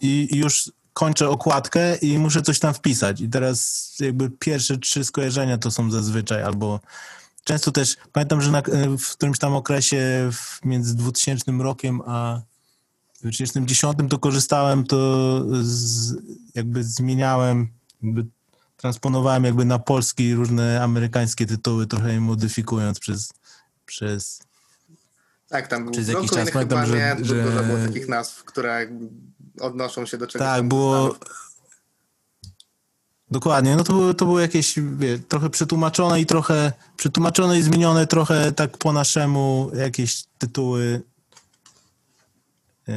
i, 0.00 0.28
i 0.30 0.36
już 0.36 0.72
kończę 0.92 1.28
okładkę 1.28 1.96
i 1.96 2.18
muszę 2.18 2.42
coś 2.42 2.58
tam 2.58 2.74
wpisać. 2.74 3.20
I 3.20 3.28
teraz 3.28 3.94
jakby 4.00 4.30
pierwsze 4.30 4.78
trzy 4.78 5.04
skojarzenia 5.04 5.58
to 5.58 5.70
są 5.70 5.90
zazwyczaj, 5.90 6.42
albo 6.42 6.80
często 7.48 7.72
też, 7.72 7.96
pamiętam, 8.12 8.42
że 8.42 8.50
na, 8.50 8.62
w 8.98 9.12
którymś 9.12 9.38
tam 9.38 9.54
okresie 9.54 10.30
w, 10.32 10.64
między 10.64 10.94
2000 10.96 11.52
rokiem 11.52 12.00
a 12.06 12.40
2010 13.20 13.96
to 14.10 14.18
korzystałem, 14.18 14.84
to 14.84 14.96
z, 15.62 16.14
jakby 16.54 16.84
zmieniałem, 16.84 17.68
jakby 18.02 18.26
transponowałem 18.76 19.44
jakby 19.44 19.64
na 19.64 19.78
polski 19.78 20.34
różne 20.34 20.82
amerykańskie 20.82 21.46
tytuły, 21.46 21.86
trochę 21.86 22.12
je 22.12 22.20
modyfikując 22.20 22.98
przez, 23.00 23.32
przez 23.86 24.40
Tak, 25.48 25.68
tam 25.68 25.84
był 25.84 25.92
Przez 25.92 26.08
jakiś 26.08 26.30
czas 26.30 26.38
chyba 26.48 26.52
pamiętam, 26.52 26.86
że- 26.86 26.96
nie, 26.96 27.24
że- 27.24 27.44
dużo 27.44 27.62
było 27.62 27.86
takich 27.86 28.08
nazw, 28.08 28.44
które 28.44 28.88
odnoszą 29.60 30.06
się 30.06 30.18
do 30.18 30.26
czegoś 30.26 30.48
Tak, 30.48 30.68
było. 30.68 31.04
znów. 31.04 31.47
Dokładnie, 33.30 33.76
no 33.76 33.84
to 33.84 33.92
było, 33.92 34.14
to 34.14 34.24
było 34.24 34.40
jakieś 34.40 34.74
wie, 34.98 35.18
trochę 35.18 35.50
przetłumaczone 35.50 36.20
i 36.20 36.26
trochę 36.26 36.72
przetłumaczone 36.96 37.58
i 37.58 37.62
zmienione 37.62 38.06
trochę 38.06 38.52
tak 38.52 38.78
po 38.78 38.92
naszemu 38.92 39.70
jakieś 39.74 40.24
tytuły 40.38 41.02
e, 42.88 42.92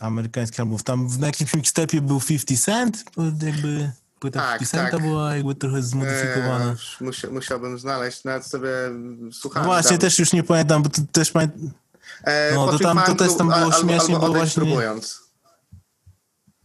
amerykańskich 0.00 0.60
albumów. 0.60 0.82
Tam 0.82 1.08
w- 1.08 1.18
na 1.18 1.26
jakimś 1.26 1.50
mixtape'ie 1.54 2.00
był 2.00 2.20
50 2.20 2.64
Cent, 2.64 3.04
jakby 3.42 3.90
płyta 4.20 4.40
Tak, 4.40 4.58
50 4.58 4.70
Centa 4.82 4.96
tak. 4.96 5.06
była 5.06 5.36
jakby 5.36 5.54
trochę 5.54 5.82
zmodyfikowana. 5.82 6.64
Eee, 6.70 6.76
musia, 7.06 7.30
musiałbym 7.30 7.78
znaleźć, 7.78 8.24
nawet 8.24 8.46
sobie 8.46 8.70
No 8.92 9.32
słuchałem. 9.32 9.66
właśnie, 9.66 9.90
tam. 9.90 9.98
też 9.98 10.18
już 10.18 10.32
nie 10.32 10.42
pamiętam, 10.42 10.82
bo 10.82 10.88
to 10.88 11.02
też 11.12 11.30
pamiętam. 11.30 11.70
Eee, 12.24 12.54
no, 12.54 12.66
to 12.66 12.78
tam- 12.78 13.02
to 13.06 13.14
też 13.14 13.36
tam 13.36 13.46
było 13.48 13.60
albo- 13.60 13.80
śmiesznie, 13.80 14.14
albo 14.14 14.26
bo 14.26 14.32
właśnie- 14.32 14.62
próbując. 14.62 15.25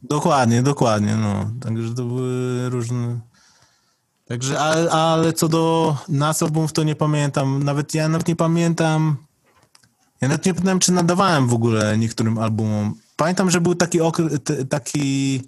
Dokładnie, 0.03 0.63
dokładnie, 0.63 1.15
no. 1.15 1.51
Także 1.61 1.93
to 1.93 2.05
były 2.05 2.69
różne. 2.69 3.19
Także, 4.25 4.59
ale, 4.59 4.91
ale 4.91 5.33
co 5.33 5.47
do 5.47 5.97
nas 6.09 6.43
albumów, 6.43 6.73
to 6.73 6.83
nie 6.83 6.95
pamiętam. 6.95 7.63
Nawet 7.63 7.93
ja 7.93 8.09
nawet 8.09 8.27
nie 8.27 8.35
pamiętam. 8.35 9.17
Ja 10.21 10.27
nawet 10.27 10.45
nie 10.45 10.53
pamiętam, 10.53 10.79
czy 10.79 10.91
nadawałem 10.91 11.47
w 11.47 11.53
ogóle 11.53 11.97
niektórym 11.97 12.37
albumom. 12.37 12.93
Pamiętam, 13.15 13.51
że 13.51 13.61
był 13.61 13.75
taki 13.75 14.01
okres, 14.01 14.33
taki, 14.69 15.41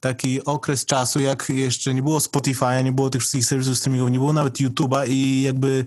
taki 0.00 0.44
okres 0.44 0.84
czasu, 0.84 1.20
jak 1.20 1.48
jeszcze 1.48 1.94
nie 1.94 2.02
było 2.02 2.18
Spotify'a, 2.18 2.84
nie 2.84 2.92
było 2.92 3.10
tych 3.10 3.20
wszystkich 3.20 3.46
serwisów 3.46 3.78
streamingowych, 3.78 4.12
nie 4.12 4.18
było 4.18 4.32
nawet 4.32 4.54
YouTube'a 4.54 5.08
i 5.08 5.42
jakby 5.42 5.86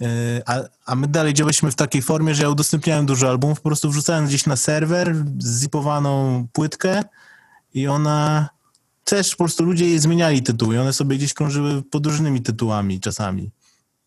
e, 0.00 0.06
a, 0.46 0.60
a 0.86 0.94
my 0.94 1.08
dalej 1.08 1.34
działaliśmy 1.34 1.70
w 1.70 1.74
takiej 1.74 2.02
formie, 2.02 2.34
że 2.34 2.42
ja 2.42 2.50
udostępniałem 2.50 3.06
dużo 3.06 3.28
albumów, 3.28 3.60
po 3.60 3.68
prostu 3.68 3.90
wrzucałem 3.90 4.26
gdzieś 4.26 4.46
na 4.46 4.56
serwer 4.56 5.24
zipowaną 5.58 6.46
płytkę 6.52 7.02
i 7.74 7.86
ona 7.88 8.48
też 9.04 9.30
po 9.30 9.44
prostu 9.44 9.64
ludzie 9.64 9.86
jej 9.88 9.98
zmieniali 9.98 10.42
tytuły. 10.42 10.80
One 10.80 10.92
sobie 10.92 11.16
gdzieś 11.16 11.34
krążyły 11.34 11.82
pod 11.82 12.06
różnymi 12.06 12.42
tytułami 12.42 13.00
czasami. 13.00 13.50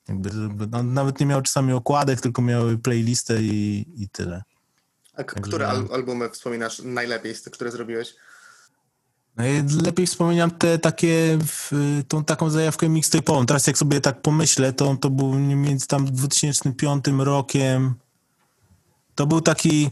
Jakby, 0.08 0.30
on 0.78 0.94
nawet 0.94 1.20
nie 1.20 1.26
miał 1.26 1.42
czasami 1.42 1.74
okładek, 1.74 2.22
tylko 2.22 2.42
miały 2.42 2.78
playlistę 2.78 3.42
i, 3.44 3.86
i 3.98 4.10
tyle. 4.10 4.44
A 5.18 5.24
k- 5.24 5.42
które 5.42 5.68
al- 5.68 5.88
albumy 5.94 6.30
wspominasz 6.30 6.80
najlepiej 6.84 7.36
z 7.36 7.44
tych, 7.44 7.54
które 7.54 7.72
zrobiłeś? 7.72 8.16
No 9.38 9.46
i 9.48 9.62
lepiej 9.84 10.08
wspominam 10.08 10.52
te 10.52 10.80
takie, 10.80 11.40
tą 12.08 12.24
taką 12.24 12.50
zajawkę 12.50 12.88
mixtape'ową. 12.88 13.46
Teraz 13.46 13.68
jak 13.68 13.78
sobie 13.78 14.02
tak 14.02 14.22
pomyślę, 14.22 14.74
to 14.74 14.96
to 15.02 15.10
był 15.10 15.34
między 15.40 15.88
tam 15.88 16.06
2005 16.06 17.06
rokiem. 17.20 17.94
To 19.16 19.28
był 19.28 19.42
taki, 19.42 19.90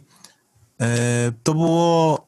e, 0.81 1.31
to 1.43 1.53
było, 1.53 2.27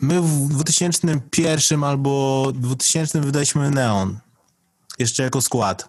my 0.00 0.20
w 0.20 0.48
2001 0.48 1.84
albo 1.84 2.46
2000 2.54 3.20
wydaliśmy 3.20 3.70
Neon. 3.70 4.18
Jeszcze 4.98 5.22
jako 5.22 5.40
skład. 5.40 5.88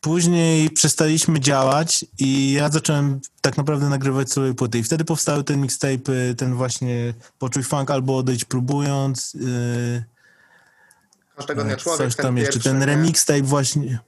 Później 0.00 0.70
przestaliśmy 0.70 1.40
działać 1.40 2.04
i 2.18 2.52
ja 2.52 2.68
zacząłem 2.68 3.20
tak 3.40 3.56
naprawdę 3.56 3.88
nagrywać 3.88 4.32
sobie 4.32 4.54
płyty. 4.54 4.78
I 4.78 4.82
wtedy 4.82 5.04
powstały 5.04 5.44
ten 5.44 5.60
mixtape, 5.60 6.34
ten 6.36 6.54
właśnie 6.54 7.14
Poczuj 7.38 7.62
Funk 7.62 7.90
albo 7.90 8.16
Odejdź 8.16 8.44
Próbując. 8.44 9.34
Yy, 9.34 10.04
Każdego 11.36 11.64
dnia 11.64 11.76
człowiek, 11.76 11.98
coś 11.98 12.16
tam 12.16 12.36
jeszcze, 12.36 12.52
pierwszy, 12.52 12.68
ten 12.68 12.78
nie? 12.78 12.86
remixtape 12.86 13.42
właśnie. 13.42 13.98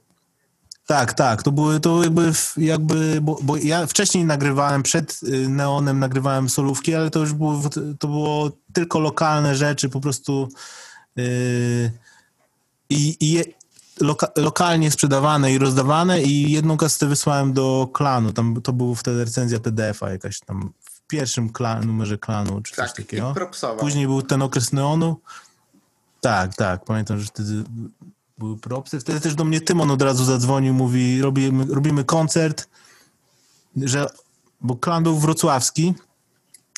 Tak, 0.91 1.13
tak, 1.13 1.43
to 1.43 1.51
były, 1.51 1.79
to 1.79 2.03
jakby, 2.03 2.31
jakby 2.57 3.19
bo, 3.21 3.37
bo 3.41 3.57
ja 3.57 3.87
wcześniej 3.87 4.25
nagrywałem, 4.25 4.83
przed 4.83 5.19
y, 5.23 5.49
Neonem 5.49 5.99
nagrywałem 5.99 6.49
solówki, 6.49 6.95
ale 6.95 7.09
to 7.09 7.19
już 7.19 7.33
było, 7.33 7.61
to 7.99 8.07
było 8.07 8.51
tylko 8.73 8.99
lokalne 8.99 9.55
rzeczy, 9.55 9.89
po 9.89 10.01
prostu 10.01 10.49
yy, 11.15 11.91
i, 12.89 13.17
i 13.19 13.43
loka, 14.01 14.27
lokalnie 14.35 14.91
sprzedawane 14.91 15.53
i 15.53 15.57
rozdawane 15.57 16.21
i 16.21 16.51
jedną 16.51 16.77
kasetę 16.77 17.07
wysłałem 17.07 17.53
do 17.53 17.89
klanu, 17.93 18.33
tam 18.33 18.61
to 18.61 18.73
było 18.73 18.95
wtedy 18.95 19.25
recenzja 19.25 19.59
PDF-a 19.59 20.09
jakaś 20.09 20.39
tam 20.39 20.73
w 20.81 21.07
pierwszym 21.07 21.49
klan, 21.49 21.87
numerze 21.87 22.17
klanu, 22.17 22.61
czy 22.61 22.75
coś 22.75 22.87
Tak, 22.87 22.97
takiego. 22.97 23.31
i 23.31 23.33
propsował. 23.33 23.77
Później 23.77 24.07
był 24.07 24.21
ten 24.21 24.41
okres 24.41 24.73
neonu. 24.73 25.19
Tak, 26.21 26.55
tak, 26.55 26.85
pamiętam, 26.85 27.19
że 27.19 27.25
wtedy 27.25 27.63
były 28.41 28.57
propsy. 28.57 28.99
Wtedy 28.99 29.19
też 29.19 29.35
do 29.35 29.43
mnie 29.43 29.61
Tymon 29.61 29.91
od 29.91 30.01
razu 30.01 30.25
zadzwonił, 30.25 30.73
mówi, 30.73 31.21
robimy, 31.21 31.65
robimy 31.69 32.03
koncert, 32.03 32.69
że, 33.77 34.07
bo 34.61 34.75
klan 34.75 35.03
był 35.03 35.19
wrocławski, 35.19 35.93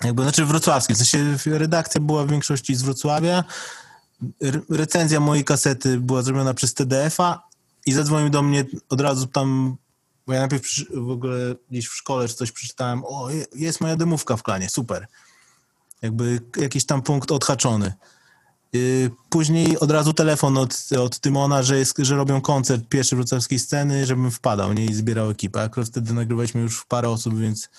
jakby, 0.03 0.23
znaczy 0.23 0.45
wrocławski, 0.45 0.93
w 0.93 0.97
sensie 0.97 1.37
redakcja 1.45 2.01
była 2.01 2.25
w 2.25 2.29
większości 2.29 2.75
z 2.75 2.81
Wrocławia, 2.81 3.43
Re- 4.41 4.61
recenzja 4.69 5.19
mojej 5.19 5.43
kasety 5.43 5.99
była 5.99 6.21
zrobiona 6.21 6.53
przez 6.53 6.73
TDF-a 6.73 7.47
i 7.85 7.93
zadzwonił 7.93 8.29
do 8.29 8.41
mnie 8.41 8.65
od 8.89 9.01
razu 9.01 9.27
tam, 9.27 9.77
bo 10.27 10.33
ja 10.33 10.39
najpierw 10.39 10.63
w 10.93 11.09
ogóle 11.09 11.55
gdzieś 11.71 11.87
w 11.87 11.95
szkole 11.95 12.27
czy 12.27 12.35
coś 12.35 12.51
przeczytałem, 12.51 13.03
o, 13.05 13.29
je- 13.29 13.45
jest 13.55 13.81
moja 13.81 13.95
demówka 13.95 14.37
w 14.37 14.43
klanie, 14.43 14.69
super. 14.69 15.07
Jakby 16.01 16.41
jakiś 16.57 16.85
tam 16.85 17.01
punkt 17.01 17.31
odhaczony. 17.31 17.93
Yy, 18.73 19.11
Później 19.29 19.79
od 19.79 19.91
razu 19.91 20.13
telefon 20.13 20.57
od, 20.57 20.89
od 20.99 21.19
Tymona, 21.19 21.63
że, 21.63 21.77
jest, 21.77 21.97
że 21.97 22.15
robią 22.15 22.41
koncert 22.41 22.83
pierwszej 22.89 23.17
wrocławskiej 23.17 23.59
sceny, 23.59 24.05
żebym 24.05 24.31
wpadał, 24.31 24.73
nie? 24.73 24.85
I 24.85 24.93
zbierał 24.93 25.29
ekipę. 25.29 25.61
Akurat 25.61 25.89
wtedy 25.89 26.13
nagrywaliśmy 26.13 26.61
już 26.61 26.85
parę 26.85 27.09
osób, 27.09 27.39
więc, 27.39 27.69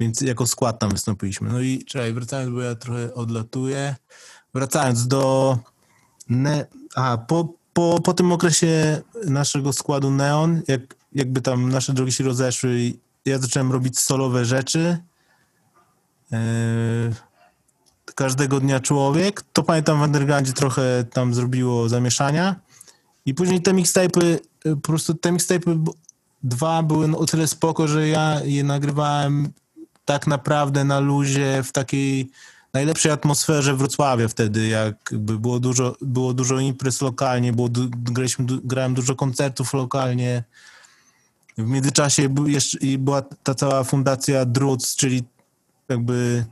więc 0.00 0.20
jako 0.20 0.46
skład 0.46 0.78
tam 0.78 0.90
wystąpiliśmy. 0.90 1.48
No 1.52 1.60
i 1.60 1.84
czekaj, 1.84 2.12
wracając, 2.12 2.54
bo 2.54 2.60
ja 2.60 2.74
trochę 2.74 3.14
odlatuję. 3.14 3.96
Wracając 4.54 5.06
do... 5.06 5.58
Ne- 6.28 6.66
a, 6.94 7.18
po, 7.18 7.54
po, 7.72 8.00
po 8.04 8.14
tym 8.14 8.32
okresie 8.32 9.02
naszego 9.26 9.72
składu 9.72 10.10
Neon, 10.10 10.62
jak, 10.68 10.80
jakby 11.12 11.40
tam 11.40 11.68
nasze 11.68 11.92
drogi 11.92 12.12
się 12.12 12.24
rozeszły, 12.24 12.92
ja 13.24 13.38
zacząłem 13.38 13.72
robić 13.72 13.98
solowe 13.98 14.44
rzeczy. 14.44 14.98
Yy, 16.30 16.38
każdego 18.14 18.60
dnia 18.60 18.80
człowiek. 18.80 19.44
To 19.52 19.62
pamiętam 19.62 19.98
w 19.98 20.02
undergroundzie 20.02 20.52
trochę 20.52 21.04
tam 21.12 21.34
zrobiło 21.34 21.88
zamieszania. 21.88 22.56
I 23.26 23.34
później 23.34 23.62
te 23.62 23.72
mixtape'y, 23.72 24.38
y, 24.66 24.76
po 24.76 24.80
prostu 24.80 25.14
te 25.14 25.32
mixtape'y 25.32 25.84
dwa 26.42 26.82
były 26.82 27.16
o 27.16 27.26
tyle 27.26 27.46
spoko, 27.46 27.88
że 27.88 28.08
ja 28.08 28.40
je 28.44 28.64
nagrywałem 28.64 29.52
tak 30.04 30.26
naprawdę 30.26 30.84
na 30.84 31.00
luzie, 31.00 31.62
w 31.62 31.72
takiej 31.72 32.30
najlepszej 32.72 33.12
atmosferze 33.12 33.76
Wrocławia 33.76 34.28
wtedy, 34.28 34.66
jakby 34.68 35.38
było 35.38 35.60
dużo, 35.60 35.96
było 36.00 36.34
dużo 36.34 36.58
imprez 36.58 37.00
lokalnie, 37.00 37.52
było, 37.52 37.68
graliśmy, 37.90 38.46
grałem 38.64 38.94
dużo 38.94 39.14
koncertów 39.14 39.74
lokalnie. 39.74 40.44
W 41.58 41.66
międzyczasie 41.66 42.28
był 42.28 42.48
jeszcze, 42.48 42.78
była 42.98 43.22
ta 43.22 43.54
cała 43.54 43.84
fundacja 43.84 44.44
Druc, 44.44 44.96
czyli 44.96 45.24
jakby 45.88 46.44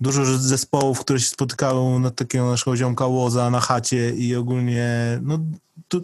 dużo 0.00 0.38
zespołów, 0.38 1.00
które 1.00 1.20
się 1.20 1.26
spotykały 1.26 2.00
na 2.00 2.10
takiego 2.10 2.50
naszego 2.50 2.76
ziomka 2.76 3.06
Łoza 3.06 3.50
na 3.50 3.60
chacie 3.60 4.10
i 4.10 4.36
ogólnie 4.36 5.18
no, 5.22 5.38
tu, 5.88 6.02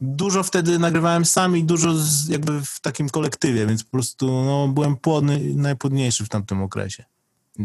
dużo 0.00 0.42
wtedy 0.42 0.78
nagrywałem 0.78 1.24
sam 1.24 1.56
i 1.56 1.64
dużo 1.64 1.94
z, 1.94 2.28
jakby 2.28 2.60
w 2.62 2.80
takim 2.80 3.08
kolektywie, 3.08 3.66
więc 3.66 3.84
po 3.84 3.90
prostu 3.90 4.26
no, 4.26 4.68
byłem 4.68 4.96
płodny, 4.96 5.40
najpłodniejszy 5.54 6.24
w 6.24 6.28
tamtym 6.28 6.62
okresie. 6.62 7.04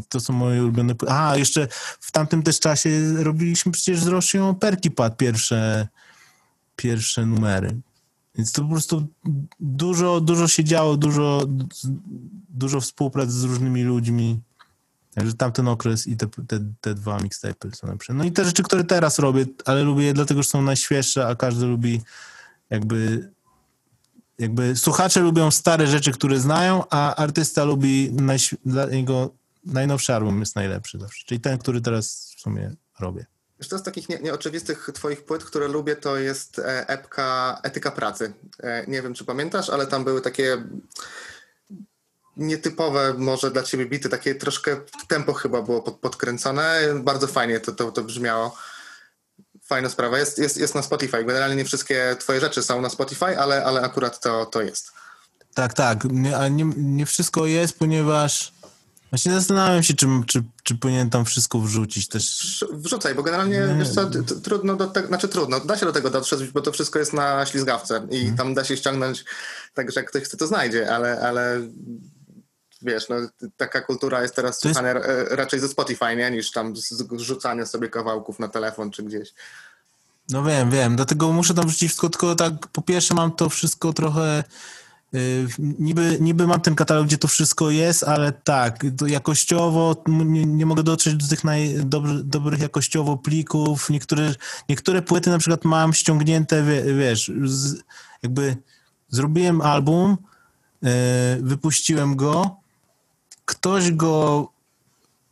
To 0.10 0.20
są 0.20 0.34
moje 0.34 0.64
ulubione... 0.64 0.94
Aha, 1.08 1.38
jeszcze 1.38 1.68
w 2.00 2.12
tamtym 2.12 2.44
też 2.44 2.60
czasie 2.60 2.90
robiliśmy 3.24 3.72
przecież 3.72 4.00
z 4.00 4.08
Rosją 4.08 4.56
Perki 4.56 4.92
Pad 4.92 5.18
pierwsze, 5.18 5.88
pierwsze 6.76 7.26
numery. 7.26 7.82
Więc 8.36 8.52
to 8.52 8.62
po 8.62 8.70
prostu 8.70 9.08
dużo, 9.60 10.22
dużo 10.22 10.48
się 10.48 10.64
działo, 10.64 10.98
dużo, 10.98 11.46
dużo 12.50 12.82
współpracy 12.82 13.32
z 13.32 13.44
różnymi 13.44 13.84
ludźmi. 13.84 14.40
Także 15.20 15.34
tamten 15.34 15.68
okres 15.68 16.08
i 16.08 16.18
te, 16.18 16.28
te, 16.48 16.60
te 16.82 16.94
dwa 16.94 17.18
mixtape'y 17.18 17.76
są 17.76 17.88
najlepsze. 17.88 18.14
No 18.14 18.24
i 18.24 18.32
te 18.32 18.46
rzeczy, 18.46 18.64
które 18.64 18.84
teraz 18.84 19.20
robię, 19.20 19.46
ale 19.66 19.84
lubię 19.84 20.04
je 20.06 20.14
dlatego, 20.14 20.44
że 20.44 20.50
są 20.50 20.62
najświeższe, 20.62 21.28
a 21.28 21.36
każdy 21.36 21.66
lubi 21.66 22.02
jakby 22.70 23.30
jakby 24.40 24.76
słuchacze 24.76 25.20
lubią 25.20 25.52
stare 25.52 25.88
rzeczy, 25.88 26.12
które 26.12 26.40
znają, 26.40 26.84
a 26.90 27.16
artysta 27.16 27.64
lubi 27.64 28.12
najś- 28.14 28.56
dla 28.66 28.86
niego 28.86 29.34
najnowszy 29.66 30.14
album 30.14 30.40
jest 30.40 30.56
najlepszy 30.56 31.00
zawsze. 31.00 31.26
Czyli 31.26 31.42
ten, 31.42 31.58
który 31.58 31.82
teraz 31.82 32.34
w 32.38 32.42
sumie 32.42 32.72
robię. 33.00 33.26
To 33.70 33.78
z 33.78 33.84
takich 33.84 34.10
nie, 34.10 34.20
nieoczywistych 34.20 34.90
twoich 34.94 35.26
płyt, 35.26 35.44
które 35.44 35.68
lubię, 35.68 35.96
to 35.96 36.18
jest 36.18 36.60
e, 36.60 36.88
epka 36.90 37.60
Etyka 37.64 37.92
Pracy. 37.92 38.34
E, 38.60 38.86
Nie 38.88 39.02
wiem, 39.02 39.14
czy 39.14 39.26
pamiętasz, 39.26 39.70
ale 39.70 39.88
tam 39.88 40.04
były 40.04 40.22
takie 40.22 40.64
nietypowe 42.40 43.14
może 43.18 43.52
dla 43.52 43.64
ciebie 43.64 43.86
bity, 43.86 44.10
takie 44.10 44.36
troszkę 44.36 44.78
tempo 45.08 45.34
chyba 45.34 45.62
było 45.62 45.82
pod, 45.82 45.96
podkręcone. 46.00 46.80
Bardzo 46.96 47.28
fajnie 47.28 47.60
to, 47.60 47.72
to, 47.72 47.92
to 47.92 48.04
brzmiało. 48.04 48.56
Fajna 49.66 49.90
sprawa. 49.90 50.20
Jest, 50.20 50.38
jest, 50.38 50.58
jest 50.58 50.76
na 50.76 50.82
Spotify. 50.82 51.24
Generalnie 51.24 51.56
nie 51.56 51.66
wszystkie 51.66 52.16
twoje 52.20 52.40
rzeczy 52.40 52.64
są 52.64 52.82
na 52.82 52.90
Spotify, 52.90 53.40
ale, 53.40 53.66
ale 53.66 53.82
akurat 53.82 54.20
to, 54.20 54.46
to 54.46 54.62
jest. 54.62 54.92
Tak, 55.54 55.74
tak, 55.74 56.04
nie, 56.04 56.38
a 56.38 56.48
nie, 56.48 56.66
nie 56.78 57.06
wszystko 57.06 57.46
jest, 57.46 57.80
ponieważ 57.80 58.54
właśnie 59.12 59.32
zastanawiam 59.34 59.84
się, 59.84 59.94
czy, 59.94 60.08
czy, 60.28 60.44
czy 60.64 60.76
powinien 60.76 61.10
tam 61.10 61.26
wszystko 61.26 61.60
wrzucić 61.60 62.08
też. 62.08 62.24
Wrz- 62.24 62.82
Wrzucaj, 62.82 63.16
bo 63.16 63.24
generalnie 63.24 63.60
Nie. 63.60 63.76
wiesz 63.80 63.90
co, 63.90 64.10
trudno 64.44 64.76
do 64.76 64.88
tego, 64.88 65.08
znaczy 65.08 65.28
trudno, 65.28 65.60
da 65.60 65.78
się 65.78 65.86
do 65.86 65.92
tego 65.92 66.10
dotrzeć, 66.10 66.52
bo 66.52 66.62
to 66.62 66.72
wszystko 66.72 67.00
jest 67.00 67.14
na 67.14 67.46
ślizgawce 67.46 68.08
i 68.12 68.32
tam 68.38 68.54
da 68.54 68.64
się 68.64 68.78
ściągnąć, 68.78 69.26
także 69.74 70.00
jak 70.00 70.10
ktoś 70.10 70.24
chce, 70.24 70.38
to 70.38 70.48
znajdzie, 70.48 70.96
ale, 70.96 71.20
ale 71.22 71.62
wiesz, 72.82 73.10
no, 73.10 73.16
taka 73.58 73.82
kultura 73.82 74.22
jest 74.22 74.36
teraz 74.36 74.60
To 74.60 74.68
jest- 74.68 74.80
słuchana 74.80 75.00
e, 75.00 75.36
raczej 75.36 75.60
ze 75.60 75.68
Spotify, 75.68 76.16
nie, 76.16 76.32
niż 76.32 76.52
tam 76.52 76.74
zrzucania 77.18 77.66
sobie 77.66 77.90
kawałków 77.90 78.40
na 78.40 78.48
telefon 78.48 78.92
czy 78.92 79.04
gdzieś. 79.04 79.34
No 80.30 80.44
wiem, 80.44 80.72
wiem, 80.72 80.96
dlatego 80.96 81.32
muszę 81.34 81.54
tam 81.54 81.68
wrzucić 81.68 81.88
wszystko, 81.90 82.10
tylko 82.10 82.36
tak 82.36 82.54
po 82.68 82.82
pierwsze 82.82 83.14
mam 83.14 83.32
to 83.32 83.50
wszystko 83.50 83.94
trochę, 83.94 84.44
y, 85.16 85.48
niby, 85.60 86.18
niby 86.22 86.48
mam 86.48 86.62
ten 86.62 86.76
katalog, 86.76 87.06
gdzie 87.08 87.18
to 87.18 87.28
wszystko 87.28 87.70
jest, 87.70 88.04
ale 88.04 88.32
tak, 88.32 88.86
jakościowo 89.08 89.96
nie, 90.08 90.46
nie 90.46 90.66
mogę 90.66 90.84
dotrzeć 90.84 91.16
do 91.16 91.28
tych 91.28 91.44
naj, 91.44 91.76
dobry, 91.86 92.24
dobrych 92.24 92.60
jakościowo 92.60 93.18
plików, 93.18 93.90
niektóre, 93.90 94.34
niektóre 94.70 95.02
płyty 95.02 95.30
na 95.30 95.38
przykład 95.38 95.66
mam 95.66 95.94
ściągnięte, 95.94 96.64
wie, 96.64 96.84
wiesz, 96.94 97.32
z, 97.46 97.76
jakby 98.24 98.58
zrobiłem 99.10 99.62
album, 99.62 100.18
y, 100.84 100.88
wypuściłem 101.42 102.16
go, 102.16 102.59
ktoś 103.50 103.92
go 103.92 104.48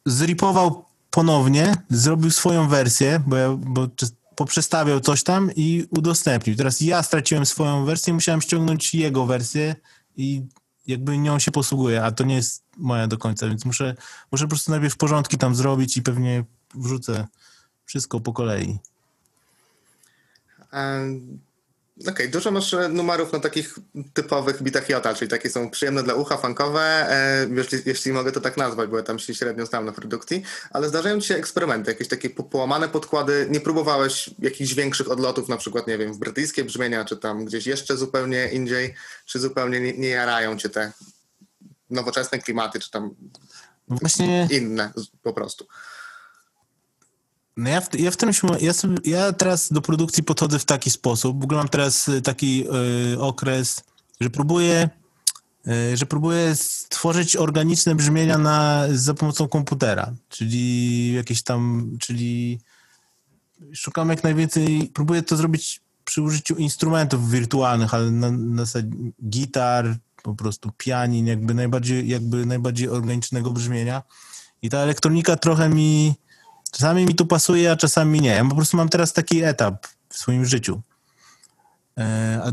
zripował 0.05 0.85
ponownie, 1.11 1.75
zrobił 1.89 2.31
swoją 2.31 2.67
wersję, 2.67 3.23
bo, 3.27 3.35
ja, 3.35 3.49
bo 3.49 3.87
poprzestawiał 4.35 4.99
coś 4.99 5.23
tam 5.23 5.51
i 5.55 5.87
udostępnił. 5.89 6.55
Teraz 6.55 6.81
ja 6.81 7.03
straciłem 7.03 7.45
swoją 7.45 7.85
wersję, 7.85 8.13
musiałem 8.13 8.41
ściągnąć 8.41 8.93
jego 8.93 9.25
wersję 9.25 9.75
i 10.17 10.45
jakby 10.87 11.17
nią 11.17 11.39
się 11.39 11.51
posługuję, 11.51 12.03
a 12.03 12.11
to 12.11 12.23
nie 12.23 12.35
jest 12.35 12.63
moja 12.77 13.07
do 13.07 13.17
końca, 13.17 13.47
więc 13.47 13.65
muszę, 13.65 13.95
muszę 14.31 14.45
po 14.45 14.49
prostu 14.49 14.71
najpierw 14.71 14.97
porządki 14.97 15.37
tam 15.37 15.55
zrobić 15.55 15.97
i 15.97 16.01
pewnie 16.01 16.43
wrzucę 16.75 17.27
wszystko 17.85 18.19
po 18.19 18.33
kolei. 18.33 18.79
Okej, 22.09 22.29
dużo 22.29 22.51
masz 22.51 22.73
e, 22.73 22.89
numerów 22.89 23.33
na 23.33 23.39
takich 23.39 23.75
typowych 24.13 24.63
bitach 24.63 24.89
Jota, 24.89 25.13
czyli 25.13 25.31
takie 25.31 25.49
są 25.49 25.69
przyjemne 25.69 26.03
dla 26.03 26.13
ucha, 26.13 26.37
funkowe, 26.37 26.81
e, 26.81 27.47
jeśli, 27.55 27.79
jeśli 27.85 28.11
mogę 28.11 28.31
to 28.31 28.41
tak 28.41 28.57
nazwać, 28.57 28.89
bo 28.89 28.97
ja 28.97 29.03
tam 29.03 29.19
się 29.19 29.35
średnio 29.35 29.65
znam 29.65 29.85
na 29.85 29.91
produkcji, 29.91 30.43
ale 30.71 30.89
zdarzają 30.89 31.21
ci 31.21 31.27
się 31.27 31.35
eksperymenty, 31.35 31.91
jakieś 31.91 32.07
takie 32.07 32.29
po- 32.29 32.43
połamane 32.43 32.89
podkłady, 32.89 33.47
nie 33.49 33.59
próbowałeś 33.59 34.29
jakichś 34.39 34.73
większych 34.73 35.11
odlotów, 35.11 35.49
na 35.49 35.57
przykład, 35.57 35.87
nie 35.87 35.97
wiem, 35.97 36.13
w 36.13 36.17
brytyjskie 36.17 36.63
brzmienia, 36.63 37.05
czy 37.05 37.17
tam 37.17 37.45
gdzieś 37.45 37.65
jeszcze 37.67 37.97
zupełnie 37.97 38.49
indziej, 38.51 38.93
czy 39.25 39.39
zupełnie 39.39 39.79
nie, 39.79 39.97
nie 39.97 40.09
jarają 40.09 40.57
cię 40.57 40.69
te 40.69 40.91
nowoczesne 41.89 42.39
klimaty, 42.39 42.79
czy 42.79 42.91
tam 42.91 43.15
No 43.89 43.97
Właśnie 44.01 44.47
inne 44.51 44.91
po 45.23 45.33
prostu. 45.33 45.67
No 47.57 47.69
ja 47.69 47.81
w, 47.81 47.99
ja 47.99 48.11
w 48.11 48.17
tym 48.17 48.31
ja, 48.59 48.73
sobie, 48.73 48.97
ja 49.05 49.33
teraz 49.33 49.73
do 49.73 49.81
produkcji 49.81 50.23
podchodzę 50.23 50.59
w 50.59 50.65
taki 50.65 50.91
sposób. 50.91 51.41
W 51.41 51.43
ogóle 51.43 51.57
mam 51.57 51.69
teraz 51.69 52.07
y, 52.07 52.21
taki 52.21 52.65
y, 53.13 53.19
okres, 53.19 53.83
że 54.21 54.29
próbuję, 54.29 54.89
y, 55.67 55.97
że 55.97 56.05
próbuję 56.05 56.55
stworzyć 56.55 57.35
organiczne 57.35 57.95
brzmienia 57.95 58.37
na, 58.37 58.87
za 58.91 59.13
pomocą 59.13 59.47
komputera, 59.47 60.13
czyli 60.29 61.13
jakieś 61.13 61.43
tam, 61.43 61.91
czyli 61.99 62.59
szukam 63.73 64.09
jak 64.09 64.23
najwięcej, 64.23 64.91
próbuję 64.93 65.23
to 65.23 65.37
zrobić 65.37 65.81
przy 66.03 66.21
użyciu 66.21 66.55
instrumentów 66.55 67.31
wirtualnych, 67.31 67.93
ale 67.93 68.11
na, 68.11 68.31
na 68.31 68.63
gitar, 69.29 69.97
po 70.23 70.35
prostu 70.35 70.71
pianin, 70.77 71.27
jakby 71.27 71.53
najbardziej, 71.53 72.07
jakby 72.07 72.45
najbardziej 72.45 72.89
organicznego 72.89 73.51
brzmienia. 73.51 74.03
I 74.61 74.69
ta 74.69 74.77
elektronika 74.77 75.35
trochę 75.35 75.69
mi, 75.69 76.15
czasami 76.71 77.05
mi 77.05 77.15
tu 77.15 77.25
pasuje, 77.25 77.71
a 77.71 77.75
czasami 77.75 78.21
nie. 78.21 78.29
Ja 78.29 78.45
po 78.45 78.55
prostu 78.55 78.77
mam 78.77 78.89
teraz 78.89 79.13
taki 79.13 79.43
etap 79.43 79.87
w 80.09 80.17
swoim 80.17 80.45
życiu. 80.45 80.81
E, 81.97 82.41
A 82.43 82.51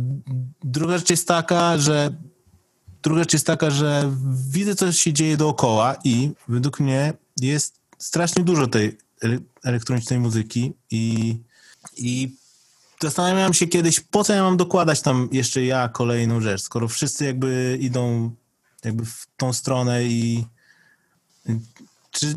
druga 0.65 0.99
rzecz 0.99 1.11
jest 1.11 1.29
taka, 1.29 1.79
że 1.79 2.17
druga 3.03 3.21
rzecz 3.21 3.33
jest 3.33 3.47
taka, 3.47 3.71
że 3.71 4.15
widzę, 4.51 4.75
co 4.75 4.93
się 4.93 5.13
dzieje 5.13 5.37
dookoła 5.37 5.97
i 6.05 6.31
według 6.49 6.81
mnie 6.81 7.13
jest 7.41 7.81
strasznie 7.99 8.45
dużo 8.45 8.67
tej 8.67 8.99
ele- 9.23 9.41
elektronicznej 9.65 10.19
muzyki 10.19 10.73
i, 10.91 11.37
i 11.97 12.37
zastanawiałem 13.03 13.55
się 13.55 13.67
kiedyś, 13.67 14.01
po 14.01 14.25
co 14.25 14.33
ja 14.33 14.43
mam 14.43 14.57
dokładać 14.57 15.03
tam 15.03 15.29
jeszcze 15.33 15.65
ja 15.65 15.89
kolejną 15.89 16.41
rzecz, 16.41 16.63
skoro 16.63 16.89
wszyscy 16.89 17.25
jakby 17.25 17.79
idą 17.81 18.31
jakby 18.85 19.05
w 19.05 19.27
tą 19.37 19.53
stronę 19.53 20.05
i 20.05 20.47
czy 22.11 22.35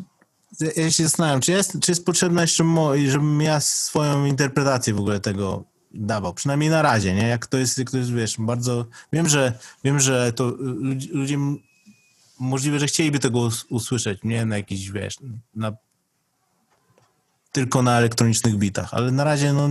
ja 0.75 0.91
się 0.91 1.03
zastanawiam, 1.03 1.41
czy 1.41 1.51
jest, 1.51 1.77
czy 1.81 1.91
jest 1.91 2.05
potrzebna 2.05 2.41
jeszcze, 2.41 2.63
mo, 2.63 2.97
żebym 2.97 3.41
ja 3.41 3.59
swoją 3.59 4.25
interpretację 4.25 4.93
w 4.93 4.99
ogóle 4.99 5.19
tego 5.19 5.63
dawał, 5.93 6.33
przynajmniej 6.33 6.69
na 6.69 6.81
razie, 6.81 7.13
nie? 7.15 7.27
Jak 7.27 7.47
to 7.47 7.57
jest, 7.57 7.77
jak 7.77 7.91
to 7.91 7.97
jest 7.97 8.13
wiesz, 8.13 8.35
bardzo, 8.39 8.85
wiem, 9.13 9.29
że 9.29 9.53
wiem, 9.83 9.99
że 9.99 10.33
to 10.33 10.51
ludzi- 10.59 11.09
ludzie 11.11 11.37
możliwe, 12.39 12.79
że 12.79 12.87
chcieliby 12.87 13.19
tego 13.19 13.39
us- 13.39 13.65
usłyszeć, 13.69 14.19
nie? 14.23 14.45
Na 14.45 14.57
jakiś, 14.57 14.91
wiesz, 14.91 15.17
na 15.55 15.71
tylko 17.51 17.81
na 17.81 17.97
elektronicznych 17.97 18.55
bitach, 18.55 18.93
ale 18.93 19.11
na 19.11 19.23
razie 19.23 19.53
no 19.53 19.69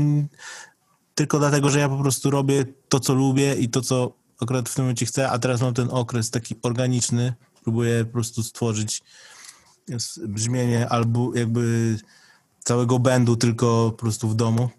tylko 1.15 1.39
dlatego, 1.39 1.71
że 1.71 1.79
ja 1.79 1.89
po 1.89 1.99
prostu 1.99 2.31
robię 2.31 2.65
to, 2.89 3.01
co 3.01 3.15
lubię 3.15 3.55
i 3.55 3.69
to, 3.69 3.81
co 3.81 4.13
akurat 4.41 4.69
w 4.69 4.75
tym 4.75 4.85
momencie 4.85 5.07
chcę, 5.07 5.31
a 5.31 5.39
teraz 5.39 5.61
mam 5.61 5.75
ten 5.75 5.89
okres 5.91 6.31
taki 6.31 6.55
organiczny, 6.63 7.35
próbuję 7.63 8.05
po 8.05 8.13
prostu 8.13 8.43
stworzyć 8.43 9.03
brzmienie 10.19 10.89
albo 10.89 11.35
jakby 11.35 11.97
całego 12.65 12.99
bandu 12.99 13.37
tylko 13.37 13.91
po 13.91 13.97
prostu 13.97 14.29
w 14.29 14.35
domu. 14.35 14.71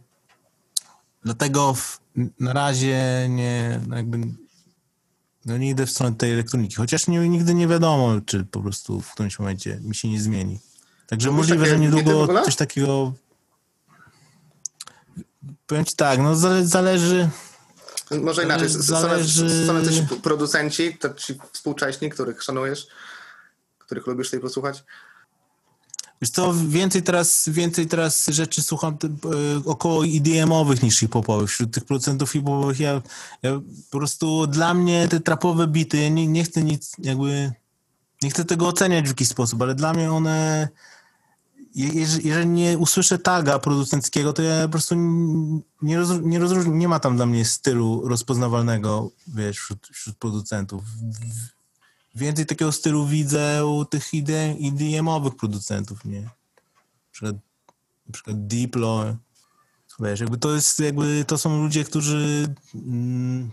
Dlatego 1.23 1.73
w, 1.73 1.99
na 2.39 2.53
razie 2.53 3.27
nie 3.29 3.81
no 3.87 3.95
jakby 3.95 4.19
no 5.45 5.57
nie 5.57 5.69
idę 5.69 5.85
w 5.85 5.91
stronę 5.91 6.15
tej 6.15 6.33
elektroniki. 6.33 6.75
Chociaż 6.75 7.07
nie, 7.07 7.29
nigdy 7.29 7.53
nie 7.53 7.67
wiadomo, 7.67 8.21
czy 8.25 8.45
po 8.45 8.61
prostu 8.61 9.01
w 9.01 9.11
którymś 9.11 9.39
momencie 9.39 9.79
mi 9.81 9.95
się 9.95 10.09
nie 10.09 10.21
zmieni. 10.21 10.59
Także 11.07 11.27
Lubisz 11.27 11.37
możliwe, 11.37 11.65
że 11.65 11.79
niedługo 11.79 12.43
coś 12.43 12.55
takiego 12.55 13.13
powiem 15.67 15.85
ci 15.85 15.95
tak, 15.95 16.19
no 16.19 16.35
zale, 16.35 16.65
zależy 16.65 17.29
Może 18.21 18.43
inaczej, 18.43 18.69
są, 18.69 18.79
Zależy- 18.81 19.65
są 19.67 19.79
jacyś 19.79 20.01
producenci, 20.23 20.97
to 20.97 21.13
ci 21.13 21.33
współcześni, 21.53 22.09
których 22.09 22.43
szanujesz, 22.43 22.87
których 23.87 24.07
lubisz 24.07 24.29
sobie 24.29 24.41
posłuchać? 24.41 24.83
Wiesz 26.21 26.29
co, 26.31 26.53
więcej 26.67 27.03
teraz, 27.03 27.49
więcej 27.49 27.87
teraz 27.87 28.25
rzeczy 28.27 28.61
słucham 28.61 28.97
ty- 28.97 29.07
e, 29.07 29.11
około 29.65 30.05
EDM-owych 30.05 30.83
niż 30.83 30.99
hip-hopowych. 30.99 31.49
Wśród 31.49 31.73
tych 31.73 31.85
producentów 31.85 32.31
hip-hopowych 32.31 32.79
ja, 32.79 33.01
ja 33.43 33.51
po 33.91 33.97
prostu 33.97 34.47
dla 34.47 34.73
mnie 34.73 35.07
te 35.07 35.19
trapowe 35.19 35.67
bity, 35.67 35.97
ja 35.97 36.09
nie, 36.09 36.27
nie 36.27 36.43
chcę 36.43 36.63
nic 36.63 36.91
jakby, 36.99 37.51
nie 38.23 38.29
chcę 38.29 38.45
tego 38.45 38.67
oceniać 38.67 39.05
w 39.05 39.07
jakiś 39.07 39.27
sposób, 39.27 39.61
ale 39.61 39.75
dla 39.75 39.93
mnie 39.93 40.11
one, 40.11 40.67
je- 41.75 41.93
jeżeli, 42.23 42.47
nie 42.47 42.77
usłyszę 42.77 43.19
taga 43.19 43.59
producenckiego, 43.59 44.33
to 44.33 44.41
ja 44.41 44.63
po 44.63 44.69
prostu 44.69 44.95
nie, 45.81 45.99
rozró- 45.99 46.23
nie 46.23 46.39
nie 46.77 46.87
ma 46.87 46.99
tam 46.99 47.15
dla 47.15 47.25
mnie 47.25 47.45
stylu 47.45 48.07
rozpoznawalnego, 48.07 49.11
wiesz, 49.27 49.57
wśród, 49.57 49.87
wśród 49.93 50.17
producentów. 50.17 50.83
Więcej 52.17 52.45
takiego 52.45 52.71
stylu 52.71 53.07
widzę 53.07 53.65
u 53.65 53.85
tych 53.85 54.07
EDM, 54.13 54.67
EDM-owych 54.67 55.35
producentów, 55.35 56.05
nie? 56.05 56.21
Na 56.21 56.31
przykład, 57.11 57.35
na 58.07 58.13
przykład 58.13 58.47
Diplo, 58.47 59.15
wiesz, 59.99 60.19
jakby 60.19 60.37
to 60.37 60.55
jest, 60.55 60.79
jakby 60.79 61.25
to 61.27 61.37
są 61.37 61.61
ludzie, 61.61 61.83
którzy, 61.83 62.47
mm, 62.75 63.51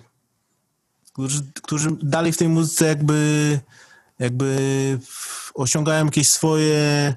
którzy, 1.12 1.42
którzy 1.62 1.90
dalej 2.02 2.32
w 2.32 2.36
tej 2.36 2.48
muzyce 2.48 2.86
jakby, 2.86 3.60
jakby 4.18 4.98
osiągają 5.54 6.04
jakieś 6.04 6.28
swoje 6.28 7.14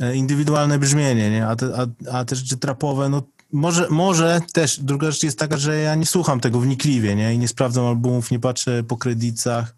e, 0.00 0.16
indywidualne 0.16 0.78
brzmienie, 0.78 1.30
nie? 1.30 1.46
A 1.46 1.56
te, 1.56 1.66
a, 1.78 2.16
a 2.18 2.24
te 2.24 2.36
rzeczy 2.36 2.56
trapowe, 2.56 3.08
no 3.08 3.22
może, 3.52 3.86
może 3.90 4.40
też, 4.52 4.80
druga 4.80 5.10
rzecz 5.10 5.22
jest 5.22 5.38
taka, 5.38 5.56
że 5.56 5.78
ja 5.78 5.94
nie 5.94 6.06
słucham 6.06 6.40
tego 6.40 6.60
wnikliwie, 6.60 7.16
nie? 7.16 7.34
I 7.34 7.38
nie 7.38 7.48
sprawdzam 7.48 7.86
albumów, 7.86 8.30
nie 8.30 8.38
patrzę 8.38 8.82
po 8.82 8.96
kredytach 8.96 9.77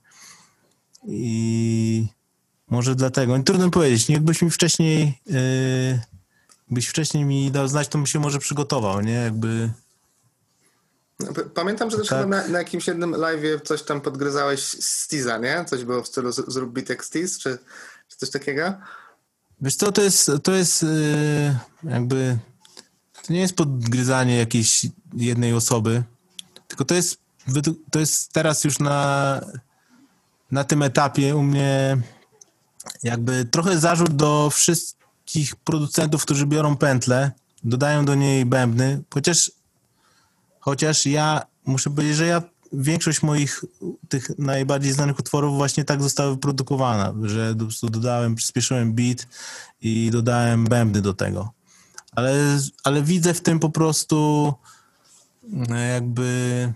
i 1.07 2.07
może 2.71 2.95
dlatego. 2.95 3.37
I 3.37 3.45
trudno 3.45 3.71
powiedzieć, 3.71 4.09
nie? 4.09 4.15
jakbyś 4.15 4.43
mi 4.43 4.51
wcześniej 4.51 5.21
yy, 5.27 6.01
byś 6.71 6.87
wcześniej 6.87 7.25
mi 7.25 7.51
dał 7.51 7.69
znać, 7.69 7.89
to 7.89 7.99
bym 7.99 8.07
się 8.07 8.19
może 8.21 8.39
przygotował, 8.39 9.01
nie? 9.01 9.13
Jakby 9.13 9.71
P- 11.35 11.45
Pamiętam, 11.55 11.91
że 11.91 11.97
też 11.99 12.09
Tak. 12.09 12.29
na, 12.29 12.49
na 12.49 12.59
jakimś 12.59 12.87
jednym 12.87 13.13
live'ie 13.13 13.63
coś 13.65 13.83
tam 13.83 14.01
podgryzałeś 14.01 14.61
Stiza, 14.63 15.39
nie? 15.39 15.65
Coś 15.69 15.85
było 15.85 16.03
w 16.03 16.07
stylu 16.09 16.33
z- 16.33 16.53
zrób 16.53 16.89
jak 16.89 17.05
Stiz, 17.05 17.39
czy, 17.39 17.59
czy 18.09 18.17
coś 18.17 18.31
takiego? 18.31 18.75
Wiesz 19.61 19.75
co, 19.77 19.93
to 19.93 20.03
jest, 20.03 20.31
to 20.43 20.53
jest 20.53 20.83
yy, 20.83 21.57
jakby, 21.85 22.39
to 23.27 23.33
nie 23.33 23.41
jest 23.41 23.55
podgryzanie 23.57 24.37
jakiejś 24.37 24.87
jednej 25.15 25.55
osoby, 25.55 26.03
tylko 26.69 26.85
to 26.85 26.95
jest, 26.95 27.19
to 27.91 28.01
jest 28.01 28.33
teraz 28.33 28.65
już 28.65 28.79
na, 28.79 29.41
na 30.51 30.65
tym 30.65 30.83
etapie 30.83 31.37
u 31.37 31.43
mnie 31.43 31.97
jakby 33.03 33.45
trochę 33.45 33.79
zarzut 33.79 34.17
do 34.17 34.51
wszystkich 34.51 35.57
producentów, 35.57 36.23
którzy 36.23 36.47
biorą 36.47 36.77
pętlę, 36.77 37.33
dodają 37.65 38.05
do 38.05 38.15
niej 38.15 38.47
bębny, 38.47 39.03
chociaż, 39.15 39.53
chociaż 40.61 41.07
ja 41.07 41.43
muszę 41.65 41.91
powiedzieć, 41.91 42.17
że 42.17 42.27
ja 42.27 42.43
większość 42.73 43.23
moich 43.23 43.65
tych 44.09 44.39
najbardziej 44.39 44.93
znanych 44.93 45.19
utworów 45.19 45.57
właśnie 45.57 45.85
tak 45.85 46.03
została 46.03 46.31
wyprodukowana, 46.31 47.15
że 47.23 47.55
po 47.55 47.65
prostu 47.65 47.91
dodałem, 47.91 48.35
przyspieszyłem 48.35 48.93
beat 48.93 49.27
i 49.81 50.11
dodałem 50.11 50.65
bębny 50.65 51.03
do 51.03 51.15
tego. 51.15 51.53
Ale, 52.13 52.59
ale 52.85 53.03
widzę 53.03 53.35
w 53.35 53.41
tym 53.41 53.59
po 53.59 53.71
prostu 53.71 54.53
e, 55.71 55.89
jakby 55.89 56.73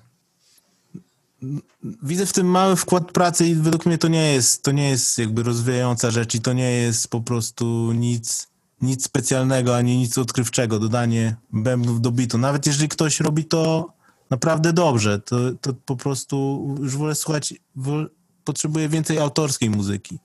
widzę 2.03 2.27
w 2.27 2.33
tym 2.33 2.47
mały 2.47 2.77
wkład 2.77 3.13
pracy 3.13 3.47
i 3.47 3.55
według 3.55 3.87
mnie 3.87 3.99
to 3.99 4.09
nie 4.09 4.33
jest, 4.33 4.63
to 4.63 4.73
nie 4.73 4.91
jest 4.91 5.19
jakby 5.19 5.43
rozwijająca 5.43 6.11
rzecz 6.11 6.35
i 6.35 6.41
to 6.41 6.53
nie 6.53 6.71
jest 6.71 7.09
po 7.09 7.21
prostu 7.21 7.93
nic, 7.93 8.49
nic 8.83 9.05
specjalnego, 9.05 9.77
ani 9.77 9.99
nic 9.99 10.19
odkrywczego, 10.19 10.79
dodanie 10.79 11.37
bębnów 11.53 12.01
do 12.01 12.11
bitu. 12.11 12.39
Nawet 12.39 12.67
jeżeli 12.67 12.89
ktoś 12.89 13.21
robi 13.21 13.45
to 13.45 13.93
naprawdę 14.31 14.73
dobrze, 14.73 15.19
to, 15.21 15.37
to 15.61 15.75
po 15.75 15.97
prostu 15.97 16.67
już 16.81 16.97
wolę 16.97 17.15
słuchać, 17.15 17.55
wol, 17.77 18.11
potrzebuję 18.45 18.89
więcej 18.89 19.19
autorskiej 19.19 19.71
muzyki. 19.71 20.19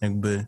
Jakby, 0.00 0.46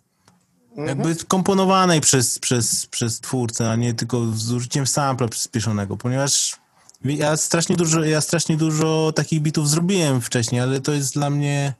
jakby 0.77 1.16
komponowanej 1.16 2.01
przez, 2.01 2.38
przez, 2.38 2.87
przez 2.87 3.20
twórcę, 3.20 3.70
a 3.70 3.77
nie 3.77 3.94
tylko 3.94 4.27
z 4.27 4.53
użyciem 4.53 4.87
sampla 4.87 5.29
przyspieszonego, 5.29 5.96
ponieważ 5.96 6.57
ja 7.05 7.37
strasznie 7.37 7.77
dużo, 7.77 8.05
ja 8.05 8.21
strasznie 8.21 8.57
dużo 8.57 9.13
takich 9.15 9.43
bitów 9.43 9.69
zrobiłem 9.69 10.21
wcześniej, 10.21 10.61
ale 10.61 10.81
to 10.81 10.93
jest 10.93 11.15
dla 11.15 11.31
mnie 11.31 11.75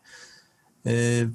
yy, 0.85 0.93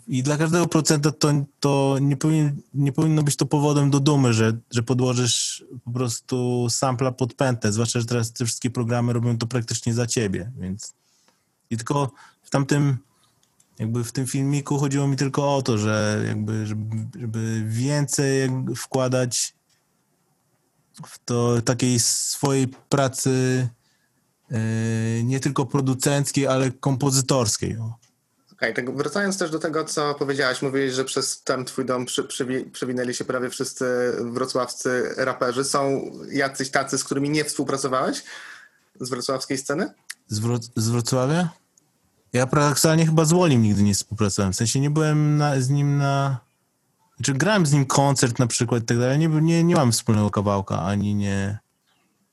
i 0.07 0.23
dla 0.23 0.37
każdego 0.37 0.67
procenta 0.67 1.11
to, 1.11 1.33
to 1.59 1.97
nie, 2.01 2.17
powin, 2.17 2.61
nie 2.73 2.91
powinno 2.91 3.23
być 3.23 3.35
to 3.35 3.45
powodem 3.45 3.89
do 3.89 3.99
dumy, 3.99 4.33
że, 4.33 4.57
że 4.71 4.83
podłożysz 4.83 5.65
po 5.85 5.91
prostu 5.91 6.67
sampla 6.69 7.11
pod 7.11 7.33
pętlę, 7.33 7.71
zwłaszcza, 7.71 7.99
że 7.99 8.05
teraz 8.05 8.33
te 8.33 8.45
wszystkie 8.45 8.69
programy 8.69 9.13
robią 9.13 9.37
to 9.37 9.47
praktycznie 9.47 9.93
za 9.93 10.07
ciebie, 10.07 10.51
więc 10.59 10.93
i 11.69 11.77
tylko 11.77 12.11
w 12.43 12.49
tamtym 12.49 12.97
jakby 13.79 14.03
w 14.03 14.11
tym 14.11 14.27
filmiku 14.27 14.77
chodziło 14.77 15.07
mi 15.07 15.17
tylko 15.17 15.55
o 15.55 15.61
to, 15.61 15.77
że 15.77 16.23
jakby 16.27 16.67
żeby, 16.67 16.95
żeby 17.19 17.63
więcej 17.67 18.49
wkładać 18.75 19.53
w 21.05 21.19
to 21.25 21.61
takiej 21.61 21.99
swojej 21.99 22.67
pracy 22.67 23.67
yy, 24.51 24.57
nie 25.23 25.39
tylko 25.39 25.65
producenckiej, 25.65 26.47
ale 26.47 26.71
kompozytorskiej. 26.71 27.77
O. 27.77 27.97
Okej, 28.53 28.73
tak 28.73 28.97
wracając 28.97 29.37
też 29.37 29.51
do 29.51 29.59
tego, 29.59 29.85
co 29.85 30.15
powiedziałaś, 30.15 30.61
mówiłeś, 30.61 30.93
że 30.93 31.05
przez 31.05 31.43
ten 31.43 31.65
twój 31.65 31.85
dom 31.85 32.05
przy, 32.05 32.27
przywinęli 32.71 33.13
się 33.13 33.25
prawie 33.25 33.49
wszyscy 33.49 33.85
wrocławscy 34.19 35.13
raperzy. 35.17 35.63
Są 35.63 36.11
jacyś 36.31 36.69
tacy, 36.69 36.97
z 36.97 37.03
którymi 37.03 37.29
nie 37.29 37.45
współpracowałeś 37.45 38.23
z 38.99 39.09
wrocławskiej 39.09 39.57
sceny? 39.57 39.93
Z, 40.27 40.39
Wro- 40.39 40.69
z 40.75 40.89
Wrocławia? 40.89 41.49
Ja 42.33 42.47
paradoksalnie 42.47 43.05
chyba 43.05 43.25
z 43.25 43.31
Wolim 43.33 43.61
nigdy 43.61 43.83
nie 43.83 43.93
współpracowałem. 43.93 44.53
W 44.53 44.55
sensie 44.55 44.79
nie 44.79 44.89
byłem 44.89 45.37
na, 45.37 45.61
z 45.61 45.69
nim 45.69 45.97
na... 45.97 46.39
Znaczy 47.17 47.33
grałem 47.33 47.65
z 47.65 47.71
nim 47.71 47.85
koncert 47.85 48.39
na 48.39 48.47
przykład 48.47 48.83
i 48.83 48.85
tak 48.85 48.99
dalej. 48.99 49.19
Nie, 49.19 49.27
nie, 49.27 49.63
nie 49.63 49.75
mam 49.75 49.91
wspólnego 49.91 50.29
kawałka, 50.29 50.81
ani 50.81 51.15
nie... 51.15 51.59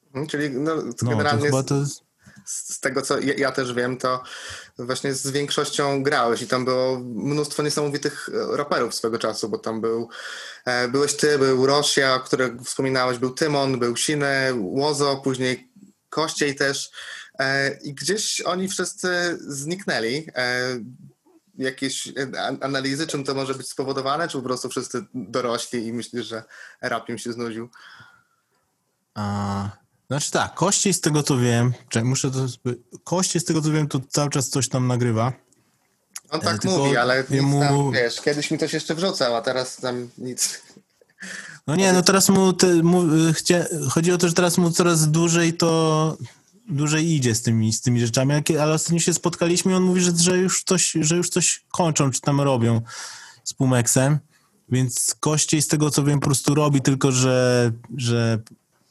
Mhm, 0.07 0.27
Czyli 0.27 0.51
no, 0.51 0.77
to 0.77 0.83
No, 0.83 0.93
to 0.93 1.07
generalnie 1.07 1.47
chyba 1.47 1.63
z, 1.63 1.67
to 1.67 1.75
jest... 1.77 1.93
z 1.95 2.03
z 2.51 2.81
tego, 2.81 3.03
co 3.03 3.19
ja, 3.19 3.35
ja 3.35 3.53
też 3.53 3.73
wiem, 3.73 3.97
to 3.97 4.23
właśnie 4.79 5.15
z 5.15 5.31
większością 5.31 6.03
grałeś 6.03 6.43
i 6.43 6.47
tam 6.47 6.65
było 6.65 7.01
mnóstwo 7.01 7.63
niesamowitych 7.63 8.29
e, 8.53 8.57
raperów 8.57 8.95
swego 8.95 9.19
czasu, 9.19 9.49
bo 9.49 9.59
tam 9.59 9.81
był, 9.81 10.09
e, 10.65 10.89
byłeś 10.89 11.17
ty, 11.17 11.39
był 11.39 11.67
Rosja, 11.67 12.15
o 12.15 12.21
którym 12.21 12.65
wspominałeś, 12.65 13.19
był 13.19 13.31
Tymon, 13.31 13.79
był 13.79 13.97
Sine, 13.97 14.53
Łozo, 14.59 15.21
później 15.25 15.71
Kościej 16.09 16.55
też 16.55 16.91
e, 17.39 17.79
i 17.83 17.95
gdzieś 17.95 18.41
oni 18.41 18.69
wszyscy 18.69 19.39
zniknęli. 19.41 20.27
E, 20.35 20.79
jakieś 21.65 22.09
e, 22.09 22.41
an- 22.47 22.59
analizy, 22.61 23.07
czym 23.07 23.25
to 23.25 23.35
może 23.35 23.55
być 23.55 23.69
spowodowane, 23.69 24.29
czy 24.29 24.37
po 24.39 24.43
prostu 24.45 24.69
wszyscy 24.69 25.05
dorośli 25.15 25.87
i 25.87 25.93
myślisz, 25.93 26.27
że 26.27 26.43
rap 26.81 27.09
im 27.09 27.19
się 27.19 27.33
znudził? 27.33 27.69
A, 29.15 29.71
znaczy 30.11 30.31
tak, 30.31 30.55
Kościej 30.55 30.95
z 30.95 31.01
tego 31.01 31.23
co 31.23 31.37
wiem, 31.37 31.73
czekaj, 31.89 32.09
muszę 32.09 32.31
to... 32.31 32.47
Kościej 33.05 33.41
z 33.41 33.45
tego 33.45 33.63
co 33.63 33.71
wiem, 33.71 33.89
to 33.89 34.01
cały 34.09 34.31
czas 34.31 34.49
coś 34.49 34.69
tam 34.69 34.87
nagrywa. 34.87 35.33
On 36.31 36.41
E, 36.41 36.45
tak 36.45 36.59
tylko 36.59 36.79
mówi, 36.79 36.97
ale 36.97 37.25
jemu- 37.31 37.61
tam, 37.61 37.93
wiesz, 37.93 38.21
kiedyś 38.21 38.51
mi 38.51 38.59
coś 38.59 38.73
jeszcze 38.73 38.95
wrzucał, 38.95 39.37
a 39.37 39.43
teraz 39.43 39.77
tam 39.77 40.09
nic. 40.19 40.63
No 41.67 41.77
nie, 41.77 41.93
no 41.93 42.03
teraz 42.03 42.29
mu, 42.29 42.53
te, 42.53 42.67
mu 42.75 43.03
chcia, 43.33 43.65
chodzi 43.91 44.13
o 44.13 44.19
to, 44.19 44.29
że 44.29 44.35
teraz 44.35 44.59
mu 44.59 44.71
coraz 44.71 45.11
dłużej 45.11 45.57
to 45.57 46.17
dłużej 46.71 47.11
idzie 47.11 47.35
z 47.35 47.43
tymi, 47.43 47.73
z 47.73 47.81
tymi 47.81 48.01
rzeczami, 48.01 48.33
ale, 48.61 48.73
ostatnio 48.73 48.99
się 48.99 49.15
spotkaliśmy 49.15 49.73
i 49.73 49.75
on 49.75 49.83
mówi, 49.83 50.01
że, 50.01 50.17
że, 50.17 50.39
już 50.39 50.65
coś, 50.65 50.93
że 51.01 51.17
już 51.17 51.29
coś 51.29 51.65
kończą, 51.71 52.11
czy 52.11 52.21
tam 52.21 52.41
robią 52.41 52.81
z 53.45 53.55
Pumexem, 53.55 54.19
więc 54.69 55.17
Kościej 55.21 55.63
z 55.63 55.69
tego 55.69 55.91
co 55.91 56.05
wiem 56.05 56.21
po 56.21 56.27
prostu 56.27 56.55
robi, 56.55 56.83
tylko 56.83 57.13
że, 57.13 57.73
że 57.97 58.39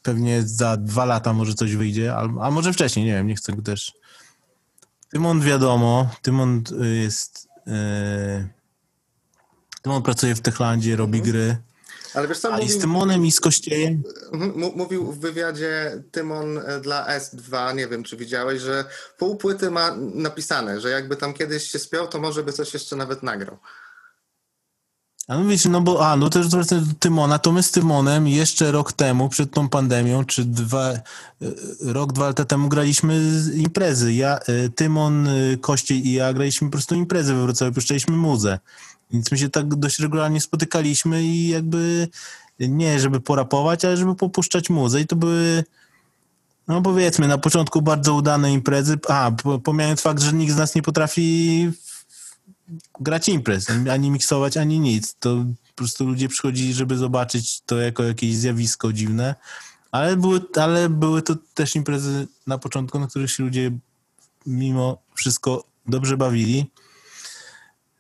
pewnie 0.04 0.44
za 0.44 0.78
dwa 0.78 1.06
lata 1.06 1.34
może 1.34 1.54
coś 1.54 1.76
wyjdzie, 1.76 2.16
a, 2.16 2.22
a 2.42 2.52
może 2.52 2.74
wcześniej, 2.74 3.06
nie 3.06 3.14
wiem, 3.14 3.28
nie 3.28 3.36
chcę 3.36 3.54
go 3.54 3.62
też. 3.62 3.94
Tymon 5.10 5.42
wiadomo, 5.42 6.10
Tymon 6.22 6.64
y, 6.82 6.96
jest... 6.96 7.48
Yy, 7.68 8.50
Tymon 9.82 10.02
pracuje 10.02 10.36
w 10.36 10.42
Techlandzie, 10.42 10.96
robi 10.96 11.22
gry. 11.22 11.58
Ale 12.14 12.28
wiesz 12.28 12.40
co, 12.40 12.54
A 12.54 12.60
i 12.60 12.62
z 12.62 12.66
mówił, 12.66 12.82
Tymonem 12.82 13.26
i 13.26 13.32
z 13.32 13.40
Kościejem? 13.40 14.04
mhm, 14.34 14.74
mówił 14.76 15.12
w 15.12 15.20
wywiadzie 15.20 16.04
Tymon 16.12 16.58
e, 16.58 16.80
dla 16.80 17.20
S2, 17.20 17.76
nie 17.76 17.88
wiem 17.88 18.04
czy 18.04 18.18
widziałeś, 18.18 18.62
że 18.62 18.86
pół 19.18 19.36
płyty 19.36 19.72
ma 19.72 19.96
napisane, 20.14 20.82
że 20.82 20.90
jakby 20.90 21.16
tam 21.16 21.34
kiedyś 21.34 21.72
się 21.72 21.80
spiął, 21.80 22.08
to 22.08 22.20
może 22.20 22.44
by 22.44 22.54
coś 22.54 22.74
jeszcze 22.74 22.96
nawet 22.96 23.24
nagrał. 23.24 23.58
A 25.28 25.38
no 25.38 25.46
wiecie, 25.46 25.70
no 25.70 25.82
bo, 25.82 26.08
a, 26.08 26.16
no 26.16 26.30
też 26.30 26.48
wracając 26.48 26.88
do 26.88 26.94
Tymona, 27.00 27.40
to 27.40 27.52
my 27.52 27.64
z 27.64 27.72
Tymonem 27.72 28.28
jeszcze 28.28 28.72
rok 28.72 28.94
temu, 28.94 29.30
przed 29.30 29.52
tą 29.52 29.70
pandemią, 29.70 30.26
czy 30.26 30.46
dwa, 30.46 30.92
e, 30.92 31.02
rok, 31.82 32.14
dwa 32.14 32.28
lata 32.28 32.46
temu 32.46 32.70
graliśmy 32.70 33.42
z 33.42 33.56
imprezy. 33.56 34.14
Ja, 34.14 34.40
e, 34.40 34.70
Tymon, 34.70 35.30
Kościej 35.62 36.08
i 36.08 36.14
ja 36.14 36.34
graliśmy 36.34 36.68
po 36.68 36.72
prostu 36.72 36.96
imprezy 36.96 37.34
we 37.34 37.42
Wrocławiu, 37.42 37.74
puszczaliśmy 37.74 38.18
muzę. 38.18 38.60
Więc 39.12 39.32
my 39.32 39.38
się 39.38 39.50
tak 39.50 39.76
dość 39.76 40.00
regularnie 40.00 40.42
spotykaliśmy 40.42 41.24
i 41.24 41.48
jakby 41.48 42.08
nie 42.60 43.00
żeby 43.00 43.20
porapować, 43.22 43.86
ale 43.86 43.98
żeby 43.98 44.16
popuszczać 44.16 44.70
muzę 44.70 45.02
i 45.02 45.08
to 45.08 45.16
były 45.16 45.64
no 46.68 46.82
powiedzmy 46.82 47.28
na 47.28 47.38
początku 47.38 47.82
bardzo 47.82 48.14
udane 48.14 48.54
imprezy, 48.54 49.00
a 49.08 49.32
po- 49.32 49.60
pomijając 49.60 50.02
fakt, 50.02 50.22
że 50.24 50.34
nikt 50.34 50.54
z 50.54 50.58
nas 50.58 50.76
nie 50.76 50.82
potrafi 50.82 51.72
grać 53.00 53.30
imprez, 53.30 53.68
ani 53.92 54.12
miksować, 54.12 54.58
ani 54.58 54.80
nic. 54.80 55.16
To 55.20 55.36
po 55.70 55.76
prostu 55.76 56.06
ludzie 56.06 56.28
przychodzili, 56.28 56.74
żeby 56.74 56.98
zobaczyć 56.98 57.62
to 57.62 57.78
jako 57.78 58.04
jakieś 58.04 58.36
zjawisko 58.36 58.94
dziwne. 58.94 59.36
Ale 59.92 60.18
były, 60.18 60.42
ale 60.56 60.90
były 60.90 61.22
to 61.22 61.36
też 61.54 61.76
imprezy 61.76 62.28
na 62.48 62.58
początku, 62.58 63.00
na 63.00 63.08
których 63.08 63.32
się 63.32 63.44
ludzie 63.44 63.72
mimo 64.46 64.98
wszystko 65.16 65.64
dobrze 65.86 66.18
bawili. 66.18 66.72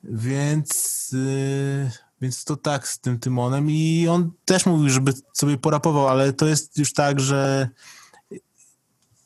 Więc, 0.04 1.10
yy, 1.14 1.92
więc 2.22 2.44
to 2.44 2.56
tak 2.56 2.88
z 2.88 3.00
tym 3.00 3.20
Tymonem. 3.20 3.72
I 3.72 4.08
on 4.08 4.32
też 4.46 4.66
mówił, 4.66 4.90
żeby 4.90 5.14
sobie 5.34 5.58
porapował, 5.58 6.08
ale 6.08 6.34
to 6.34 6.48
jest 6.48 6.78
już 6.78 6.94
tak, 6.94 7.20
że 7.20 7.70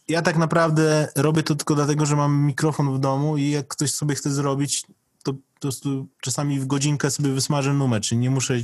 ja 0.07 0.21
tak 0.21 0.37
naprawdę 0.37 1.07
robię 1.15 1.43
to 1.43 1.55
tylko 1.55 1.75
dlatego, 1.75 2.05
że 2.05 2.15
mam 2.15 2.45
mikrofon 2.45 2.95
w 2.95 2.99
domu 2.99 3.37
i 3.37 3.49
jak 3.49 3.67
ktoś 3.67 3.91
sobie 3.91 4.15
chce 4.15 4.31
zrobić, 4.31 4.85
to 5.23 5.33
po 5.33 5.59
prostu 5.59 6.07
czasami 6.21 6.59
w 6.59 6.67
godzinkę 6.67 7.11
sobie 7.11 7.29
wysmażę 7.29 7.73
numer, 7.73 8.01
czyli 8.01 8.21
nie 8.21 8.29
muszę, 8.29 8.55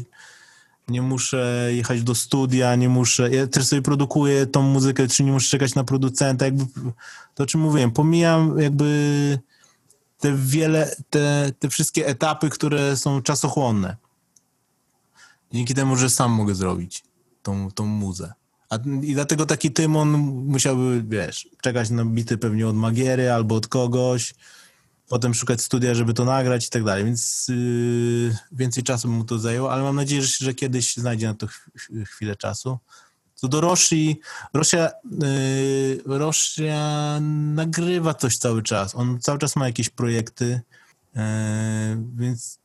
nie 0.87 1.01
muszę 1.01 1.69
jechać 1.73 2.03
do 2.03 2.15
studia, 2.15 2.75
nie 2.75 2.89
muszę, 2.89 3.29
ja 3.29 3.47
też 3.47 3.65
sobie 3.65 3.81
produkuję 3.81 4.45
tą 4.45 4.61
muzykę, 4.61 5.07
czy 5.07 5.23
nie 5.23 5.31
muszę 5.31 5.49
czekać 5.49 5.75
na 5.75 5.83
producenta, 5.83 6.45
jakby 6.45 6.65
to 7.35 7.43
o 7.43 7.45
czym 7.45 7.61
mówiłem, 7.61 7.91
pomijam 7.91 8.59
jakby 8.59 9.39
te 10.19 10.35
wiele, 10.37 10.95
te, 11.09 11.51
te 11.59 11.69
wszystkie 11.69 12.07
etapy, 12.07 12.49
które 12.49 12.97
są 12.97 13.21
czasochłonne. 13.21 13.97
Dzięki 15.53 15.73
temu, 15.73 15.95
że 15.95 16.09
sam 16.09 16.31
mogę 16.31 16.55
zrobić 16.55 17.03
tą, 17.43 17.71
tą 17.71 17.85
muzę. 17.85 18.33
A, 18.69 18.77
I 19.01 19.13
dlatego 19.13 19.45
taki 19.45 19.71
Tymon 19.71 20.09
musiałby, 20.45 21.03
wiesz, 21.07 21.49
czekać 21.61 21.89
na 21.89 22.05
bity 22.05 22.37
pewnie 22.37 22.67
od 22.67 22.75
Magiery 22.75 23.31
albo 23.31 23.55
od 23.55 23.67
kogoś, 23.67 24.33
potem 25.07 25.33
szukać 25.33 25.61
studia, 25.61 25.93
żeby 25.93 26.13
to 26.13 26.25
nagrać 26.25 26.67
i 26.67 26.69
tak 26.69 26.83
dalej, 26.83 27.05
więc 27.05 27.47
yy, 27.47 28.37
więcej 28.51 28.83
czasu 28.83 29.07
mu 29.07 29.23
to 29.25 29.39
zajęło, 29.39 29.71
ale 29.73 29.83
mam 29.83 29.95
nadzieję, 29.95 30.21
że, 30.21 30.45
że 30.45 30.53
kiedyś 30.53 30.97
znajdzie 30.97 31.27
na 31.27 31.33
to 31.33 31.47
chw- 31.47 32.05
chwilę 32.05 32.35
czasu. 32.35 32.77
Co 33.39 33.47
do 33.47 33.61
Roshi, 33.61 34.19
Rosia, 34.53 34.89
yy, 35.11 36.01
Rosia 36.05 37.19
nagrywa 37.55 38.13
coś 38.13 38.37
cały 38.37 38.63
czas. 38.63 38.95
On 38.95 39.19
cały 39.19 39.39
czas 39.39 39.55
ma 39.55 39.67
jakieś 39.67 39.89
projekty, 39.89 40.61
yy, 41.15 41.21
więc 42.15 42.59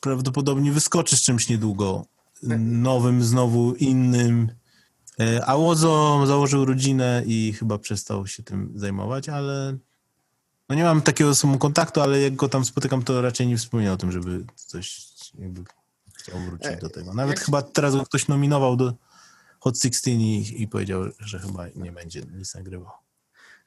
prawdopodobnie 0.00 0.72
wyskoczy 0.72 1.16
z 1.16 1.22
czymś 1.22 1.48
niedługo. 1.48 2.06
Nowym, 2.58 3.22
znowu 3.24 3.74
innym. 3.74 4.52
E, 5.20 5.44
A 5.46 5.56
Łozo 5.56 6.22
założył 6.26 6.64
rodzinę 6.64 7.22
i 7.26 7.52
chyba 7.52 7.78
przestał 7.78 8.26
się 8.26 8.42
tym 8.42 8.72
zajmować, 8.76 9.28
ale 9.28 9.76
no 10.68 10.74
nie 10.74 10.84
mam 10.84 11.02
takiego 11.02 11.34
samego 11.34 11.58
kontaktu, 11.58 12.00
ale 12.00 12.20
jak 12.20 12.36
go 12.36 12.48
tam 12.48 12.64
spotykam, 12.64 13.02
to 13.02 13.22
raczej 13.22 13.46
nie 13.46 13.56
wspomina 13.56 13.92
o 13.92 13.96
tym, 13.96 14.12
żeby 14.12 14.44
coś 14.54 15.00
jakby 15.38 15.64
chciał 16.14 16.38
wrócić 16.40 16.66
E, 16.66 16.76
do 16.76 16.88
tego. 16.90 17.14
Nawet 17.14 17.36
jak- 17.36 17.44
chyba 17.44 17.62
teraz 17.62 17.96
go 17.96 18.04
ktoś 18.04 18.28
nominował 18.28 18.76
do 18.76 18.92
Hot 19.60 19.78
16 19.78 20.10
i, 20.10 20.62
i 20.62 20.68
powiedział, 20.68 21.02
że 21.18 21.38
chyba 21.38 21.64
nie 21.74 21.92
będzie 21.92 22.22
nic 22.32 22.54
nagrywał. 22.54 22.92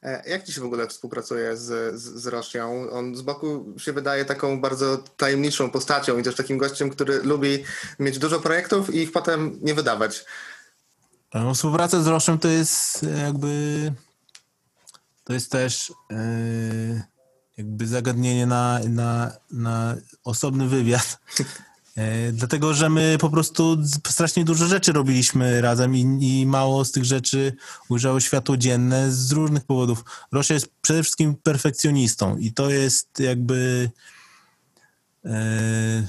E, 0.02 0.30
Jak 0.30 0.44
ci 0.44 0.52
się 0.52 0.60
w 0.60 0.64
ogóle 0.64 0.88
współpracuje 0.88 1.56
z, 1.56 1.94
z, 2.00 2.22
z 2.22 2.26
Rosją? 2.26 2.90
On 2.90 3.16
z 3.16 3.22
boku 3.22 3.74
się 3.78 3.92
wydaje 3.92 4.24
taką 4.24 4.60
bardzo 4.60 4.98
tajemniczą 4.98 5.70
postacią 5.70 6.18
i 6.18 6.22
też 6.22 6.34
takim 6.34 6.58
gościem, 6.58 6.90
który 6.90 7.22
lubi 7.22 7.64
mieć 7.98 8.18
dużo 8.18 8.40
projektów 8.40 8.94
i 8.94 8.98
ich 8.98 9.12
potem 9.12 9.58
nie 9.62 9.74
wydawać. 9.74 10.24
No, 11.34 11.54
współpraca 11.54 12.02
z 12.02 12.06
Roszem 12.06 12.38
to 12.38 12.48
jest 12.48 13.04
e, 13.04 13.18
jakby 13.18 13.92
to 15.24 15.32
jest 15.32 15.52
też 15.52 15.92
e, 16.10 17.06
jakby 17.56 17.86
zagadnienie 17.86 18.46
na, 18.46 18.80
na, 18.88 19.32
na 19.50 19.96
osobny 20.24 20.68
wywiad. 20.68 21.18
E, 21.96 22.32
dlatego, 22.32 22.74
że 22.74 22.90
my 22.90 23.16
po 23.20 23.30
prostu 23.30 23.76
strasznie 24.08 24.44
dużo 24.44 24.66
rzeczy 24.66 24.92
robiliśmy 24.92 25.60
razem 25.60 25.96
i, 25.96 26.18
i 26.20 26.46
mało 26.46 26.84
z 26.84 26.92
tych 26.92 27.04
rzeczy 27.04 27.52
ujrzało 27.88 28.20
światło 28.20 28.56
dzienne 28.56 29.12
z 29.12 29.32
różnych 29.32 29.64
powodów. 29.64 30.04
Rosia 30.32 30.54
jest 30.54 30.68
przede 30.80 31.02
wszystkim 31.02 31.34
perfekcjonistą 31.34 32.36
i 32.36 32.52
to 32.52 32.70
jest 32.70 33.20
jakby 33.20 33.90
e, 35.24 36.08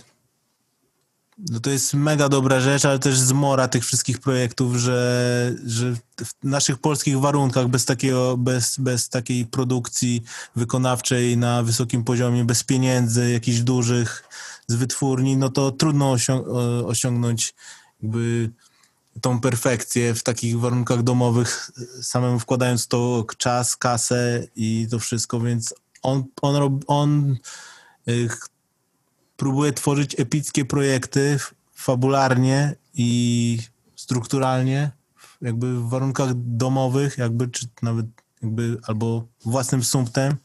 no 1.38 1.60
to 1.60 1.70
jest 1.70 1.94
mega 1.94 2.30
dobra 2.30 2.60
rzecz, 2.60 2.86
ale 2.86 3.00
też 3.00 3.20
zmora 3.20 3.68
tych 3.68 3.86
wszystkich 3.86 4.20
projektów, 4.20 4.76
że, 4.76 5.54
że 5.66 5.96
w 6.26 6.34
naszych 6.44 6.78
polskich 6.78 7.20
warunkach, 7.20 7.68
bez, 7.68 7.86
takiego, 7.86 8.38
bez, 8.38 8.78
bez 8.78 9.10
takiej 9.10 9.46
produkcji 9.46 10.24
wykonawczej 10.56 11.38
na 11.38 11.64
wysokim 11.64 12.04
poziomie, 12.04 12.46
bez 12.46 12.64
pieniędzy 12.64 13.32
jakichś 13.32 13.60
dużych 13.60 14.24
z 14.68 14.76
wytwórni, 14.76 15.38
no 15.38 15.50
to 15.50 15.72
trudno 15.72 16.16
osiągnąć 16.86 17.54
jakby 18.04 18.52
tą 19.22 19.40
perfekcję 19.40 20.14
w 20.14 20.24
takich 20.24 20.60
warunkach 20.60 21.04
domowych, 21.04 21.72
samemu 22.02 22.40
wkładając 22.40 22.88
to 22.88 23.26
czas, 23.38 23.76
kasę 23.76 24.48
i 24.56 24.88
to 24.92 25.00
wszystko, 25.00 25.40
więc 25.40 25.74
on, 26.02 26.24
on, 26.42 26.56
rob, 26.56 26.84
on 26.88 27.38
y, 28.08 28.30
próbuje 29.38 29.74
tworzyć 29.74 30.20
epickie 30.20 30.66
projekty 30.66 31.38
fabularnie 31.74 32.76
i 32.94 33.60
strukturalnie, 33.96 34.92
jakby 35.42 35.80
w 35.80 35.90
warunkach 35.90 36.30
domowych, 36.36 37.18
jakby, 37.18 37.48
czy 37.48 37.68
nawet 37.82 38.06
jakby, 38.42 38.78
albo 38.88 39.28
własnym 39.46 39.84
sumptem. 39.84 40.36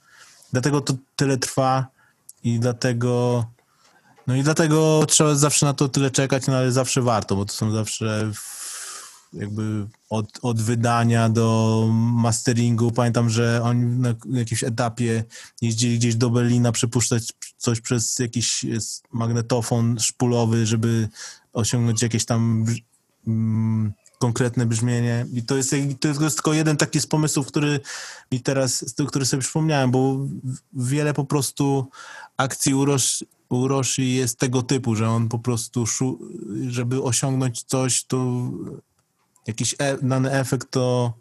Dlatego 0.52 0.80
to 0.80 0.94
tyle 1.16 1.38
trwa 1.38 1.87
i 2.44 2.61
dlatego, 2.61 3.44
no 4.31 4.37
i 4.37 4.43
dlatego 4.43 5.05
trzeba 5.09 5.35
zawsze 5.35 5.66
na 5.66 5.75
to 5.75 5.88
tyle 5.88 6.11
czekać, 6.11 6.47
no 6.47 6.57
ale 6.57 6.73
zawsze 6.73 7.03
warto, 7.03 7.37
bo 7.37 7.45
to 7.45 7.53
są 7.53 7.71
zawsze 7.71 8.33
jakby 9.33 9.87
od, 10.11 10.38
od 10.43 10.62
wydania 10.62 11.29
do 11.29 11.87
masteringu. 11.93 12.90
Pamiętam, 12.90 13.31
że 13.31 13.61
oni 13.62 13.85
na 13.85 14.14
jakimś 14.31 14.64
etapie 14.64 15.25
jeździli 15.62 15.99
gdzieś 15.99 16.14
do 16.14 16.31
Berlina 16.31 16.73
przepuszczać 16.73 17.33
coś 17.57 17.81
przez 17.81 18.19
jakiś 18.19 18.66
magnetofon 19.12 19.99
szpulowy, 19.99 20.66
żeby 20.66 21.09
osiągnąć 21.53 22.03
jakieś 22.03 22.25
tam 22.25 22.66
mm, 23.27 23.93
konkretne 24.19 24.66
brzmienie. 24.66 25.27
I 25.33 25.43
to 25.43 25.57
jest, 25.57 25.75
to 26.01 26.09
jest 26.09 26.21
tylko 26.37 26.53
jeden 26.53 26.77
taki 26.77 27.01
z 27.01 27.07
pomysłów, 27.07 27.47
który 27.47 27.81
mi 28.33 28.40
teraz, 28.40 28.95
który 29.09 29.27
sobie 29.27 29.40
przypomniałem, 29.40 29.90
bo 29.90 30.19
wiele 30.73 31.14
po 31.14 31.25
prostu 31.25 31.87
akcji 32.37 32.75
u, 32.75 32.87
Rosh, 33.51 33.63
u 33.63 33.69
Roshi 33.69 34.15
jest 34.15 34.39
tego 34.39 34.63
typu, 34.63 34.97
że 34.97 35.09
on 35.09 35.29
po 35.29 35.39
prostu, 35.39 35.85
żeby 36.69 37.03
osiągnąć 37.03 37.63
coś, 37.63 38.05
to 38.05 38.51
jakiś 39.47 39.75
e, 39.79 39.99
dany 40.03 40.33
efekt, 40.33 40.71
to, 40.71 41.13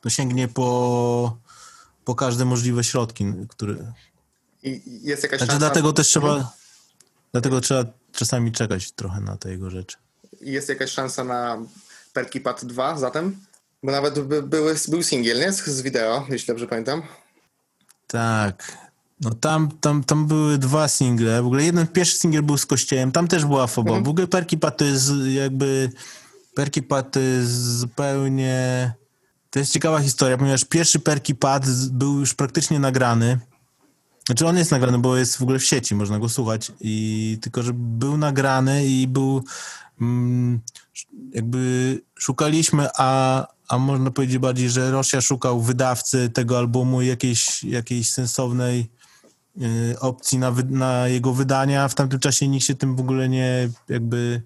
to 0.00 0.10
sięgnie 0.10 0.48
po, 0.48 1.38
po 2.04 2.14
każde 2.14 2.44
możliwe 2.44 2.84
środki, 2.84 3.24
które, 3.48 3.92
I 4.62 4.82
jest 5.02 5.22
jakaś 5.22 5.38
znaczy 5.38 5.52
szansa... 5.52 5.66
dlatego 5.66 5.92
też 5.92 6.08
trzeba, 6.08 6.52
dlatego 7.32 7.60
trzeba 7.60 7.84
czasami 8.12 8.52
czekać 8.52 8.92
trochę 8.92 9.20
na 9.20 9.36
te 9.36 9.50
jego 9.50 9.70
rzeczy. 9.70 9.96
Jest 10.40 10.68
jakaś 10.68 10.90
szansa 10.90 11.24
na 11.24 11.58
Perky 12.12 12.40
Pad 12.40 12.64
2 12.64 12.98
zatem? 12.98 13.36
Bo 13.82 13.92
nawet 13.92 14.20
by, 14.20 14.42
były, 14.42 14.74
był 14.88 15.02
singiel, 15.02 15.38
nie? 15.38 15.52
Z, 15.52 15.66
z 15.66 15.82
wideo, 15.82 16.26
jeśli 16.28 16.46
dobrze 16.46 16.66
pamiętam. 16.66 17.02
Tak. 18.06 18.85
No 19.20 19.30
tam, 19.30 19.70
tam, 19.80 20.04
tam 20.04 20.26
były 20.26 20.58
dwa 20.58 20.88
single. 20.88 21.42
W 21.42 21.46
ogóle 21.46 21.64
jeden 21.64 21.86
pierwszy 21.86 22.16
singiel 22.18 22.42
był 22.42 22.58
z 22.58 22.66
kościołem, 22.66 23.12
tam 23.12 23.28
też 23.28 23.44
była 23.44 23.66
foba. 23.66 23.90
Mhm. 23.90 24.04
W 24.04 24.08
ogóle 24.08 24.26
Perky 24.26 24.58
Pat 24.58 24.76
to 24.76 24.84
jest 24.84 25.10
jakby 25.34 25.90
Perky 26.54 26.82
Pat 26.82 27.12
to 27.12 27.20
jest 27.20 27.78
zupełnie 27.78 28.92
to 29.56 29.58
jest 29.58 29.72
ciekawa 29.72 30.00
historia, 30.00 30.38
ponieważ 30.38 30.64
pierwszy 30.64 31.00
Perky 31.00 31.34
Pat 31.34 31.70
był 31.90 32.20
już 32.20 32.34
praktycznie 32.34 32.78
nagrany. 32.78 33.38
Znaczy 34.26 34.46
on 34.46 34.56
jest 34.56 34.70
nagrany, 34.70 34.98
bo 34.98 35.16
jest 35.16 35.36
w 35.36 35.42
ogóle 35.42 35.58
w 35.58 35.64
sieci, 35.64 35.94
można 35.94 36.18
go 36.18 36.28
słuchać. 36.28 36.72
I 36.80 37.38
tylko, 37.40 37.62
że 37.62 37.72
był 37.74 38.16
nagrany 38.16 38.86
i 38.86 39.08
był 39.08 39.44
mm, 40.00 40.60
jakby 41.32 42.02
szukaliśmy, 42.18 42.88
a, 42.98 43.46
a 43.68 43.78
można 43.78 44.10
powiedzieć 44.10 44.38
bardziej, 44.38 44.70
że 44.70 44.90
Rosja 44.90 45.20
szukał 45.20 45.60
wydawcy 45.60 46.30
tego 46.30 46.58
albumu 46.58 47.02
jakiejś, 47.02 47.64
jakiejś 47.64 48.10
sensownej 48.10 48.90
opcji 50.00 50.38
na, 50.38 50.52
na 50.68 51.08
jego 51.08 51.32
wydania. 51.32 51.88
W 51.88 51.94
tamtym 51.94 52.20
czasie 52.20 52.48
nikt 52.48 52.66
się 52.66 52.74
tym 52.74 52.96
w 52.96 53.00
ogóle 53.00 53.28
nie 53.28 53.68
jakby 53.88 54.42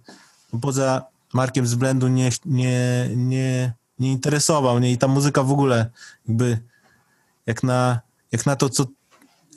poza 0.61 1.03
Markiem 1.33 1.67
z 1.67 1.75
Blendu 1.75 2.09
nie, 2.09 2.31
nie, 2.47 3.09
nie, 3.17 3.73
nie 3.99 4.13
interesował. 4.13 4.79
Nie? 4.79 4.93
I 4.93 4.99
ta 4.99 5.09
muzyka 5.09 5.43
w 5.43 5.53
ogóle 5.53 5.91
jakby 6.29 6.59
jak 7.47 7.63
na, 7.63 8.01
jak 8.33 8.47
na 8.47 8.57
to, 8.57 8.69
co 8.69 8.87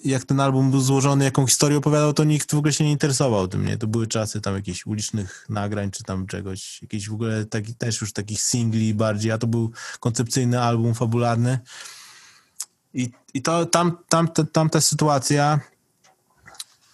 jak 0.05 0.25
ten 0.25 0.39
album 0.39 0.71
był 0.71 0.81
złożony, 0.81 1.25
jaką 1.25 1.47
historię 1.47 1.77
opowiadał, 1.77 2.13
to 2.13 2.23
nikt 2.23 2.51
w 2.51 2.57
ogóle 2.57 2.73
się 2.73 2.83
nie 2.83 2.91
interesował 2.91 3.47
tym, 3.47 3.65
nie? 3.65 3.77
To 3.77 3.87
były 3.87 4.07
czasy 4.07 4.41
tam 4.41 4.55
jakichś 4.55 4.85
ulicznych 4.85 5.45
nagrań, 5.49 5.91
czy 5.91 6.03
tam 6.03 6.27
czegoś, 6.27 6.81
jakiś 6.81 7.09
w 7.09 7.13
ogóle 7.13 7.45
taki, 7.45 7.75
też 7.75 8.01
już 8.01 8.13
takich 8.13 8.41
singli 8.41 8.93
bardziej, 8.93 9.31
a 9.31 9.37
to 9.37 9.47
był 9.47 9.71
koncepcyjny 9.99 10.61
album 10.61 10.93
fabularny. 10.93 11.59
I, 12.93 13.11
i 13.33 13.41
to 13.41 13.65
tam, 13.65 13.97
tam, 14.09 14.27
ta- 14.27 14.43
tamta 14.51 14.81
sytuacja, 14.81 15.59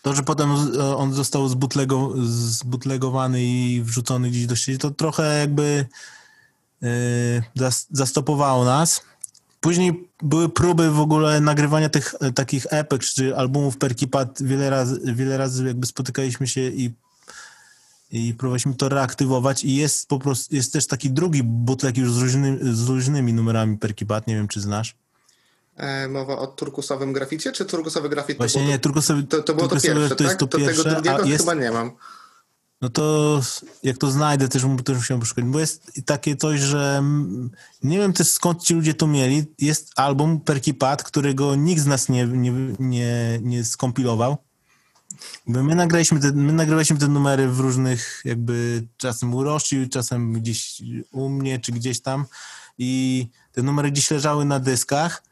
to, 0.01 0.15
że 0.15 0.23
potem 0.23 0.57
z- 0.57 0.77
on 0.77 1.13
został 1.13 1.47
zbutlego, 1.47 2.13
zbutlegowany 2.25 3.43
i 3.43 3.81
wrzucony 3.83 4.29
gdzieś 4.29 4.45
do 4.45 4.55
sieci, 4.55 4.77
to 4.79 4.91
trochę 4.91 5.39
jakby 5.39 5.85
yy, 6.81 6.89
zas- 7.57 7.87
zastopowało 7.91 8.65
nas. 8.65 9.01
Później 9.61 10.09
były 10.23 10.49
próby 10.49 10.91
w 10.91 10.99
ogóle 10.99 11.39
nagrywania 11.41 11.89
tych 11.89 12.15
e, 12.19 12.31
takich 12.31 12.65
epek 12.69 13.01
czy 13.03 13.37
albumów 13.37 13.77
Perkipat. 13.77 14.43
Wiele 14.43 14.69
razy, 14.69 15.01
wiele 15.15 15.37
razy 15.37 15.65
jakby 15.67 15.87
spotykaliśmy 15.87 16.47
się 16.47 16.61
i, 16.61 16.93
i 18.11 18.33
próbowaliśmy 18.33 18.73
to 18.75 18.89
reaktywować 18.89 19.63
i 19.63 19.75
jest 19.75 20.07
po 20.07 20.19
prostu, 20.19 20.55
jest 20.55 20.73
też 20.73 20.87
taki 20.87 21.11
drugi 21.11 21.43
bootleg 21.43 21.97
już 21.97 22.13
z, 22.13 22.17
różnymi 22.17 22.57
z 22.75 22.87
różnymi 22.87 23.33
numerami 23.33 23.77
Perkipat, 23.77 24.27
nie 24.27 24.35
wiem 24.35 24.47
czy 24.47 24.61
znasz. 24.61 24.95
E, 25.80 26.07
mowa 26.07 26.38
o 26.38 26.47
turkusowym 26.47 27.13
graficie, 27.13 27.51
czy 27.51 27.65
turkusowy 27.65 28.09
grafit 28.09 28.38
to 28.38 28.43
Właśnie 28.43 28.61
było 28.61 28.95
nie, 28.95 29.01
sobie, 29.01 29.23
to, 29.23 29.43
to 29.43 29.55
było 29.55 29.67
to 29.67 29.75
pierwsze, 29.75 30.15
to 30.15 30.23
jest 30.23 30.39
tak? 30.39 30.39
to 30.39 30.47
To 30.47 30.57
pierwsze, 30.57 30.84
tego 30.84 30.95
drugiego 30.95 31.25
jest, 31.25 31.43
chyba 31.43 31.53
nie 31.53 31.71
mam. 31.71 31.91
No 32.82 32.89
to 32.89 33.41
jak 33.84 33.97
to 33.97 34.11
znajdę, 34.11 34.49
też, 34.49 34.61
też 34.86 34.95
musiałem 34.95 35.19
poszukać, 35.19 35.45
bo 35.45 35.59
jest 35.59 35.91
takie 36.05 36.36
coś, 36.36 36.59
że 36.59 37.03
nie 37.84 37.97
wiem 37.97 38.13
też 38.13 38.27
skąd 38.27 38.63
ci 38.63 38.73
ludzie 38.73 38.93
to 38.93 39.07
mieli. 39.07 39.45
Jest 39.59 39.91
album 39.95 40.41
Perky 40.41 40.73
Pat, 40.73 41.03
którego 41.03 41.55
nikt 41.55 41.82
z 41.82 41.86
nas 41.86 42.09
nie, 42.09 42.27
nie, 42.27 42.51
nie, 42.80 43.39
nie 43.41 43.63
skompilował. 43.63 44.38
Bo 45.47 45.63
my 45.63 45.75
nagraliśmy, 45.75 46.19
te, 46.19 46.32
my 46.32 46.53
nagrywaliśmy 46.53 46.97
te 46.97 47.07
numery 47.07 47.47
w 47.47 47.59
różnych, 47.59 48.21
jakby 48.25 48.88
czasem 48.97 49.34
u 49.34 49.43
Roshi, 49.43 49.89
czasem 49.89 50.34
gdzieś 50.34 50.82
u 51.11 51.30
mnie, 51.30 51.59
czy 51.59 51.71
gdzieś 51.71 52.01
tam 52.01 52.25
i 52.77 53.27
te 53.51 53.63
numery 53.63 53.91
gdzieś 53.91 54.11
leżały 54.11 54.45
na 54.45 54.59
dyskach. 54.59 55.28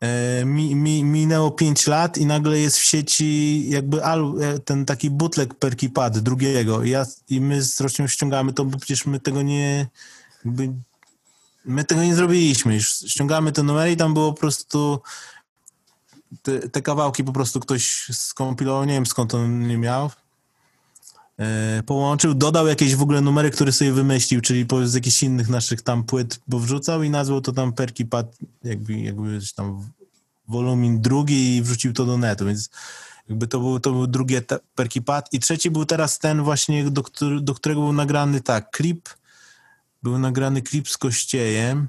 E, 0.00 0.44
Mi, 0.44 0.74
mi, 0.74 1.04
minęło 1.04 1.50
5 1.50 1.86
lat 1.86 2.18
i 2.18 2.26
nagle 2.26 2.58
jest 2.58 2.78
w 2.78 2.84
sieci 2.84 3.64
jakby 3.70 4.04
e, 4.04 4.58
ten 4.64 4.84
taki 4.84 5.10
bootleg 5.10 5.54
Perky 5.54 5.90
Pad 5.90 6.18
drugiego 6.18 6.82
I 6.82 6.90
ja, 6.90 7.06
i 7.28 7.40
my 7.40 7.62
z 7.62 7.80
Rością 7.80 8.06
ściągamy 8.06 8.52
to, 8.52 8.64
bo 8.64 8.78
przecież 8.78 9.06
my 9.06 9.20
tego 9.20 9.42
nie 9.42 9.86
jakby, 10.44 10.72
my 11.64 11.84
tego 11.84 12.02
nie 12.02 12.14
zrobiliśmy. 12.14 12.74
Już 12.74 12.88
ściągamy 12.88 13.52
te 13.52 13.62
numery 13.62 13.92
i 13.92 13.96
tam 13.96 14.14
było 14.14 14.32
po 14.32 14.40
prostu 14.40 15.00
te, 16.42 16.68
te 16.68 16.82
kawałki 16.82 17.24
po 17.24 17.32
prostu 17.32 17.60
ktoś 17.60 18.08
skompilował, 18.12 18.84
nie 18.84 18.94
wiem 18.94 19.06
skąd 19.06 19.34
on 19.34 19.68
nie 19.68 19.78
miał. 19.78 20.10
E, 21.38 21.82
połączył, 21.86 22.34
dodał 22.34 22.66
jakieś 22.66 22.96
w 22.96 23.02
ogóle 23.02 23.20
numery, 23.20 23.50
które 23.50 23.72
sobie 23.72 23.92
wymyślił, 23.92 24.40
czyli 24.40 24.66
z 24.84 24.94
jakichś 24.94 25.22
innych 25.22 25.48
naszych 25.48 25.82
tam 25.82 26.04
płyt, 26.04 26.40
bo 26.48 26.58
wrzucał 26.58 27.02
i 27.02 27.10
nazwał 27.10 27.40
to 27.40 27.52
tam 27.52 27.72
Perky 27.72 28.06
Pad, 28.06 28.36
jakby, 28.64 29.00
jakby 29.00 29.38
tam 29.56 29.90
wolumin 30.48 31.00
drugi 31.00 31.56
i 31.56 31.62
wrzucił 31.62 31.92
to 31.92 32.04
do 32.04 32.18
netu, 32.18 32.46
więc 32.46 32.70
jakby 33.28 33.46
to 33.46 33.60
był, 33.60 33.80
to 33.80 33.90
był 33.92 34.06
drugie 34.06 34.42
te- 34.42 34.58
Perky 34.74 35.02
Pad 35.02 35.32
i 35.32 35.40
trzeci 35.40 35.70
był 35.70 35.84
teraz 35.84 36.18
ten 36.18 36.42
właśnie, 36.42 36.90
do, 36.90 37.02
do 37.40 37.54
którego 37.54 37.80
był 37.80 37.92
nagrany 37.92 38.40
tak, 38.40 38.70
klip, 38.70 39.08
był 40.02 40.18
nagrany 40.18 40.62
klip 40.62 40.88
z 40.88 40.98
Kościejem. 40.98 41.88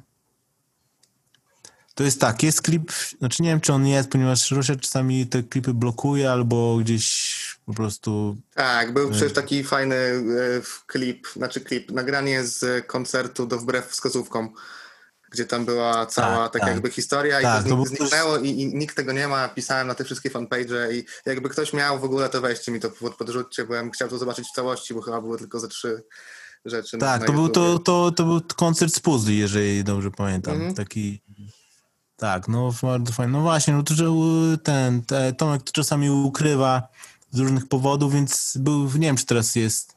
To 1.96 2.04
jest 2.04 2.22
tak, 2.22 2.44
jest 2.44 2.62
klip, 2.62 2.92
znaczy 3.20 3.44
nie 3.44 3.50
wiem 3.50 3.62
czy 3.62 3.74
on 3.74 3.88
jest, 3.88 4.10
ponieważ 4.10 4.52
Rosia 4.52 4.76
czasami 4.76 5.28
te 5.28 5.44
klipy 5.44 5.74
blokuje 5.74 6.32
albo 6.32 6.78
gdzieś 6.78 7.35
po 7.66 7.74
prostu 7.74 8.38
Tak, 8.54 8.94
był 8.94 9.12
przecież 9.12 9.34
taki 9.34 9.64
fajny 9.64 9.96
e, 9.96 10.22
klip, 10.88 11.28
znaczy 11.28 11.62
klip, 11.62 11.92
nagranie 11.92 12.44
z 12.44 12.88
koncertu 12.88 13.48
do 13.48 13.58
Wbrew 13.58 13.86
wskazówkom, 13.86 14.54
gdzie 15.32 15.46
tam 15.46 15.66
była 15.66 16.06
cała 16.06 16.44
Tak, 16.44 16.54
taka 16.54 16.66
tak. 16.66 16.74
jakby 16.74 16.92
historia 16.92 17.42
Tak, 17.42 17.66
i 17.66 17.70
to 17.70 17.76
to 17.76 17.86
zniknęło 17.86 18.38
i, 18.38 18.50
i 18.50 18.76
nikt 18.76 18.96
tego 18.96 19.12
nie 19.12 19.28
ma, 19.28 19.48
pisałem 19.48 19.88
na 19.88 19.96
te 19.96 20.04
wszystkie 20.04 20.30
fanpage 20.30 20.94
i 20.94 21.06
jakby 21.26 21.50
ktoś 21.50 21.74
miał 21.74 22.00
w 22.00 22.04
ogóle 22.04 22.30
to 22.30 22.42
weźcie 22.42 22.72
mi 22.72 22.80
to 22.80 22.90
pod, 22.90 23.16
podrzućcie, 23.16 23.66
bym 23.66 23.92
chciał 23.92 24.10
to 24.10 24.18
zobaczyć 24.18 24.48
w 24.48 24.56
całości, 24.56 24.94
bo 24.94 25.02
chyba 25.02 25.22
były 25.22 25.38
tylko 25.38 25.60
ze 25.60 25.68
trzy 25.68 26.04
rzeczy 26.66 26.98
na, 26.98 27.06
Tak, 27.06 27.22
na 27.22 27.28
to 27.28 27.34
był, 27.34 27.50
to, 27.50 27.80
to, 27.80 28.12
to 28.12 28.24
był 28.24 28.42
koncert 28.56 28.94
z 28.94 29.00
puzli, 29.00 29.38
jeżeli 29.38 29.84
dobrze 29.84 30.12
pamiętam. 30.12 30.54
Mhm. 30.54 30.74
Taki. 30.74 31.22
Tak, 32.18 32.48
no 32.48 32.74
bardzo 32.82 33.14
fajny. 33.14 33.34
No 33.34 33.42
właśnie, 33.42 33.74
no 33.74 33.84
to, 33.84 33.94
że 33.94 34.06
ten, 34.64 35.02
te, 35.02 35.34
Tomek 35.34 35.64
to 35.64 35.72
czasami 35.72 36.10
ukrywa 36.10 36.88
z 37.32 37.40
różnych 37.40 37.68
powodów, 37.68 38.14
więc 38.14 38.58
był, 38.60 38.84
nie 38.84 39.08
wiem, 39.08 39.18
czy 39.18 39.26
teraz 39.26 39.56
jest, 39.56 39.96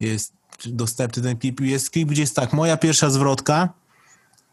jest 0.00 0.32
dostępny 0.66 1.22
ten 1.22 1.36
klip. 1.36 1.60
Jest 1.60 1.90
klip, 1.90 2.08
gdzie 2.08 2.22
jest 2.22 2.36
tak, 2.36 2.52
moja 2.52 2.76
pierwsza 2.76 3.10
zwrotka, 3.10 3.68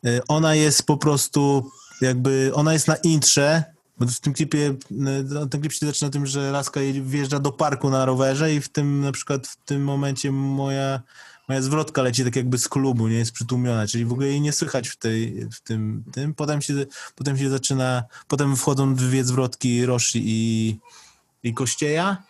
y, 0.05 0.21
ona 0.27 0.55
jest 0.55 0.83
po 0.83 0.97
prostu 0.97 1.71
jakby, 2.01 2.51
ona 2.53 2.73
jest 2.73 2.87
na 2.87 2.95
intrze, 2.95 3.63
bo 3.99 4.05
w 4.07 4.19
tym 4.19 4.33
klipie, 4.33 4.75
y, 4.91 5.49
ten 5.49 5.61
klip 5.61 5.73
się 5.73 5.85
zaczyna 5.85 6.11
tym, 6.11 6.25
że 6.25 6.51
Laska 6.51 6.79
wjeżdża 7.01 7.39
do 7.39 7.51
parku 7.51 7.89
na 7.89 8.05
rowerze 8.05 8.53
i 8.53 8.61
w 8.61 8.69
tym, 8.69 9.01
na 9.01 9.11
przykład 9.11 9.47
w 9.47 9.55
tym 9.55 9.83
momencie 9.83 10.31
moja, 10.31 11.01
moja 11.49 11.61
zwrotka 11.61 12.01
leci 12.01 12.23
tak 12.23 12.35
jakby 12.35 12.57
z 12.57 12.69
klubu, 12.69 13.07
nie 13.07 13.17
jest 13.17 13.31
przytłumiona, 13.31 13.87
czyli 13.87 14.05
w 14.05 14.11
ogóle 14.11 14.27
jej 14.27 14.41
nie 14.41 14.53
słychać 14.53 14.89
w, 14.89 14.97
tej, 14.97 15.49
w 15.51 15.61
tym, 15.61 16.03
tym. 16.11 16.33
Potem 16.33 16.61
się, 16.61 16.73
potem 17.15 17.37
się 17.37 17.49
zaczyna, 17.49 18.03
potem 18.27 18.55
wchodzą 18.55 18.95
dwie 18.95 19.23
zwrotki 19.23 19.85
Roshi 19.85 20.21
i, 20.25 20.77
i 21.43 21.53
Kościeja 21.53 22.23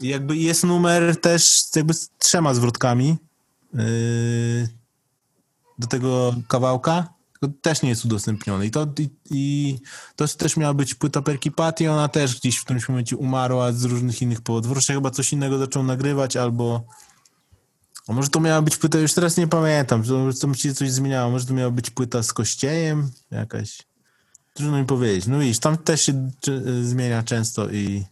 i 0.00 0.08
jakby 0.08 0.36
jest 0.36 0.64
numer 0.64 1.20
też 1.20 1.62
jakby 1.76 1.94
z 1.94 2.10
trzema 2.18 2.54
zwrotkami 2.54 3.16
yy, 3.74 4.68
do 5.78 5.86
tego 5.86 6.34
kawałka, 6.48 7.08
też 7.62 7.82
nie 7.82 7.88
jest 7.88 8.04
udostępniony. 8.04 8.66
I 8.66 8.70
to, 8.70 8.86
i, 8.98 9.10
i 9.30 9.78
to 10.16 10.28
też 10.28 10.56
miała 10.56 10.74
być 10.74 10.94
płyta 10.94 11.22
Perky 11.22 11.50
Pat 11.50 11.80
i 11.80 11.88
ona 11.88 12.08
też 12.08 12.40
gdzieś 12.40 12.56
w 12.56 12.64
którymś 12.64 12.88
momencie 12.88 13.16
umarła 13.16 13.72
z 13.72 13.84
różnych 13.84 14.22
innych 14.22 14.40
powodów. 14.40 14.72
Wreszcie 14.72 14.94
chyba 14.94 15.10
coś 15.10 15.32
innego 15.32 15.58
zaczął 15.58 15.82
nagrywać 15.82 16.36
albo 16.36 16.84
a 18.08 18.12
może 18.12 18.28
to 18.28 18.40
miała 18.40 18.62
być 18.62 18.76
płyta, 18.76 18.98
już 18.98 19.14
teraz 19.14 19.36
nie 19.36 19.48
pamiętam, 19.48 20.02
to, 20.02 20.32
to 20.40 20.46
mi 20.46 20.56
się 20.56 20.74
coś 20.74 20.90
zmieniało. 20.90 21.30
Może 21.30 21.46
to 21.46 21.54
miała 21.54 21.70
być 21.70 21.90
płyta 21.90 22.22
z 22.22 22.32
kościejem 22.32 23.10
jakaś. 23.30 23.78
Trudno 24.54 24.78
mi 24.78 24.84
powiedzieć. 24.84 25.26
No 25.26 25.38
widzisz, 25.38 25.58
tam 25.58 25.78
też 25.78 26.02
się 26.02 26.30
czy, 26.40 26.84
zmienia 26.84 27.22
często 27.22 27.70
i 27.70 28.04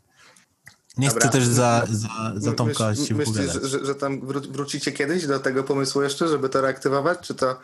nie 0.99 1.09
Dobra. 1.09 1.21
chcę 1.21 1.39
też 1.39 1.47
za, 1.47 1.87
za, 1.91 2.33
za 2.37 2.53
Tomka 2.53 2.85
Myśl- 2.85 3.07
się 3.07 3.15
Myślisz, 3.15 3.53
że, 3.63 3.87
że, 3.87 3.95
tam 3.95 4.21
wró- 4.21 4.53
wrócicie 4.53 4.93
kiedyś 4.93 5.27
do 5.27 5.39
tego 5.39 5.65
pomysłu 5.65 6.03
jeszcze, 6.03 6.29
żeby 6.29 6.49
to 6.49 6.61
reaktywować, 6.61 7.19
czy 7.21 7.35
to 7.35 7.61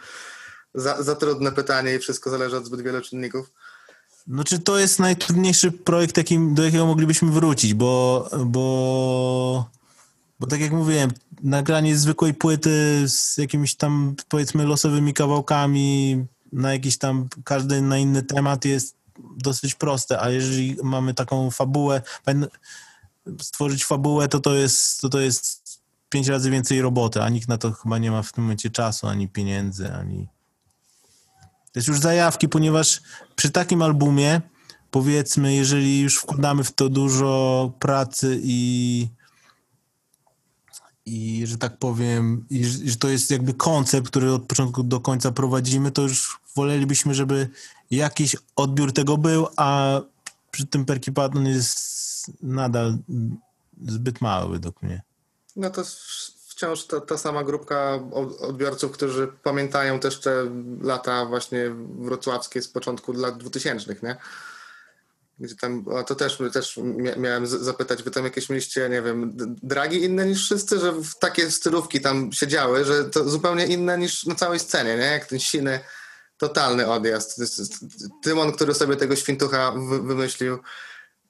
za, 0.74 1.02
za 1.02 1.14
trudne 1.14 1.52
pytanie 1.52 1.94
i 1.94 1.98
wszystko 1.98 2.30
zależy 2.30 2.56
od 2.56 2.66
zbyt 2.66 2.80
wielu 2.80 3.00
czynników? 3.00 3.50
No 4.26 4.44
czy 4.44 4.58
to 4.58 4.78
jest 4.78 4.98
najtrudniejszy 4.98 5.72
projekt, 5.72 6.16
jakim, 6.16 6.54
do 6.54 6.64
jakiego 6.64 6.86
moglibyśmy 6.86 7.30
wrócić, 7.30 7.74
bo, 7.74 8.28
bo, 8.46 9.70
bo 10.40 10.46
tak 10.46 10.60
jak 10.60 10.72
mówiłem, 10.72 11.10
nagranie 11.42 11.96
zwykłej 11.96 12.34
płyty 12.34 13.04
z 13.08 13.38
jakimiś 13.38 13.74
tam 13.74 14.14
powiedzmy 14.28 14.64
losowymi 14.64 15.14
kawałkami 15.14 16.24
na 16.52 16.72
jakiś 16.72 16.98
tam 16.98 17.28
każdy 17.44 17.82
na 17.82 17.98
inny 17.98 18.22
temat 18.22 18.64
jest 18.64 18.96
dosyć 19.36 19.74
proste, 19.74 20.20
a 20.20 20.30
jeżeli 20.30 20.76
mamy 20.82 21.14
taką 21.14 21.50
fabułę, 21.50 22.02
stworzyć 23.40 23.84
fabułę, 23.84 24.28
to 24.28 24.40
to 24.40 24.54
jest, 24.54 25.00
to 25.00 25.08
to 25.08 25.20
jest 25.20 25.80
pięć 26.08 26.28
razy 26.28 26.50
więcej 26.50 26.82
roboty, 26.82 27.22
a 27.22 27.28
nikt 27.28 27.48
na 27.48 27.58
to 27.58 27.72
chyba 27.72 27.98
nie 27.98 28.10
ma 28.10 28.22
w 28.22 28.32
tym 28.32 28.44
momencie 28.44 28.70
czasu, 28.70 29.06
ani 29.06 29.28
pieniędzy, 29.28 29.92
ani... 29.92 30.28
To 31.72 31.78
jest 31.78 31.88
już 31.88 32.00
zajawki, 32.00 32.48
ponieważ 32.48 33.00
przy 33.36 33.50
takim 33.50 33.82
albumie, 33.82 34.40
powiedzmy, 34.90 35.54
jeżeli 35.54 36.00
już 36.00 36.16
wkładamy 36.16 36.64
w 36.64 36.72
to 36.72 36.88
dużo 36.88 37.72
pracy 37.78 38.40
i 38.42 39.08
i 41.06 41.42
że 41.46 41.58
tak 41.58 41.78
powiem, 41.78 42.46
i 42.50 42.64
że 42.64 42.96
to 42.96 43.08
jest 43.08 43.30
jakby 43.30 43.54
koncept, 43.54 44.08
który 44.08 44.32
od 44.32 44.44
początku 44.44 44.82
do 44.82 45.00
końca 45.00 45.32
prowadzimy, 45.32 45.90
to 45.90 46.02
już 46.02 46.40
wolelibyśmy, 46.56 47.14
żeby 47.14 47.48
jakiś 47.90 48.36
odbiór 48.56 48.92
tego 48.92 49.16
był, 49.16 49.46
a 49.56 50.00
przy 50.50 50.66
tym 50.66 50.84
Perky 50.84 51.12
Patton 51.12 51.46
nadal 52.42 52.98
zbyt 53.88 54.20
mały 54.20 54.52
według 54.52 54.82
mnie. 54.82 55.02
No 55.56 55.70
to 55.70 55.82
wciąż 56.48 56.86
ta, 56.86 57.00
ta 57.00 57.18
sama 57.18 57.44
grupka 57.44 57.98
od- 58.12 58.40
odbiorców, 58.40 58.92
którzy 58.92 59.28
pamiętają 59.42 60.00
też 60.00 60.20
te 60.20 60.50
lata 60.80 61.26
właśnie 61.26 61.70
wrocławskie 61.98 62.62
z 62.62 62.68
początku 62.68 63.12
lat 63.12 63.38
2000, 63.38 63.94
nie? 64.02 64.16
Gdzie 65.38 65.54
tam, 65.56 65.84
a 65.98 66.02
to 66.02 66.14
też, 66.14 66.38
też 66.52 66.76
mia- 66.78 67.18
miałem 67.18 67.46
zapytać, 67.46 68.02
wy 68.02 68.10
tam 68.10 68.24
jakieś 68.24 68.48
mieliście, 68.48 68.88
nie 68.88 69.02
wiem, 69.02 69.32
dragi 69.62 70.04
inne 70.04 70.26
niż 70.26 70.44
wszyscy, 70.44 70.78
że 70.78 70.94
takie 71.20 71.50
stylówki 71.50 72.00
tam 72.00 72.32
siedziały, 72.32 72.84
że 72.84 73.04
to 73.04 73.28
zupełnie 73.30 73.66
inne 73.66 73.98
niż 73.98 74.26
na 74.26 74.34
całej 74.34 74.58
scenie, 74.60 74.96
nie? 74.96 75.02
Jak 75.04 75.26
ten 75.26 75.38
siny, 75.40 75.80
totalny 76.38 76.86
odjazd. 76.90 77.40
Tymon, 78.22 78.52
który 78.52 78.74
sobie 78.74 78.96
tego 78.96 79.16
świntucha 79.16 79.72
wy- 79.72 80.02
wymyślił, 80.02 80.58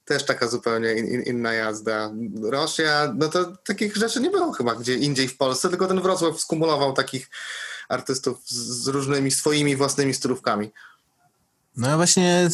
też 0.04 0.24
taka 0.24 0.48
zupełnie 0.48 0.94
in, 0.94 1.06
in, 1.06 1.22
inna 1.22 1.52
jazda. 1.52 2.10
Rosja, 2.42 3.14
no 3.18 3.28
to 3.28 3.56
takich 3.56 3.96
rzeczy 3.96 4.20
nie 4.20 4.30
było 4.30 4.52
chyba 4.52 4.74
gdzie 4.74 4.94
indziej 4.94 5.28
w 5.28 5.36
Polsce, 5.36 5.68
tylko 5.68 5.86
ten 5.86 6.00
Wrocław 6.00 6.40
skumulował 6.40 6.92
takich 6.92 7.30
artystów 7.88 8.38
z, 8.48 8.54
z 8.54 8.88
różnymi 8.88 9.30
swoimi 9.30 9.76
własnymi 9.76 10.14
stylówkami. 10.14 10.70
No 11.76 11.88
ja 11.88 11.96
właśnie 11.96 12.48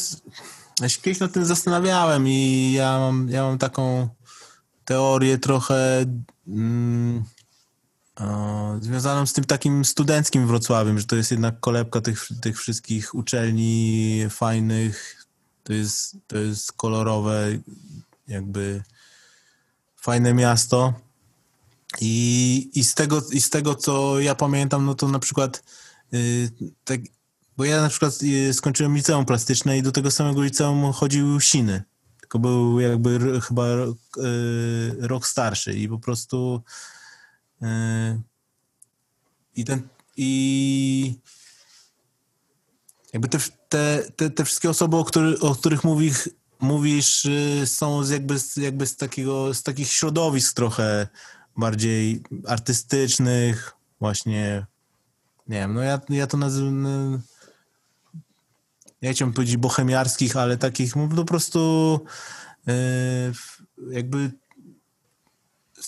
ja 0.80 0.88
się 0.88 1.00
kiedyś 1.00 1.20
nad 1.20 1.32
tym 1.32 1.44
zastanawiałem 1.44 2.28
i 2.28 2.72
ja 2.72 2.98
mam, 2.98 3.28
ja 3.28 3.42
mam 3.42 3.58
taką 3.58 4.08
teorię 4.84 5.38
trochę 5.38 6.04
mm, 6.48 7.24
o, 8.16 8.76
związaną 8.80 9.26
z 9.26 9.32
tym 9.32 9.44
takim 9.44 9.84
studenckim 9.84 10.46
Wrocławiem, 10.46 10.98
że 10.98 11.04
to 11.04 11.16
jest 11.16 11.30
jednak 11.30 11.60
kolebka 11.60 12.00
tych, 12.00 12.28
tych 12.42 12.58
wszystkich 12.58 13.14
uczelni 13.14 14.26
fajnych, 14.30 15.26
to 15.64 15.72
jest, 15.72 16.16
to 16.26 16.38
jest 16.38 16.72
kolorowe, 16.72 17.58
jakby 18.28 18.82
fajne 19.96 20.34
miasto. 20.34 20.94
I, 22.00 22.70
i, 22.74 22.84
z 22.84 22.94
tego, 22.94 23.22
I 23.32 23.40
z 23.40 23.50
tego, 23.50 23.74
co 23.74 24.20
ja 24.20 24.34
pamiętam, 24.34 24.86
no 24.86 24.94
to 24.94 25.08
na 25.08 25.18
przykład 25.18 25.62
y, 26.14 26.50
tak, 26.84 27.00
bo 27.56 27.64
ja 27.64 27.82
na 27.82 27.88
przykład 27.88 28.22
y, 28.22 28.54
skończyłem 28.54 28.96
liceum 28.96 29.24
plastyczne 29.24 29.78
i 29.78 29.82
do 29.82 29.92
tego 29.92 30.10
samego 30.10 30.42
liceum 30.42 30.92
chodził 30.92 31.40
Siny. 31.40 31.82
Tylko 32.20 32.38
był 32.38 32.80
jakby 32.80 33.10
r- 33.10 33.40
chyba 33.42 33.74
rok, 33.74 33.98
y, 34.18 34.96
rok 34.98 35.26
starszy 35.26 35.72
i 35.72 35.88
po 35.88 35.98
prostu 35.98 36.62
y, 37.62 37.66
i 39.56 39.64
ten 39.64 39.88
i 40.16 41.14
jakby 43.12 43.28
te, 43.28 43.38
te, 43.70 44.02
te, 44.16 44.30
te 44.30 44.44
wszystkie 44.44 44.70
osoby, 44.70 44.96
o, 44.96 45.04
który, 45.04 45.40
o 45.40 45.54
których 45.54 45.84
mówisz, 45.84 46.30
mówisz 46.60 47.24
y, 47.24 47.62
są 47.66 48.04
z 48.04 48.10
jakby, 48.10 48.34
jakby 48.56 48.86
z 48.86 48.96
takiego, 48.96 49.54
z 49.54 49.62
takich 49.62 49.88
środowisk 49.92 50.56
trochę 50.56 51.08
bardziej 51.56 52.22
artystycznych, 52.46 53.72
właśnie 54.00 54.66
nie 55.48 55.58
wiem, 55.58 55.74
no 55.74 55.82
ja, 55.82 56.00
ja 56.08 56.26
to 56.26 56.36
nazywam 56.36 56.82
no, 56.82 57.18
ja 59.02 59.12
chciałbym 59.12 59.34
powiedzieć 59.34 59.56
bohemiarskich, 59.56 60.36
ale 60.36 60.56
takich 60.58 60.96
no, 60.96 61.08
po 61.08 61.24
prostu 61.24 62.00
yy, 62.66 62.74
jakby 63.90 64.30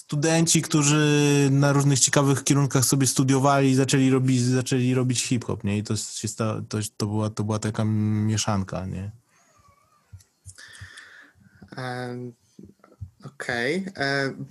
studenci, 0.06 0.62
którzy 0.62 1.48
na 1.50 1.72
różnych 1.72 2.00
ciekawych 2.00 2.44
kierunkach 2.44 2.84
sobie 2.84 3.06
studiowali 3.06 3.70
i 3.70 3.74
zaczęli 3.74 4.10
robić, 4.10 4.42
zaczęli 4.42 4.94
robić 4.94 5.22
hip-hop, 5.22 5.64
nie? 5.64 5.78
I 5.78 5.82
to, 5.82 5.96
się 5.96 6.28
sta, 6.28 6.62
to, 6.68 6.78
to, 6.96 7.06
była, 7.06 7.30
to 7.30 7.44
była 7.44 7.58
taka 7.58 7.84
mieszanka, 7.84 8.86
nie? 8.86 9.10
Em, 11.76 12.32
Okej. 13.24 13.86
Em, 13.94 14.46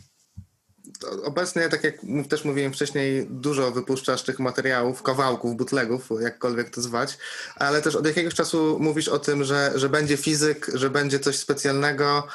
to 0.99 1.23
Obecnie, 1.23 1.69
tak 1.69 1.83
jak 1.83 1.95
też 2.29 2.45
mówiłem 2.45 2.73
wcześniej, 2.73 3.27
dużo 3.29 3.71
wypuszczasz 3.71 4.23
tych 4.23 4.39
materiałów, 4.39 5.03
kawałków, 5.03 5.57
bootlegów, 5.57 6.09
jakkolwiek 6.21 6.69
to 6.69 6.81
zwać, 6.81 7.17
ale 7.55 7.81
też 7.81 7.95
od 7.95 8.05
jakiegoś 8.05 8.33
czasu 8.33 8.77
mówisz 8.79 9.07
o 9.07 9.19
tym, 9.19 9.43
że, 9.43 9.71
że 9.75 9.89
będzie 9.89 10.17
fizyk, 10.17 10.71
że 10.73 10.89
będzie 10.89 11.19
coś 11.19 11.37
specjalnego, 11.37 12.27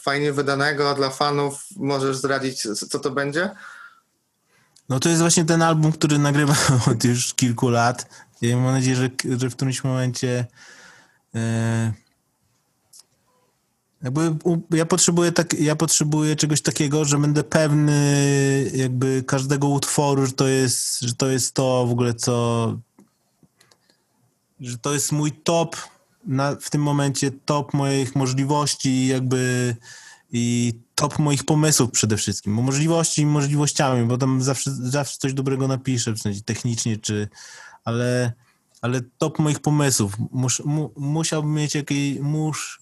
fajnie 0.00 0.32
wydanego 0.32 0.94
dla 0.94 1.10
fanów. 1.10 1.64
Możesz 1.76 2.16
zdradzić, 2.16 2.62
co 2.90 2.98
to 2.98 3.10
będzie? 3.10 3.50
No 4.88 5.00
to 5.00 5.08
jest 5.08 5.20
właśnie 5.20 5.44
ten 5.44 5.62
album, 5.62 5.92
który 5.92 6.18
nagrywam 6.18 6.56
od 6.90 7.04
już 7.04 7.34
kilku 7.34 7.68
lat. 7.68 8.08
I 8.42 8.56
mam 8.56 8.72
nadzieję, 8.72 8.96
że, 8.96 9.10
że 9.38 9.50
w 9.50 9.56
którymś 9.56 9.84
momencie 9.84 10.46
e, 11.34 11.92
jakby 14.02 14.36
ja 14.70 14.86
potrzebuję 14.86 15.32
tak, 15.32 15.54
ja 15.54 15.76
potrzebuję 15.76 16.36
czegoś 16.36 16.62
takiego, 16.62 17.04
że 17.04 17.18
będę 17.18 17.44
pewny 17.44 18.70
jakby 18.74 19.24
każdego 19.26 19.68
utworu, 19.68 20.26
że 20.26 20.32
to 20.32 20.48
jest, 20.48 21.00
że 21.00 21.14
to 21.14 21.28
jest 21.28 21.54
to 21.54 21.86
w 21.86 21.90
ogóle 21.90 22.14
co 22.14 22.76
że 24.60 24.78
to 24.78 24.92
jest 24.92 25.12
mój 25.12 25.32
top 25.32 25.76
na, 26.26 26.56
w 26.60 26.70
tym 26.70 26.82
momencie 26.82 27.30
top 27.44 27.74
moich 27.74 28.16
możliwości 28.16 29.06
jakby 29.06 29.76
i 30.32 30.72
top 30.94 31.18
moich 31.18 31.44
pomysłów 31.44 31.90
przede 31.90 32.16
wszystkim, 32.16 32.56
bo 32.56 32.62
możliwości 32.62 33.26
możliwościami, 33.26 34.06
bo 34.06 34.18
tam 34.18 34.42
zawsze, 34.42 34.70
zawsze 34.70 35.18
coś 35.18 35.34
dobrego 35.34 35.68
napiszę, 35.68 36.12
w 36.12 36.18
sensie 36.18 36.42
technicznie, 36.42 36.96
czy, 36.96 37.28
ale, 37.84 38.32
ale 38.82 39.00
top 39.18 39.38
moich 39.38 39.60
pomysłów. 39.60 40.12
Mus, 40.32 40.60
mu, 40.64 40.92
musiałbym 40.96 41.54
mieć 41.54 41.74
jakiś, 41.74 42.18
mus, 42.20 42.78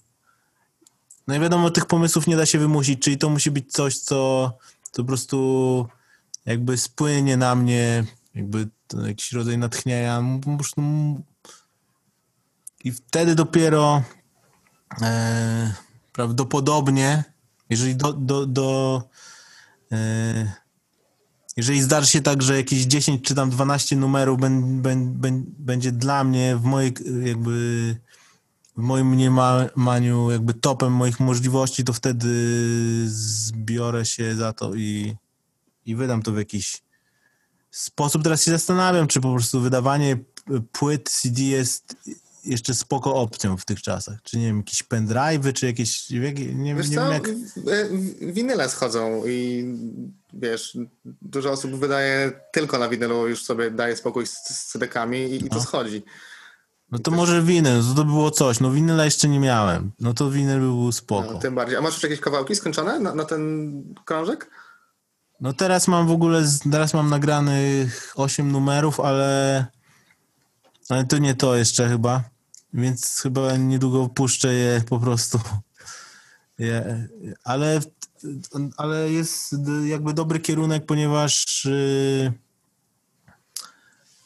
no 1.26 1.34
i 1.34 1.40
wiadomo, 1.40 1.70
tych 1.70 1.86
pomysłów 1.86 2.26
nie 2.26 2.36
da 2.36 2.46
się 2.46 2.58
wymusić, 2.58 3.02
czyli 3.02 3.18
to 3.18 3.30
musi 3.30 3.50
być 3.50 3.72
coś, 3.72 3.98
co, 3.98 4.52
co 4.92 5.02
po 5.02 5.04
prostu 5.04 5.86
jakby 6.46 6.76
spłynie 6.76 7.36
na 7.36 7.54
mnie, 7.54 8.04
jakby 8.34 8.68
jakiś 9.06 9.32
rodzaj 9.32 9.58
natchnienia. 9.58 10.22
Prostu 10.56 10.82
i 12.84 12.92
wtedy 12.92 13.34
dopiero 13.34 14.02
e, 15.02 15.74
prawdopodobnie, 16.12 17.24
jeżeli 17.70 17.96
do, 17.96 18.12
do, 18.12 18.46
do 18.46 19.02
e, 19.92 20.62
jeżeli 21.56 21.82
zdarzy 21.82 22.06
się 22.06 22.22
tak, 22.22 22.42
że 22.42 22.56
jakieś 22.56 22.82
10 22.82 23.22
czy 23.22 23.34
tam 23.34 23.50
12 23.50 23.96
numerów 23.96 24.40
ben, 24.40 24.82
ben, 24.82 25.12
ben, 25.12 25.44
będzie 25.58 25.92
dla 25.92 26.24
mnie 26.24 26.56
w 26.56 26.64
mojej 26.64 26.94
jakby 27.22 27.96
w 28.76 28.80
moim 28.80 29.08
mniemaniu 29.08 30.30
jakby 30.30 30.54
topem 30.54 30.92
moich 30.92 31.20
możliwości, 31.20 31.84
to 31.84 31.92
wtedy 31.92 32.28
zbiorę 33.06 34.06
się 34.06 34.36
za 34.36 34.52
to 34.52 34.74
i, 34.74 35.16
i 35.86 35.94
wydam 35.96 36.22
to 36.22 36.32
w 36.32 36.36
jakiś 36.36 36.82
sposób. 37.70 38.22
Teraz 38.22 38.44
się 38.44 38.50
zastanawiam, 38.50 39.06
czy 39.06 39.20
po 39.20 39.32
prostu 39.32 39.60
wydawanie 39.60 40.16
płyt 40.72 41.10
CD 41.10 41.42
jest 41.42 41.96
jeszcze 42.44 42.74
spoko 42.74 43.14
opcją 43.14 43.56
w 43.56 43.64
tych 43.64 43.82
czasach. 43.82 44.22
Czy 44.22 44.38
nie 44.38 44.46
wiem, 44.46 44.56
jakieś 44.56 44.82
pendrive'y, 44.84 45.52
czy 45.52 45.66
jakieś, 45.66 46.10
jak- 46.10 46.38
nie, 46.38 46.54
nie 46.54 46.74
Wiesz 46.74 46.88
wiem 46.90 47.00
co, 47.04 47.12
jak... 47.12 47.28
winyle 48.20 48.68
schodzą 48.68 49.22
i 49.26 49.64
wiesz, 50.32 50.78
dużo 51.22 51.50
osób 51.50 51.70
wydaje 51.74 52.32
tylko 52.52 52.78
na 52.78 52.88
winylu, 52.88 53.28
już 53.28 53.44
sobie 53.44 53.70
daje 53.70 53.96
spokój 53.96 54.26
z, 54.26 54.32
z 54.32 54.66
CD-kami 54.72 55.18
i, 55.18 55.46
i 55.46 55.48
to 55.48 55.56
No. 55.56 55.62
schodzi. 55.62 56.02
No 56.90 56.98
to 56.98 57.10
może 57.10 57.42
winyl, 57.42 57.82
to, 57.82 57.94
to 57.94 58.04
było 58.04 58.30
coś. 58.30 58.60
No 58.60 58.70
winyla 58.70 59.04
jeszcze 59.04 59.28
nie 59.28 59.40
miałem. 59.40 59.92
No 60.00 60.14
to 60.14 60.30
winyl 60.30 60.60
by 60.60 60.66
był 60.66 60.92
spoko. 60.92 61.32
No, 61.32 61.38
tym 61.38 61.54
bardziej. 61.54 61.76
A 61.76 61.80
masz 61.80 61.94
już 61.94 62.02
jakieś 62.02 62.20
kawałki 62.20 62.54
skończone 62.56 63.00
na, 63.00 63.14
na 63.14 63.24
ten 63.24 63.72
krążek? 64.04 64.50
No 65.40 65.52
teraz 65.52 65.88
mam 65.88 66.06
w 66.06 66.10
ogóle, 66.10 66.42
teraz 66.72 66.94
mam 66.94 67.10
nagranych 67.10 68.12
8 68.16 68.52
numerów, 68.52 69.00
ale, 69.00 69.66
ale 70.88 71.04
to 71.04 71.18
nie 71.18 71.34
to 71.34 71.56
jeszcze 71.56 71.88
chyba, 71.88 72.24
więc 72.74 73.20
chyba 73.20 73.56
niedługo 73.56 74.08
puszczę 74.08 74.54
je 74.54 74.82
po 74.88 74.98
prostu. 74.98 75.40
Je, 76.58 77.08
ale, 77.44 77.80
ale 78.76 79.12
jest 79.12 79.54
jakby 79.86 80.14
dobry 80.14 80.40
kierunek, 80.40 80.86
ponieważ 80.86 81.64
yy, 81.64 82.32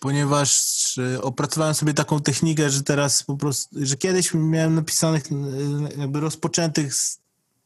ponieważ 0.01 0.97
yy, 0.97 1.23
opracowałem 1.23 1.75
sobie 1.75 1.95
taką 1.95 2.21
technikę, 2.21 2.71
że 2.71 2.83
teraz 2.83 3.23
po 3.23 3.37
prostu, 3.37 3.87
że 3.87 3.97
kiedyś 3.97 4.35
miałem 4.35 4.75
napisanych 4.75 5.31
yy, 5.31 5.39
jakby 5.99 6.21
rozpoczętych 6.21 6.95
z 6.95 7.19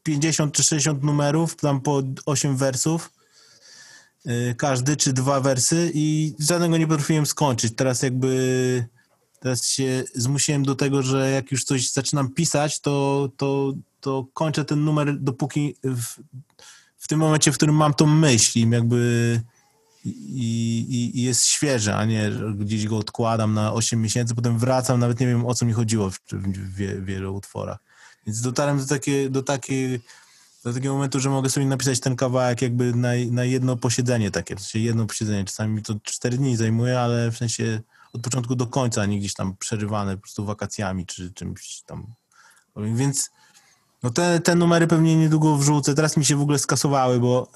50 0.02 0.54
czy 0.54 0.62
60 0.62 1.02
numerów, 1.02 1.56
tam 1.56 1.80
po 1.80 2.02
8 2.26 2.56
wersów, 2.56 3.10
y, 4.26 4.54
każdy 4.58 4.96
czy 4.96 5.12
dwa 5.12 5.40
wersy 5.40 5.90
i 5.94 6.34
żadnego 6.38 6.76
nie 6.76 6.86
potrafiłem 6.86 7.26
skończyć. 7.26 7.76
Teraz 7.76 8.02
jakby 8.02 8.88
teraz 9.41 9.66
się 9.66 10.05
zmusiłem 10.14 10.62
do 10.62 10.74
tego, 10.74 11.03
że 11.03 11.30
jak 11.30 11.53
już 11.53 11.64
coś 11.64 11.91
zaczynam 11.91 12.28
pisać, 12.28 12.80
to, 12.80 13.28
to, 13.36 13.72
to 14.01 14.26
kończę 14.32 14.64
ten 14.64 14.84
numer 14.84 15.20
dopóki 15.20 15.76
w, 15.84 16.05
w 16.97 17.09
tym 17.09 17.18
momencie, 17.18 17.53
w 17.53 17.55
którym 17.55 17.74
mam 17.74 17.95
tą 17.95 18.07
myśl 18.07 18.70
jakby 18.70 19.41
i, 20.05 20.86
i, 20.88 21.18
i 21.18 21.22
jest 21.22 21.47
świeże, 21.47 21.97
a 21.97 22.05
nie 22.05 22.30
gdzieś 22.55 22.86
go 22.86 22.99
odkładam 22.99 23.55
na 23.55 23.72
8 23.72 24.03
miesięcy, 24.03 24.34
potem 24.34 24.59
wracam, 24.59 25.01
nawet 25.01 25.20
nie 25.20 25.26
wiem 25.26 25.47
o 25.47 25.55
co 25.55 25.66
mi 25.66 25.72
chodziło 25.72 26.11
w, 26.11 26.18
w, 26.32 26.74
wie, 26.74 27.03
wielu 27.03 27.34
utworach. 27.34 27.78
Więc 28.26 28.41
dotarłem 28.41 28.78
do, 28.78 28.86
takie, 28.86 29.30
do, 29.30 29.43
takiej, 29.43 30.01
do 30.64 30.72
takiego 30.72 30.95
momentu, 30.95 31.20
że 31.20 31.30
mogę 31.30 31.51
sobie 31.51 31.66
napisać 31.66 32.01
ten 32.01 32.16
kawałek 32.16 32.62
jakby 32.62 32.95
na, 32.95 33.09
na 33.30 33.45
jedno 33.45 33.76
posiedzenie 33.76 34.30
takie, 34.30 34.57
w 34.57 34.61
sensie 34.61 34.78
jedno 34.78 35.07
posiedzenie. 35.07 35.45
Czasami 35.45 35.74
mi 35.74 35.82
to 35.82 35.95
4 36.03 36.36
dni 36.36 36.57
zajmuje, 36.57 37.01
ale 37.01 37.30
w 37.30 37.36
sensie 37.36 37.80
od 38.12 38.22
początku 38.22 38.54
do 38.54 38.66
końca, 38.66 39.02
a 39.02 39.06
nie 39.06 39.18
gdzieś 39.18 39.34
tam 39.34 39.56
przerywane 39.56 40.16
po 40.16 40.22
prostu 40.22 40.44
wakacjami 40.44 41.06
czy 41.06 41.32
czymś 41.32 41.82
tam. 41.86 42.14
Więc 42.76 43.30
no 44.02 44.11
te, 44.11 44.40
te 44.40 44.54
numery 44.54 44.86
pewnie 44.86 45.16
niedługo 45.16 45.56
wrzucę. 45.56 45.94
Teraz 45.94 46.16
mi 46.16 46.24
się 46.24 46.36
w 46.36 46.40
ogóle 46.40 46.58
skasowały, 46.58 47.20
bo 47.20 47.48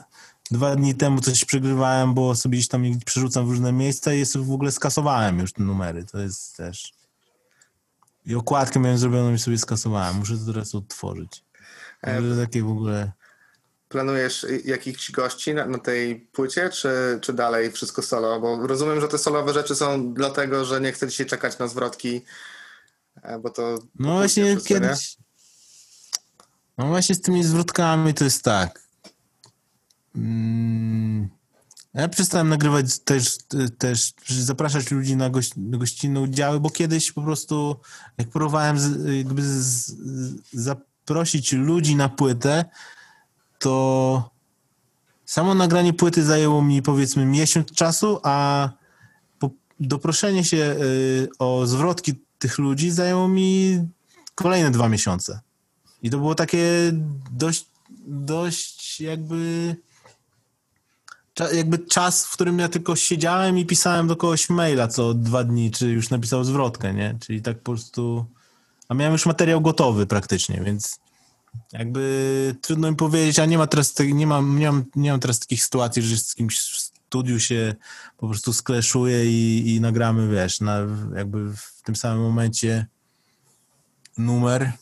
dwa 0.51 0.77
dni 0.77 0.95
temu 0.95 1.21
coś 1.21 1.45
przegrywałem, 1.45 2.15
bo 2.15 2.35
sobie 2.35 2.59
gdzieś 2.59 2.69
tam 2.69 2.85
przerzucam 3.05 3.47
w 3.47 3.51
różne 3.51 3.73
miejsca 3.73 4.15
i 4.15 4.19
jest 4.19 4.37
w 4.37 4.53
ogóle 4.53 4.73
skasowałem 4.73 5.39
już 5.39 5.53
te 5.53 5.63
numery. 5.63 6.05
To 6.05 6.19
jest 6.19 6.57
też... 6.57 6.93
I 8.27 8.35
okładkę 8.35 8.81
miałem 8.81 8.99
zrobioną 8.99 9.33
i 9.33 9.39
sobie 9.39 9.59
skasowałem. 9.59 10.17
Muszę 10.17 10.39
to 10.39 10.53
teraz 10.53 10.75
odtworzyć. 10.75 11.45
E, 12.03 12.21
Może 12.21 12.47
takie 12.47 12.63
w 12.63 12.69
ogóle... 12.69 13.13
Planujesz 13.95 14.45
y, 14.45 14.63
jakichś 14.65 15.11
gości 15.11 15.55
na, 15.55 15.67
na 15.67 15.79
tej 15.79 16.17
płycie, 16.17 16.71
czy, 16.71 17.19
czy 17.21 17.33
dalej 17.33 17.73
wszystko 17.73 18.03
solo? 18.03 18.41
Bo 18.41 18.67
rozumiem, 18.67 19.01
że 19.01 19.09
te 19.09 19.19
solowe 19.19 19.53
rzeczy 19.55 19.75
są 19.75 20.15
dlatego, 20.15 20.65
że 20.65 20.81
nie 20.81 20.93
chcę 20.93 21.09
dzisiaj 21.09 21.27
czekać 21.27 21.59
na 21.59 21.69
zwrotki, 21.69 22.25
e, 23.23 23.39
bo 23.39 23.51
to... 23.51 23.79
No 23.99 24.13
właśnie 24.13 24.55
nie? 24.55 24.57
kiedyś... 24.61 25.17
No 26.79 26.87
właśnie 26.87 27.15
z 27.15 27.21
tymi 27.21 27.45
zwrotkami 27.45 28.15
to 28.15 28.25
jest 28.25 28.43
tak. 28.43 28.81
Mm, 30.17 31.29
Ja 31.95 32.09
przestałem 32.09 32.49
nagrywać 32.49 32.99
też, 32.99 33.39
też 33.79 34.13
zapraszać 34.29 34.91
ludzi 34.91 35.17
na, 35.17 35.31
goś, 35.31 35.51
na 35.57 35.79
gościnne 35.79 36.21
udziały, 36.21 36.61
bo 36.61 36.71
kiedyś 36.71 37.13
po 37.13 37.23
prostu 37.23 37.77
jak 38.19 38.29
próbowałem 38.29 38.79
z, 38.79 39.17
jakby 39.17 39.43
z, 39.43 39.93
zaprosić 40.53 41.53
ludzi 41.53 41.97
na 41.97 42.09
płytę, 42.09 42.65
to 43.65 44.31
samo 45.25 45.55
nagranie 45.55 45.93
płyty 45.93 46.25
zajęło 46.25 46.63
mi 46.63 46.83
powiedzmy 46.83 47.27
miesiąc 47.27 47.73
czasu, 47.73 48.21
a 48.23 48.69
doproszenie 49.81 50.45
się 50.45 50.57
y, 50.57 51.29
o 51.39 51.67
zwrotki 51.67 52.15
tych 52.39 52.59
ludzi 52.59 52.91
zajęło 52.91 53.29
mi 53.29 53.81
kolejne 54.35 54.71
dwa 54.71 54.89
miesiące. 54.89 55.41
I 56.03 56.11
to 56.11 56.19
było 56.19 56.35
takie 56.35 56.93
dość, 57.31 57.67
dość 58.07 59.01
jakby 59.01 59.77
jakby 61.55 61.79
czas, 61.79 62.27
w 62.27 62.33
którym 62.33 62.59
ja 62.59 62.69
tylko 62.69 62.97
siedziałem 62.97 63.59
i 63.59 63.67
pisałem 63.67 64.07
do 64.07 64.17
kogoś 64.17 64.51
maila 64.51 64.89
co 64.89 65.15
dwa 65.15 65.45
dni, 65.45 65.71
czy 65.71 65.89
już 65.89 66.11
napisał 66.11 66.45
zwrotkę, 66.45 66.95
nie? 66.95 67.19
Czyli 67.21 67.43
tak 67.43 67.59
po 67.59 67.73
prostu... 67.73 68.25
A 68.89 68.95
miałem 68.95 69.13
już 69.13 69.27
materiał 69.27 69.61
gotowy 69.61 70.07
praktycznie, 70.07 70.61
więc 70.65 71.04
jakby 71.73 72.55
trudno 72.61 72.91
mi 72.91 72.97
powiedzieć, 72.97 73.39
a 73.39 73.47
nie 73.47 73.59
ma 73.59 73.67
teraz, 73.67 73.95
te, 73.95 74.07
nie, 74.07 74.27
mam, 74.27 74.59
nie, 74.59 74.73
mam, 74.73 74.85
nie 74.97 75.11
mam 75.11 75.21
teraz 75.21 75.39
takich 75.39 75.65
sytuacji, 75.65 76.03
że 76.03 76.17
z 76.17 76.35
kimś 76.35 76.59
w 76.59 76.81
studiu 76.81 77.41
się 77.41 77.75
po 78.17 78.29
prostu 78.29 78.53
skleszuję 78.53 79.27
i, 79.27 79.75
i 79.75 79.81
nagramy, 79.81 80.29
wiesz, 80.29 80.61
na, 80.61 80.79
jakby 81.17 81.57
w 81.57 81.83
tym 81.83 81.97
samym 81.97 82.23
momencie 82.23 82.87
numer. 84.19 84.73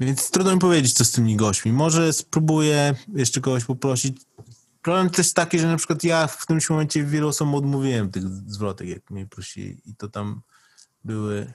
Więc 0.00 0.30
trudno 0.30 0.54
mi 0.54 0.58
powiedzieć, 0.58 0.92
co 0.92 1.04
z 1.04 1.10
tymi 1.10 1.36
gośćmi. 1.36 1.72
Może 1.72 2.12
spróbuję 2.12 2.94
jeszcze 3.14 3.40
kogoś 3.40 3.64
poprosić. 3.64 4.16
Problem 4.82 5.10
też 5.10 5.32
taki, 5.32 5.58
że 5.58 5.66
na 5.66 5.76
przykład 5.76 6.04
ja 6.04 6.26
w 6.26 6.38
którymś 6.38 6.70
momencie 6.70 7.04
wielu 7.04 7.28
osobom 7.28 7.54
odmówiłem 7.54 8.10
tych 8.10 8.28
zwrotek, 8.28 8.88
jak 8.88 9.10
mnie 9.10 9.26
prosili. 9.26 9.80
I 9.86 9.94
to 9.94 10.08
tam 10.08 10.40
były 11.04 11.52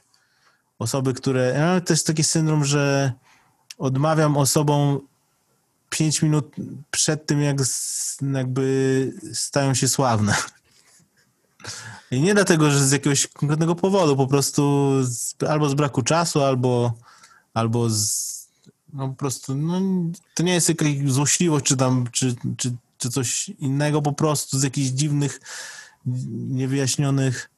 osoby, 0.80 1.14
które... 1.14 1.54
Ja 1.58 1.66
mam 1.66 1.82
też 1.82 2.04
taki 2.04 2.24
syndrom, 2.24 2.66
że 2.66 3.14
odmawiam 3.80 4.38
osobom 4.38 5.00
5 5.90 6.22
minut 6.22 6.56
przed 6.92 7.26
tym, 7.26 7.42
jak 7.42 7.58
jakby 8.34 9.14
stają 9.34 9.74
się 9.74 9.88
sławne. 9.88 10.36
I 12.12 12.22
nie 12.22 12.34
dlatego, 12.34 12.72
że 12.72 12.88
z 12.88 12.92
jakiegoś 12.92 13.28
konkretnego 13.28 13.76
powodu, 13.76 14.16
po 14.16 14.28
prostu 14.28 14.92
z, 15.04 15.36
albo 15.50 15.70
z 15.70 15.74
braku 15.74 16.02
czasu, 16.02 16.44
albo, 16.44 16.94
albo 17.54 17.90
z, 17.90 18.30
no 18.94 19.08
po 19.08 19.16
prostu, 19.16 19.56
no, 19.56 19.82
to 20.34 20.44
nie 20.44 20.54
jest 20.54 20.70
jakaś 20.70 20.90
złośliwość, 21.06 21.66
czy 21.66 21.78
tam, 21.78 22.06
czy, 22.12 22.36
czy, 22.58 22.76
czy 22.98 23.10
coś 23.10 23.50
innego, 23.50 24.02
po 24.02 24.14
prostu 24.14 24.60
z 24.60 24.64
jakichś 24.64 24.90
dziwnych, 24.90 25.42
niewyjaśnionych 26.50 27.50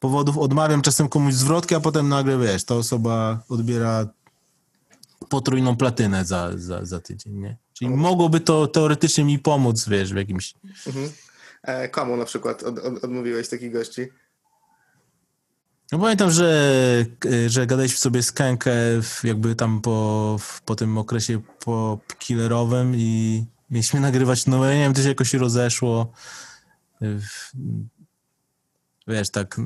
powodów 0.00 0.38
odmawiam 0.38 0.82
czasem 0.82 1.08
komuś 1.08 1.34
zwrotkę, 1.34 1.76
a 1.76 1.80
potem 1.80 2.08
nagle, 2.08 2.38
wiesz, 2.38 2.64
ta 2.64 2.74
osoba 2.74 3.42
odbiera 3.48 4.06
potrójną 5.30 5.76
platynę 5.76 6.24
za, 6.24 6.50
za, 6.56 6.84
za 6.84 7.00
tydzień, 7.00 7.34
nie? 7.34 7.56
Czyli 7.72 7.90
mogłoby 7.90 8.40
to 8.40 8.66
teoretycznie 8.66 9.24
mi 9.24 9.38
pomóc, 9.38 9.88
wiesz, 9.88 10.12
w 10.12 10.16
jakimś... 10.16 10.54
Mhm. 10.86 11.10
E, 11.62 11.88
komu 11.88 12.16
na 12.16 12.24
przykład 12.24 12.62
od, 12.62 12.78
od, 12.78 13.04
odmówiłeś 13.04 13.48
takich 13.48 13.72
gości? 13.72 14.08
No 15.92 15.98
pamiętam, 15.98 16.30
że, 16.30 17.06
że 17.46 17.66
gadaliśmy 17.66 17.98
sobie 17.98 18.22
z 18.22 18.32
Kenkę 18.32 18.72
jakby 19.24 19.54
tam 19.54 19.80
po, 19.80 20.36
po 20.64 20.76
tym 20.76 20.98
okresie 20.98 21.40
po 21.64 21.98
killerowym 22.18 22.96
i 22.96 23.44
mieliśmy 23.70 24.00
nagrywać 24.10 24.46
numer, 24.46 24.74
nie 24.74 24.80
wiem, 24.80 24.94
to 24.94 25.02
się 25.02 25.08
jakoś 25.08 25.34
rozeszło. 25.34 26.12
W- 27.00 27.52
Wiesz, 29.08 29.30
tak... 29.30 29.60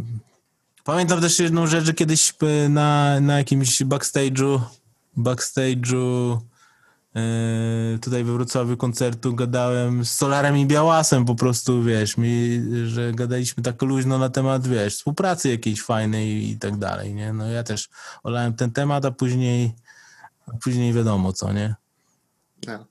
Pamiętam 0.85 1.21
też 1.21 1.39
jedną 1.39 1.67
rzecz, 1.67 1.85
że 1.85 1.95
kiedyś 1.95 2.35
e, 2.43 2.69
na, 2.69 3.21
na 3.21 3.39
jakimś 3.39 3.83
backstage'u 3.83 4.61
backstage'u 5.17 6.39
e, 7.17 7.99
tutaj 7.99 8.25
we 8.25 8.33
Wrocławiu 8.33 8.77
koncertu 8.77 9.35
gadałem 9.35 10.05
z 10.05 10.11
Solarem 10.11 10.57
i 10.57 10.67
Białasem 10.67 11.25
po 11.25 11.35
prostu, 11.35 11.83
wiesz, 11.83 12.17
mi, 12.17 12.63
że 12.87 13.13
gadaliśmy 13.13 13.63
tak 13.63 13.83
luźno 13.83 14.19
na 14.19 14.29
temat, 14.29 14.67
wiesz, 14.67 14.97
współpracy 14.97 15.51
jakiejś 15.51 15.83
fajnej 15.83 16.51
i 16.51 16.59
tak 16.59 16.77
dalej, 16.77 17.15
nie? 17.15 17.33
No 17.33 17.47
ja 17.47 17.63
też 17.63 17.89
olałem 18.23 18.55
ten 18.55 18.71
temat, 18.71 19.05
a 19.05 19.11
później 19.11 19.75
a 20.47 20.57
później 20.57 20.93
wiadomo 20.93 21.33
co, 21.33 21.53
nie? 21.53 21.75
No. 22.67 22.87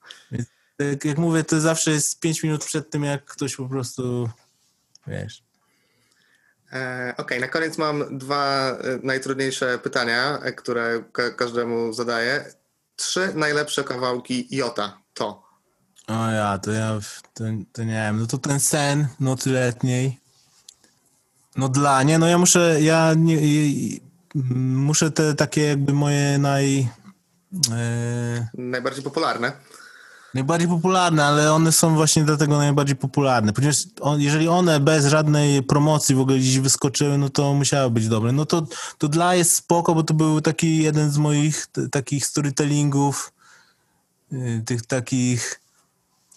Jak, 0.80 1.06
jak 1.06 1.18
mówię, 1.18 1.44
to 1.44 1.62
zawsze 1.62 1.92
jest 1.92 2.20
5 2.20 2.44
minut 2.44 2.66
przed 2.66 2.90
tym, 2.90 3.04
jak 3.04 3.26
ktoś 3.26 3.56
po 3.56 3.70
prostu, 3.70 4.30
wiesz... 5.08 5.44
E, 6.74 7.14
Okej, 7.18 7.40
na 7.40 7.48
koniec 7.48 7.78
mam 7.78 8.18
dwa 8.18 8.72
e, 8.72 9.00
najtrudniejsze 9.04 9.80
pytania, 9.80 10.40
e, 10.44 10.54
które 10.54 11.04
ka- 11.12 11.32
każdemu 11.32 11.94
zadaję. 11.94 12.46
Trzy 12.96 13.34
najlepsze 13.36 13.84
kawałki 13.84 14.48
Jota 14.52 14.98
to. 15.14 15.44
O 16.08 16.32
ja, 16.32 16.58
to 16.58 16.72
ja, 16.72 17.00
to, 17.34 17.44
to 17.74 17.84
nie 17.84 17.94
wiem, 17.94 18.20
no 18.20 18.28
to 18.28 18.38
ten 18.38 18.60
sen 18.60 19.08
nocy 19.20 19.50
letniej. 19.50 20.20
No 21.56 21.70
dla, 21.70 22.04
nie, 22.04 22.18
no 22.20 22.28
ja 22.28 22.38
muszę, 22.38 22.82
ja 22.82 23.14
nie, 23.18 23.38
muszę 24.66 25.12
te 25.12 25.34
takie 25.34 25.64
jakby 25.68 25.94
moje 25.94 26.38
naj, 26.38 26.90
Najbardziej 28.54 29.04
popularne. 29.04 29.52
Najbardziej 30.34 30.70
popularne, 30.70 31.26
ale 31.26 31.54
one 31.54 31.72
są 31.72 31.96
właśnie 31.96 32.24
dlatego 32.24 32.58
najbardziej 32.58 32.96
popularne, 32.96 33.54
ponieważ 33.54 33.78
on, 34.02 34.22
jeżeli 34.22 34.48
one 34.48 34.80
bez 34.80 35.06
żadnej 35.06 35.64
promocji 35.64 36.16
w 36.16 36.20
ogóle 36.20 36.38
gdzieś 36.38 36.60
wyskoczyły, 36.60 37.18
no 37.18 37.30
to 37.30 37.54
musiały 37.54 37.92
być 37.92 38.08
dobre. 38.08 38.32
No 38.32 38.46
to, 38.46 38.68
to 38.98 39.08
dla 39.08 39.36
jest 39.36 39.56
spoko, 39.56 39.96
bo 39.96 40.04
to 40.04 40.14
był 40.14 40.42
taki 40.42 40.78
jeden 40.78 41.12
z 41.12 41.18
moich 41.18 41.68
t- 41.68 41.90
takich 41.90 42.26
storytellingów, 42.26 43.34
y, 44.34 44.64
tych 44.66 44.86
takich 44.86 45.60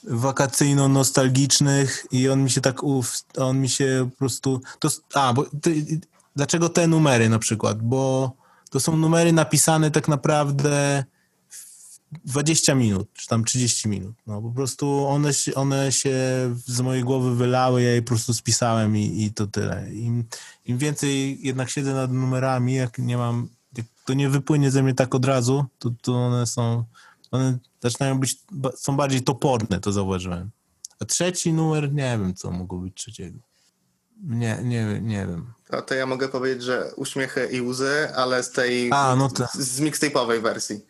wakacyjno-nostalgicznych 0.05 2.07
i 2.13 2.29
on 2.29 2.43
mi 2.43 2.51
się 2.51 2.61
tak, 2.61 2.83
uf, 2.83 3.13
on 3.39 3.61
mi 3.61 3.69
się 3.69 4.09
po 4.13 4.19
prostu, 4.19 4.61
to, 4.79 4.89
a, 5.15 5.33
bo 5.33 5.47
ty, 5.63 6.01
dlaczego 6.37 6.69
te 6.69 6.87
numery 6.87 7.29
na 7.29 7.39
przykład, 7.39 7.83
bo 7.83 8.33
to 8.71 8.81
są 8.81 8.97
numery 8.97 9.33
napisane 9.33 9.91
tak 9.91 10.09
naprawdę 10.09 11.05
20 12.25 12.75
minut, 12.75 13.09
czy 13.15 13.27
tam 13.29 13.45
30 13.45 13.89
minut, 13.89 14.15
no 14.27 14.43
po 14.43 14.51
prostu 14.51 15.07
one, 15.07 15.35
się- 15.35 15.55
one 15.55 15.93
się 15.93 16.15
z 16.67 16.81
mojej 16.81 17.05
głowy 17.05 17.37
wylały, 17.37 17.83
ja 17.83 17.91
je 17.91 18.03
po 18.03 18.09
prostu 18.09 18.35
spisałem 18.35 18.97
i, 18.97 19.25
i 19.25 19.33
to 19.33 19.47
tyle. 19.47 19.95
Im, 19.95 20.25
Im 20.65 20.79
więcej 20.79 21.39
jednak 21.47 21.71
siedzę 21.71 21.95
nad 21.95 22.13
numerami, 22.13 22.75
jak 22.75 22.99
nie 22.99 23.17
mam, 23.17 23.49
jak 23.77 23.87
to 24.05 24.15
nie 24.15 24.29
wypłynie 24.29 24.71
ze 24.71 24.83
mnie 24.83 24.95
tak 24.95 25.15
od 25.15 25.25
razu, 25.25 25.65
to, 25.79 25.91
to 26.03 26.13
one 26.15 26.47
są, 26.47 26.85
one 27.31 27.59
zaczynają 27.83 28.21
być, 28.21 28.39
są 28.77 28.97
bardziej 28.97 29.23
toporne, 29.23 29.81
to 29.81 29.93
zauważyłem. 29.93 30.51
A 31.01 31.05
trzeci 31.05 31.53
numer, 31.53 31.93
nie 31.93 32.19
wiem, 32.21 32.35
co 32.35 32.51
mogło 32.51 32.79
być 32.79 32.95
trzeciego. 32.95 33.39
Nie, 34.23 34.59
nie, 34.65 35.01
nie 35.03 35.27
wiem. 35.27 35.53
To, 35.71 35.83
to 35.83 35.95
ja 35.95 36.07
mogę 36.07 36.29
powiedzieć, 36.29 36.63
że 36.63 36.91
uśmiechy 36.97 37.49
i 37.53 37.61
łzy, 37.61 38.09
ale 38.17 38.43
z 38.43 38.51
tej, 38.51 38.91
A, 38.93 39.17
no 39.17 39.29
to, 39.29 39.47
z 39.55 39.81
mixtape'owej 39.81 40.43
wersji. 40.43 40.81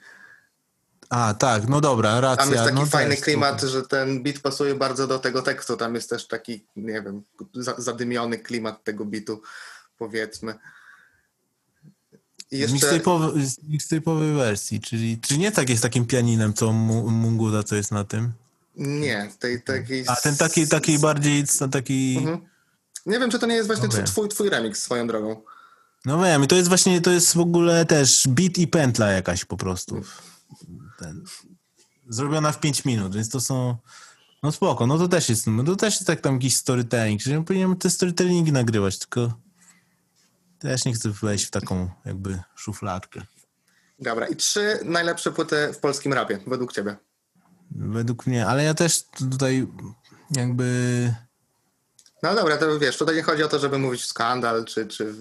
A, 1.10 1.34
tak, 1.34 1.68
no 1.68 1.80
dobra, 1.80 2.20
racja. 2.20 2.44
Tam 2.44 2.52
jest 2.52 2.64
taki 2.64 2.76
no 2.76 2.86
fajny 2.86 3.14
też, 3.14 3.24
klimat, 3.24 3.62
że 3.62 3.82
ten 3.82 4.22
beat 4.22 4.38
pasuje 4.38 4.74
bardzo 4.74 5.06
do 5.06 5.18
tego 5.18 5.42
tekstu. 5.42 5.76
Tam 5.76 5.94
jest 5.94 6.10
też 6.10 6.26
taki, 6.26 6.64
nie 6.76 7.02
wiem, 7.02 7.22
za, 7.54 7.74
zadymiony 7.78 8.38
klimat 8.38 8.84
tego 8.84 9.04
bitu, 9.04 9.42
powiedzmy. 9.98 10.54
I 12.50 12.56
Z 12.56 12.60
jeszcze, 12.60 13.00
Z 13.44 13.58
mixtape'owej 13.68 14.36
wersji, 14.36 14.80
czyli, 14.80 15.18
czyli 15.18 15.40
nie 15.40 15.52
tak 15.52 15.70
jest 15.70 15.82
takim 15.82 16.06
pianinem, 16.06 16.54
co 16.54 16.72
Mu- 16.72 17.10
Munguda, 17.10 17.62
co 17.62 17.76
jest 17.76 17.92
na 17.92 18.04
tym. 18.04 18.32
nie, 18.76 19.30
tej 19.38 19.62
takiej... 19.62 20.04
A 20.06 20.16
ten 20.16 20.36
taki, 20.36 20.68
taki 20.68 20.98
bardziej, 20.98 21.44
taki... 21.72 22.16
Mhm. 22.18 22.40
Nie 23.06 23.18
wiem, 23.18 23.30
czy 23.30 23.38
to 23.38 23.46
nie 23.46 23.54
jest 23.54 23.66
właśnie 23.66 23.88
Dobra. 23.88 24.04
twój, 24.04 24.28
twój 24.28 24.50
remix 24.50 24.82
swoją 24.82 25.06
drogą. 25.06 25.42
No 26.04 26.22
wiem, 26.22 26.44
i 26.44 26.46
to 26.46 26.56
jest 26.56 26.68
właśnie, 26.68 27.00
to 27.00 27.10
jest 27.10 27.34
w 27.34 27.40
ogóle 27.40 27.84
też 27.84 28.28
beat 28.28 28.58
i 28.58 28.68
pętla 28.68 29.10
jakaś 29.10 29.44
po 29.44 29.56
prostu. 29.56 30.02
Ten, 30.98 31.24
zrobiona 32.08 32.52
w 32.52 32.60
5 32.60 32.84
minut, 32.84 33.14
więc 33.14 33.28
to 33.28 33.40
są, 33.40 33.76
no 34.42 34.52
spoko, 34.52 34.86
no 34.86 34.98
to 34.98 35.08
też 35.08 35.28
jest, 35.28 35.46
no 35.46 35.64
to 35.64 35.76
też 35.76 35.94
jest 35.94 36.06
tak 36.06 36.20
tam 36.20 36.34
jakiś 36.34 36.56
storytelling, 36.56 37.26
ja 37.26 37.42
powinienem 37.42 37.76
te 37.76 37.90
storytellingi 37.90 38.52
nagrywać, 38.52 38.98
tylko 38.98 39.32
też 40.58 40.84
nie 40.84 40.92
chcę 40.92 41.10
wejść 41.10 41.44
w 41.44 41.50
taką 41.50 41.90
jakby 42.04 42.42
szufladkę. 42.54 43.22
Dobra, 43.98 44.26
i 44.28 44.36
trzy 44.36 44.78
najlepsze 44.84 45.32
płyty 45.32 45.72
w 45.72 45.78
polskim 45.78 46.12
rapie, 46.12 46.38
według 46.46 46.72
ciebie. 46.72 46.96
Według 47.70 48.26
mnie, 48.26 48.46
ale 48.46 48.64
ja 48.64 48.74
też 48.74 49.02
tutaj 49.30 49.66
jakby... 50.30 51.25
No 52.26 52.34
dobra, 52.34 52.56
to 52.56 52.78
wiesz, 52.78 52.96
tutaj 52.96 53.16
nie 53.16 53.22
chodzi 53.22 53.42
o 53.42 53.48
to, 53.48 53.58
żeby 53.58 53.78
mówić 53.78 54.04
skandal, 54.04 54.64
czy... 54.64 54.86
czy 54.86 55.14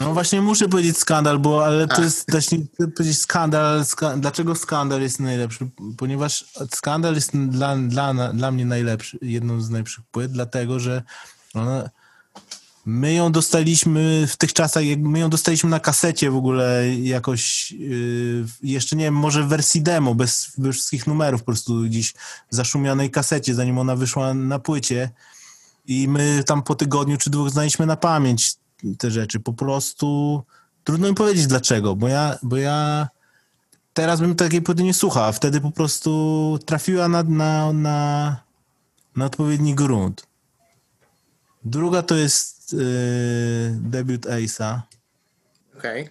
No 0.00 0.14
właśnie 0.14 0.42
muszę 0.42 0.68
powiedzieć 0.68 0.98
skandal, 0.98 1.38
bo 1.38 1.66
ale 1.66 1.88
to 1.88 1.94
Ach. 1.94 2.04
jest 2.04 2.30
właśnie 2.30 2.58
chcę 2.74 2.88
powiedzieć 2.88 3.20
skandal. 3.20 3.84
Ska, 3.84 4.16
dlaczego 4.16 4.54
skandal 4.54 5.02
jest 5.02 5.20
najlepszy? 5.20 5.68
Ponieważ 5.98 6.44
skandal 6.74 7.14
jest 7.14 7.36
dla, 7.36 7.76
dla, 7.76 8.32
dla 8.32 8.50
mnie 8.50 8.66
najlepszy, 8.66 9.18
jedną 9.22 9.60
z 9.60 9.70
najlepszych 9.70 10.04
płyt, 10.10 10.32
dlatego 10.32 10.80
że 10.80 11.02
ona, 11.54 11.90
my 12.86 13.14
ją 13.14 13.32
dostaliśmy 13.32 14.26
w 14.28 14.36
tych 14.36 14.52
czasach, 14.52 14.84
jak 14.84 14.98
my 14.98 15.18
ją 15.18 15.30
dostaliśmy 15.30 15.70
na 15.70 15.80
kasecie 15.80 16.30
w 16.30 16.36
ogóle 16.36 16.84
jakoś 16.98 17.72
yy, 17.72 18.44
jeszcze 18.62 18.96
nie 18.96 19.04
wiem, 19.04 19.14
może 19.14 19.42
w 19.42 19.48
wersji 19.48 19.82
demo, 19.82 20.14
bez, 20.14 20.52
bez 20.58 20.76
wszystkich 20.76 21.06
numerów, 21.06 21.40
po 21.40 21.46
prostu 21.46 21.82
gdzieś 21.82 22.12
w 22.12 22.54
zaszumionej 22.54 23.10
kasecie, 23.10 23.54
zanim 23.54 23.78
ona 23.78 23.96
wyszła 23.96 24.34
na 24.34 24.58
płycie. 24.58 25.10
I 25.86 26.08
my 26.08 26.44
tam 26.46 26.62
po 26.62 26.74
tygodniu 26.74 27.16
czy 27.16 27.30
dwóch 27.30 27.50
znaliśmy 27.50 27.86
na 27.86 27.96
pamięć 27.96 28.54
te 28.98 29.10
rzeczy. 29.10 29.40
Po 29.40 29.52
prostu 29.52 30.42
trudno 30.84 31.08
mi 31.08 31.14
powiedzieć 31.14 31.46
dlaczego, 31.46 31.96
bo 31.96 32.08
ja, 32.08 32.38
bo 32.42 32.56
ja 32.56 33.08
teraz 33.92 34.20
bym 34.20 34.34
takiej 34.34 34.62
płyty 34.62 34.82
nie 34.82 34.94
słuchał, 34.94 35.24
a 35.24 35.32
wtedy 35.32 35.60
po 35.60 35.70
prostu 35.70 36.58
trafiła 36.66 37.08
na, 37.08 37.22
na, 37.22 37.72
na, 37.72 38.36
na 39.16 39.24
odpowiedni 39.24 39.74
grunt. 39.74 40.26
Druga 41.64 42.02
to 42.02 42.16
jest 42.16 42.72
yy, 42.72 42.80
debiut 43.80 44.26
Ace'a. 44.26 44.80
Okej. 45.78 46.10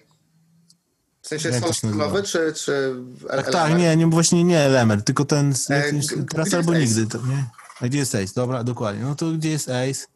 W 1.22 1.28
sensie 1.28 1.48
Jak 1.48 1.74
solowy, 1.74 2.22
czy, 2.22 2.52
czy 2.56 2.94
Tak, 3.28 3.50
tak, 3.50 3.78
nie, 3.78 3.96
nie, 3.96 4.06
właśnie 4.06 4.44
nie 4.44 4.58
Elemer, 4.58 5.04
tylko 5.04 5.24
ten 5.24 5.54
E, 5.70 5.92
teraz 6.30 6.54
albo 6.54 6.74
nigdy. 6.74 7.06
To, 7.06 7.26
nie? 7.26 7.46
A 7.80 7.86
gdzie 7.86 7.98
jest 7.98 8.14
Ace? 8.14 8.32
Dobra, 8.34 8.64
dokładnie. 8.64 9.02
No 9.04 9.14
to 9.14 9.32
gdzie 9.32 9.50
jest 9.50 9.68
Ace? 9.68 10.06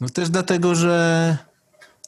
No 0.00 0.08
też 0.08 0.30
dlatego, 0.30 0.74
że 0.74 1.36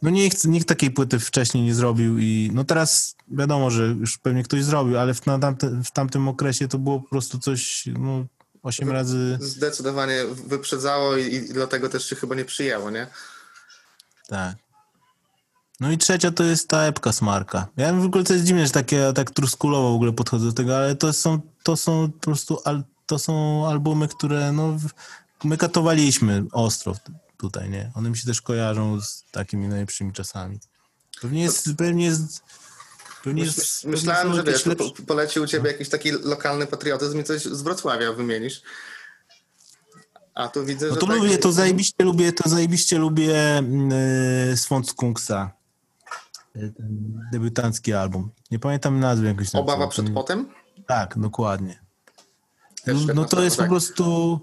no 0.02 0.10
nikt, 0.10 0.44
nikt 0.44 0.68
takiej 0.68 0.90
płyty 0.90 1.18
wcześniej 1.18 1.64
nie 1.64 1.74
zrobił 1.74 2.18
i 2.18 2.50
no 2.54 2.64
teraz 2.64 3.16
wiadomo, 3.28 3.70
że 3.70 3.86
już 3.86 4.18
pewnie 4.18 4.42
ktoś 4.42 4.64
zrobił, 4.64 4.98
ale 4.98 5.14
w, 5.14 5.26
na 5.26 5.38
tamte, 5.38 5.82
w 5.84 5.90
tamtym 5.90 6.28
okresie 6.28 6.68
to 6.68 6.78
było 6.78 7.00
po 7.00 7.08
prostu 7.08 7.38
coś, 7.38 7.88
no 7.98 8.24
osiem 8.62 8.90
razy, 8.90 9.38
Zdecydowanie 9.40 10.24
wyprzedzało 10.46 11.16
i, 11.16 11.34
i 11.34 11.40
dlatego 11.40 11.88
też 11.88 12.08
się 12.08 12.16
chyba 12.16 12.34
nie 12.34 12.44
przyjęło, 12.44 12.90
nie? 12.90 13.06
tak. 14.28 14.56
No 15.80 15.90
i 15.90 15.98
trzecia 15.98 16.30
to 16.30 16.44
jest 16.44 16.68
ta 16.68 16.82
epka 16.82 17.12
Smarka. 17.12 17.66
Ja 17.76 17.92
w 17.92 18.04
ogóle 18.04 18.24
to 18.24 18.32
jest 18.32 18.44
dziwne, 18.44 18.66
że 18.66 18.72
takie, 18.72 19.12
tak 19.14 19.30
truskulowo 19.30 19.92
w 19.92 19.94
ogóle 19.94 20.12
podchodzę 20.12 20.46
do 20.46 20.52
tego, 20.52 20.76
ale 20.76 20.96
to 20.96 21.12
są, 21.12 21.40
to 21.62 21.76
są 21.76 22.12
po 22.12 22.18
prostu 22.18 22.58
al, 22.64 22.84
to 23.12 23.18
są 23.18 23.66
albumy, 23.68 24.08
które 24.08 24.52
no, 24.52 24.76
my 25.44 25.56
katowaliśmy 25.56 26.44
ostro 26.52 26.96
tutaj, 27.36 27.70
nie? 27.70 27.90
One 27.94 28.10
mi 28.10 28.16
się 28.16 28.26
też 28.26 28.42
kojarzą 28.42 29.00
z 29.00 29.24
takimi 29.30 29.68
najlepszymi 29.68 30.12
czasami. 30.12 30.58
Pewnie 31.20 31.42
jest, 31.42 31.68
pewnie 31.78 32.04
jest, 32.04 32.42
pewnie 33.24 33.42
jest, 33.42 33.84
myślałem, 33.84 34.22
pewnie 34.26 34.36
że 34.36 34.52
wiesz, 34.52 34.66
jakieś 34.66 34.92
po, 34.92 35.02
poleci 35.02 35.40
u 35.40 35.46
ciebie 35.46 35.70
jakiś 35.70 35.88
taki 35.88 36.10
lokalny 36.10 36.66
patriotyzm 36.66 37.20
i 37.20 37.24
coś 37.24 37.42
z 37.44 37.62
Wrocławia 37.62 38.12
wymienisz. 38.12 38.62
A 40.34 40.48
tu 40.48 40.64
widzę, 40.64 40.86
No 40.86 40.94
że 40.94 41.00
to 41.00 41.06
tak- 41.06 41.16
lubię, 41.16 41.38
to 41.38 41.52
zajebiście 41.52 42.04
lubię, 42.04 42.32
to 42.32 42.48
zajebiście 42.48 42.98
lubię 42.98 43.62
yy, 44.48 44.56
Swąd 44.56 44.88
Skunksa. 44.88 45.50
Yy, 46.54 46.72
Ten 46.76 47.20
debiutancki 47.32 47.92
album. 47.92 48.30
Nie 48.50 48.58
pamiętam 48.58 49.00
nazwy 49.00 49.26
jakoś. 49.26 49.54
Obawa 49.54 49.88
przed 49.88 50.10
potem? 50.10 50.48
Tak, 50.86 51.18
dokładnie. 51.18 51.82
No, 52.86 53.14
no 53.14 53.24
to 53.24 53.42
jest 53.42 53.56
po 53.56 53.62
tak. 53.62 53.70
prostu. 53.70 54.40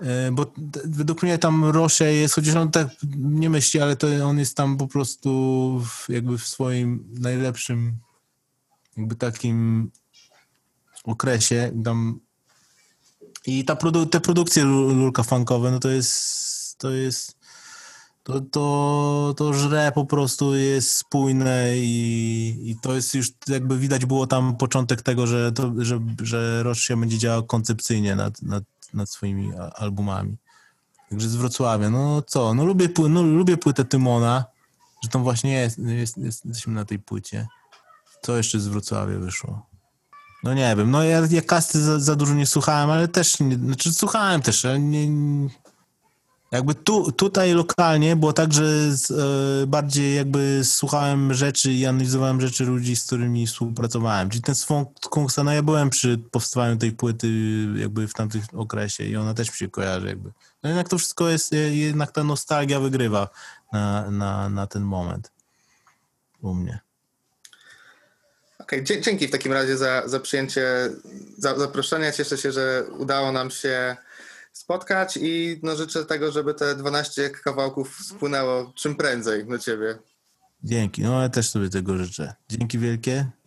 e, 0.00 0.32
Bo 0.32 0.52
według 0.84 1.22
mnie 1.22 1.38
tam 1.38 1.64
Rosze 1.64 2.12
jest, 2.14 2.34
chociaż 2.34 2.54
on 2.54 2.70
tak 2.70 2.88
nie 3.16 3.50
myśli, 3.50 3.80
ale 3.80 3.96
to 3.96 4.06
on 4.26 4.38
jest 4.38 4.56
tam 4.56 4.76
po 4.76 4.86
prostu 4.88 5.30
w, 5.86 6.08
jakby 6.08 6.38
w 6.38 6.46
swoim 6.46 7.08
najlepszym, 7.18 7.96
jakby 8.96 9.14
takim 9.16 9.90
okresie. 11.04 11.72
Tam 11.84 12.20
I 13.46 13.64
ta 13.64 13.74
produ- 13.74 14.06
te 14.08 14.20
produkcje 14.20 14.64
lu- 14.64 14.94
lurka 14.94 15.22
funkowe, 15.22 15.70
no 15.70 15.78
to 15.78 15.88
jest, 15.88 16.78
to 16.78 16.90
jest, 16.90 17.36
to, 18.22 18.40
to, 18.40 19.34
to 19.36 19.54
żre 19.54 19.92
po 19.94 20.06
prostu 20.06 20.56
jest 20.56 20.92
spójne 20.96 21.76
i, 21.76 22.70
i 22.70 22.76
to 22.82 22.94
jest 22.94 23.14
już 23.14 23.30
jakby 23.48 23.78
widać 23.78 24.06
było 24.06 24.26
tam 24.26 24.56
początek 24.56 25.02
tego, 25.02 25.26
że, 25.26 25.52
to, 25.52 25.72
że, 25.78 26.00
że 26.22 26.62
Roszia 26.62 26.96
będzie 26.96 27.18
działał 27.18 27.44
koncepcyjnie 27.44 28.16
nad, 28.16 28.42
nad, 28.42 28.64
nad 28.94 29.10
swoimi 29.10 29.52
albumami. 29.74 30.36
Także 31.10 31.28
z 31.28 31.36
Wrocławia, 31.36 31.90
no 31.90 32.22
co, 32.22 32.54
no 32.54 32.64
lubię, 32.64 32.88
no 33.10 33.22
lubię 33.22 33.56
płytę 33.56 33.84
Tymona, 33.84 34.44
że 35.02 35.08
tam 35.08 35.22
właśnie 35.22 35.52
jest, 35.52 35.78
jest, 35.78 36.18
jest, 36.18 36.44
jesteśmy 36.44 36.74
na 36.74 36.84
tej 36.84 36.98
płycie. 36.98 37.46
Co 38.22 38.36
jeszcze 38.36 38.60
z 38.60 38.68
Wrocławia 38.68 39.18
wyszło? 39.18 39.66
No 40.44 40.54
nie 40.54 40.76
wiem, 40.76 40.90
no 40.90 41.04
ja, 41.04 41.22
ja 41.30 41.42
kasty 41.42 41.82
za, 41.82 42.00
za 42.00 42.16
dużo 42.16 42.34
nie 42.34 42.46
słuchałem, 42.46 42.90
ale 42.90 43.08
też, 43.08 43.40
nie, 43.40 43.56
znaczy 43.56 43.92
słuchałem 43.92 44.42
też, 44.42 44.64
ale 44.64 44.80
nie, 44.80 45.08
jakby 46.52 46.74
tu, 46.74 47.12
tutaj 47.12 47.52
lokalnie 47.54 48.16
było 48.16 48.32
tak, 48.32 48.52
że 48.52 48.96
z, 48.96 49.10
e, 49.10 49.66
bardziej 49.66 50.16
jakby 50.16 50.60
słuchałem 50.64 51.34
rzeczy 51.34 51.72
i 51.72 51.86
analizowałem 51.86 52.40
rzeczy 52.40 52.64
ludzi, 52.64 52.96
z 52.96 53.06
którymi 53.06 53.46
współpracowałem. 53.46 54.30
Czyli 54.30 54.42
ten 54.42 54.54
swąd 54.54 54.88
Kungsa, 55.00 55.44
no 55.44 55.52
ja 55.52 55.62
byłem 55.62 55.90
przy 55.90 56.18
powstawaniu 56.30 56.76
tej 56.76 56.92
płyty 56.92 57.28
jakby 57.76 58.08
w 58.08 58.14
tamtym 58.14 58.42
okresie 58.52 59.04
i 59.04 59.16
ona 59.16 59.34
też 59.34 59.50
mi 59.50 59.56
się 59.56 59.68
kojarzy 59.68 60.06
jakby. 60.06 60.32
No 60.62 60.70
jednak 60.70 60.88
to 60.88 60.98
wszystko 60.98 61.28
jest, 61.28 61.52
jednak 61.70 62.12
ta 62.12 62.24
nostalgia 62.24 62.80
wygrywa 62.80 63.28
na, 63.72 64.10
na, 64.10 64.48
na 64.48 64.66
ten 64.66 64.82
moment 64.82 65.32
u 66.42 66.54
mnie. 66.54 66.80
Okej, 68.58 68.84
dzie- 68.84 69.00
dzięki 69.00 69.28
w 69.28 69.30
takim 69.30 69.52
razie 69.52 69.76
za, 69.76 70.08
za 70.08 70.20
przyjęcie 70.20 70.90
za, 71.38 71.58
zaproszenia. 71.58 72.12
Cieszę 72.12 72.38
się, 72.38 72.52
że 72.52 72.84
udało 72.98 73.32
nam 73.32 73.50
się 73.50 73.96
spotkać 74.52 75.18
i 75.22 75.60
no, 75.62 75.76
życzę 75.76 76.04
tego, 76.04 76.32
żeby 76.32 76.54
te 76.54 76.76
12 76.76 77.30
kawałków 77.30 77.98
spłynęło 78.04 78.72
czym 78.76 78.96
prędzej 78.96 79.46
do 79.46 79.58
ciebie. 79.58 79.98
Dzięki, 80.64 81.02
no 81.02 81.22
ja 81.22 81.28
też 81.28 81.50
sobie 81.50 81.68
tego 81.68 81.96
życzę. 81.96 82.34
Dzięki 82.48 82.78
wielkie 82.78 83.30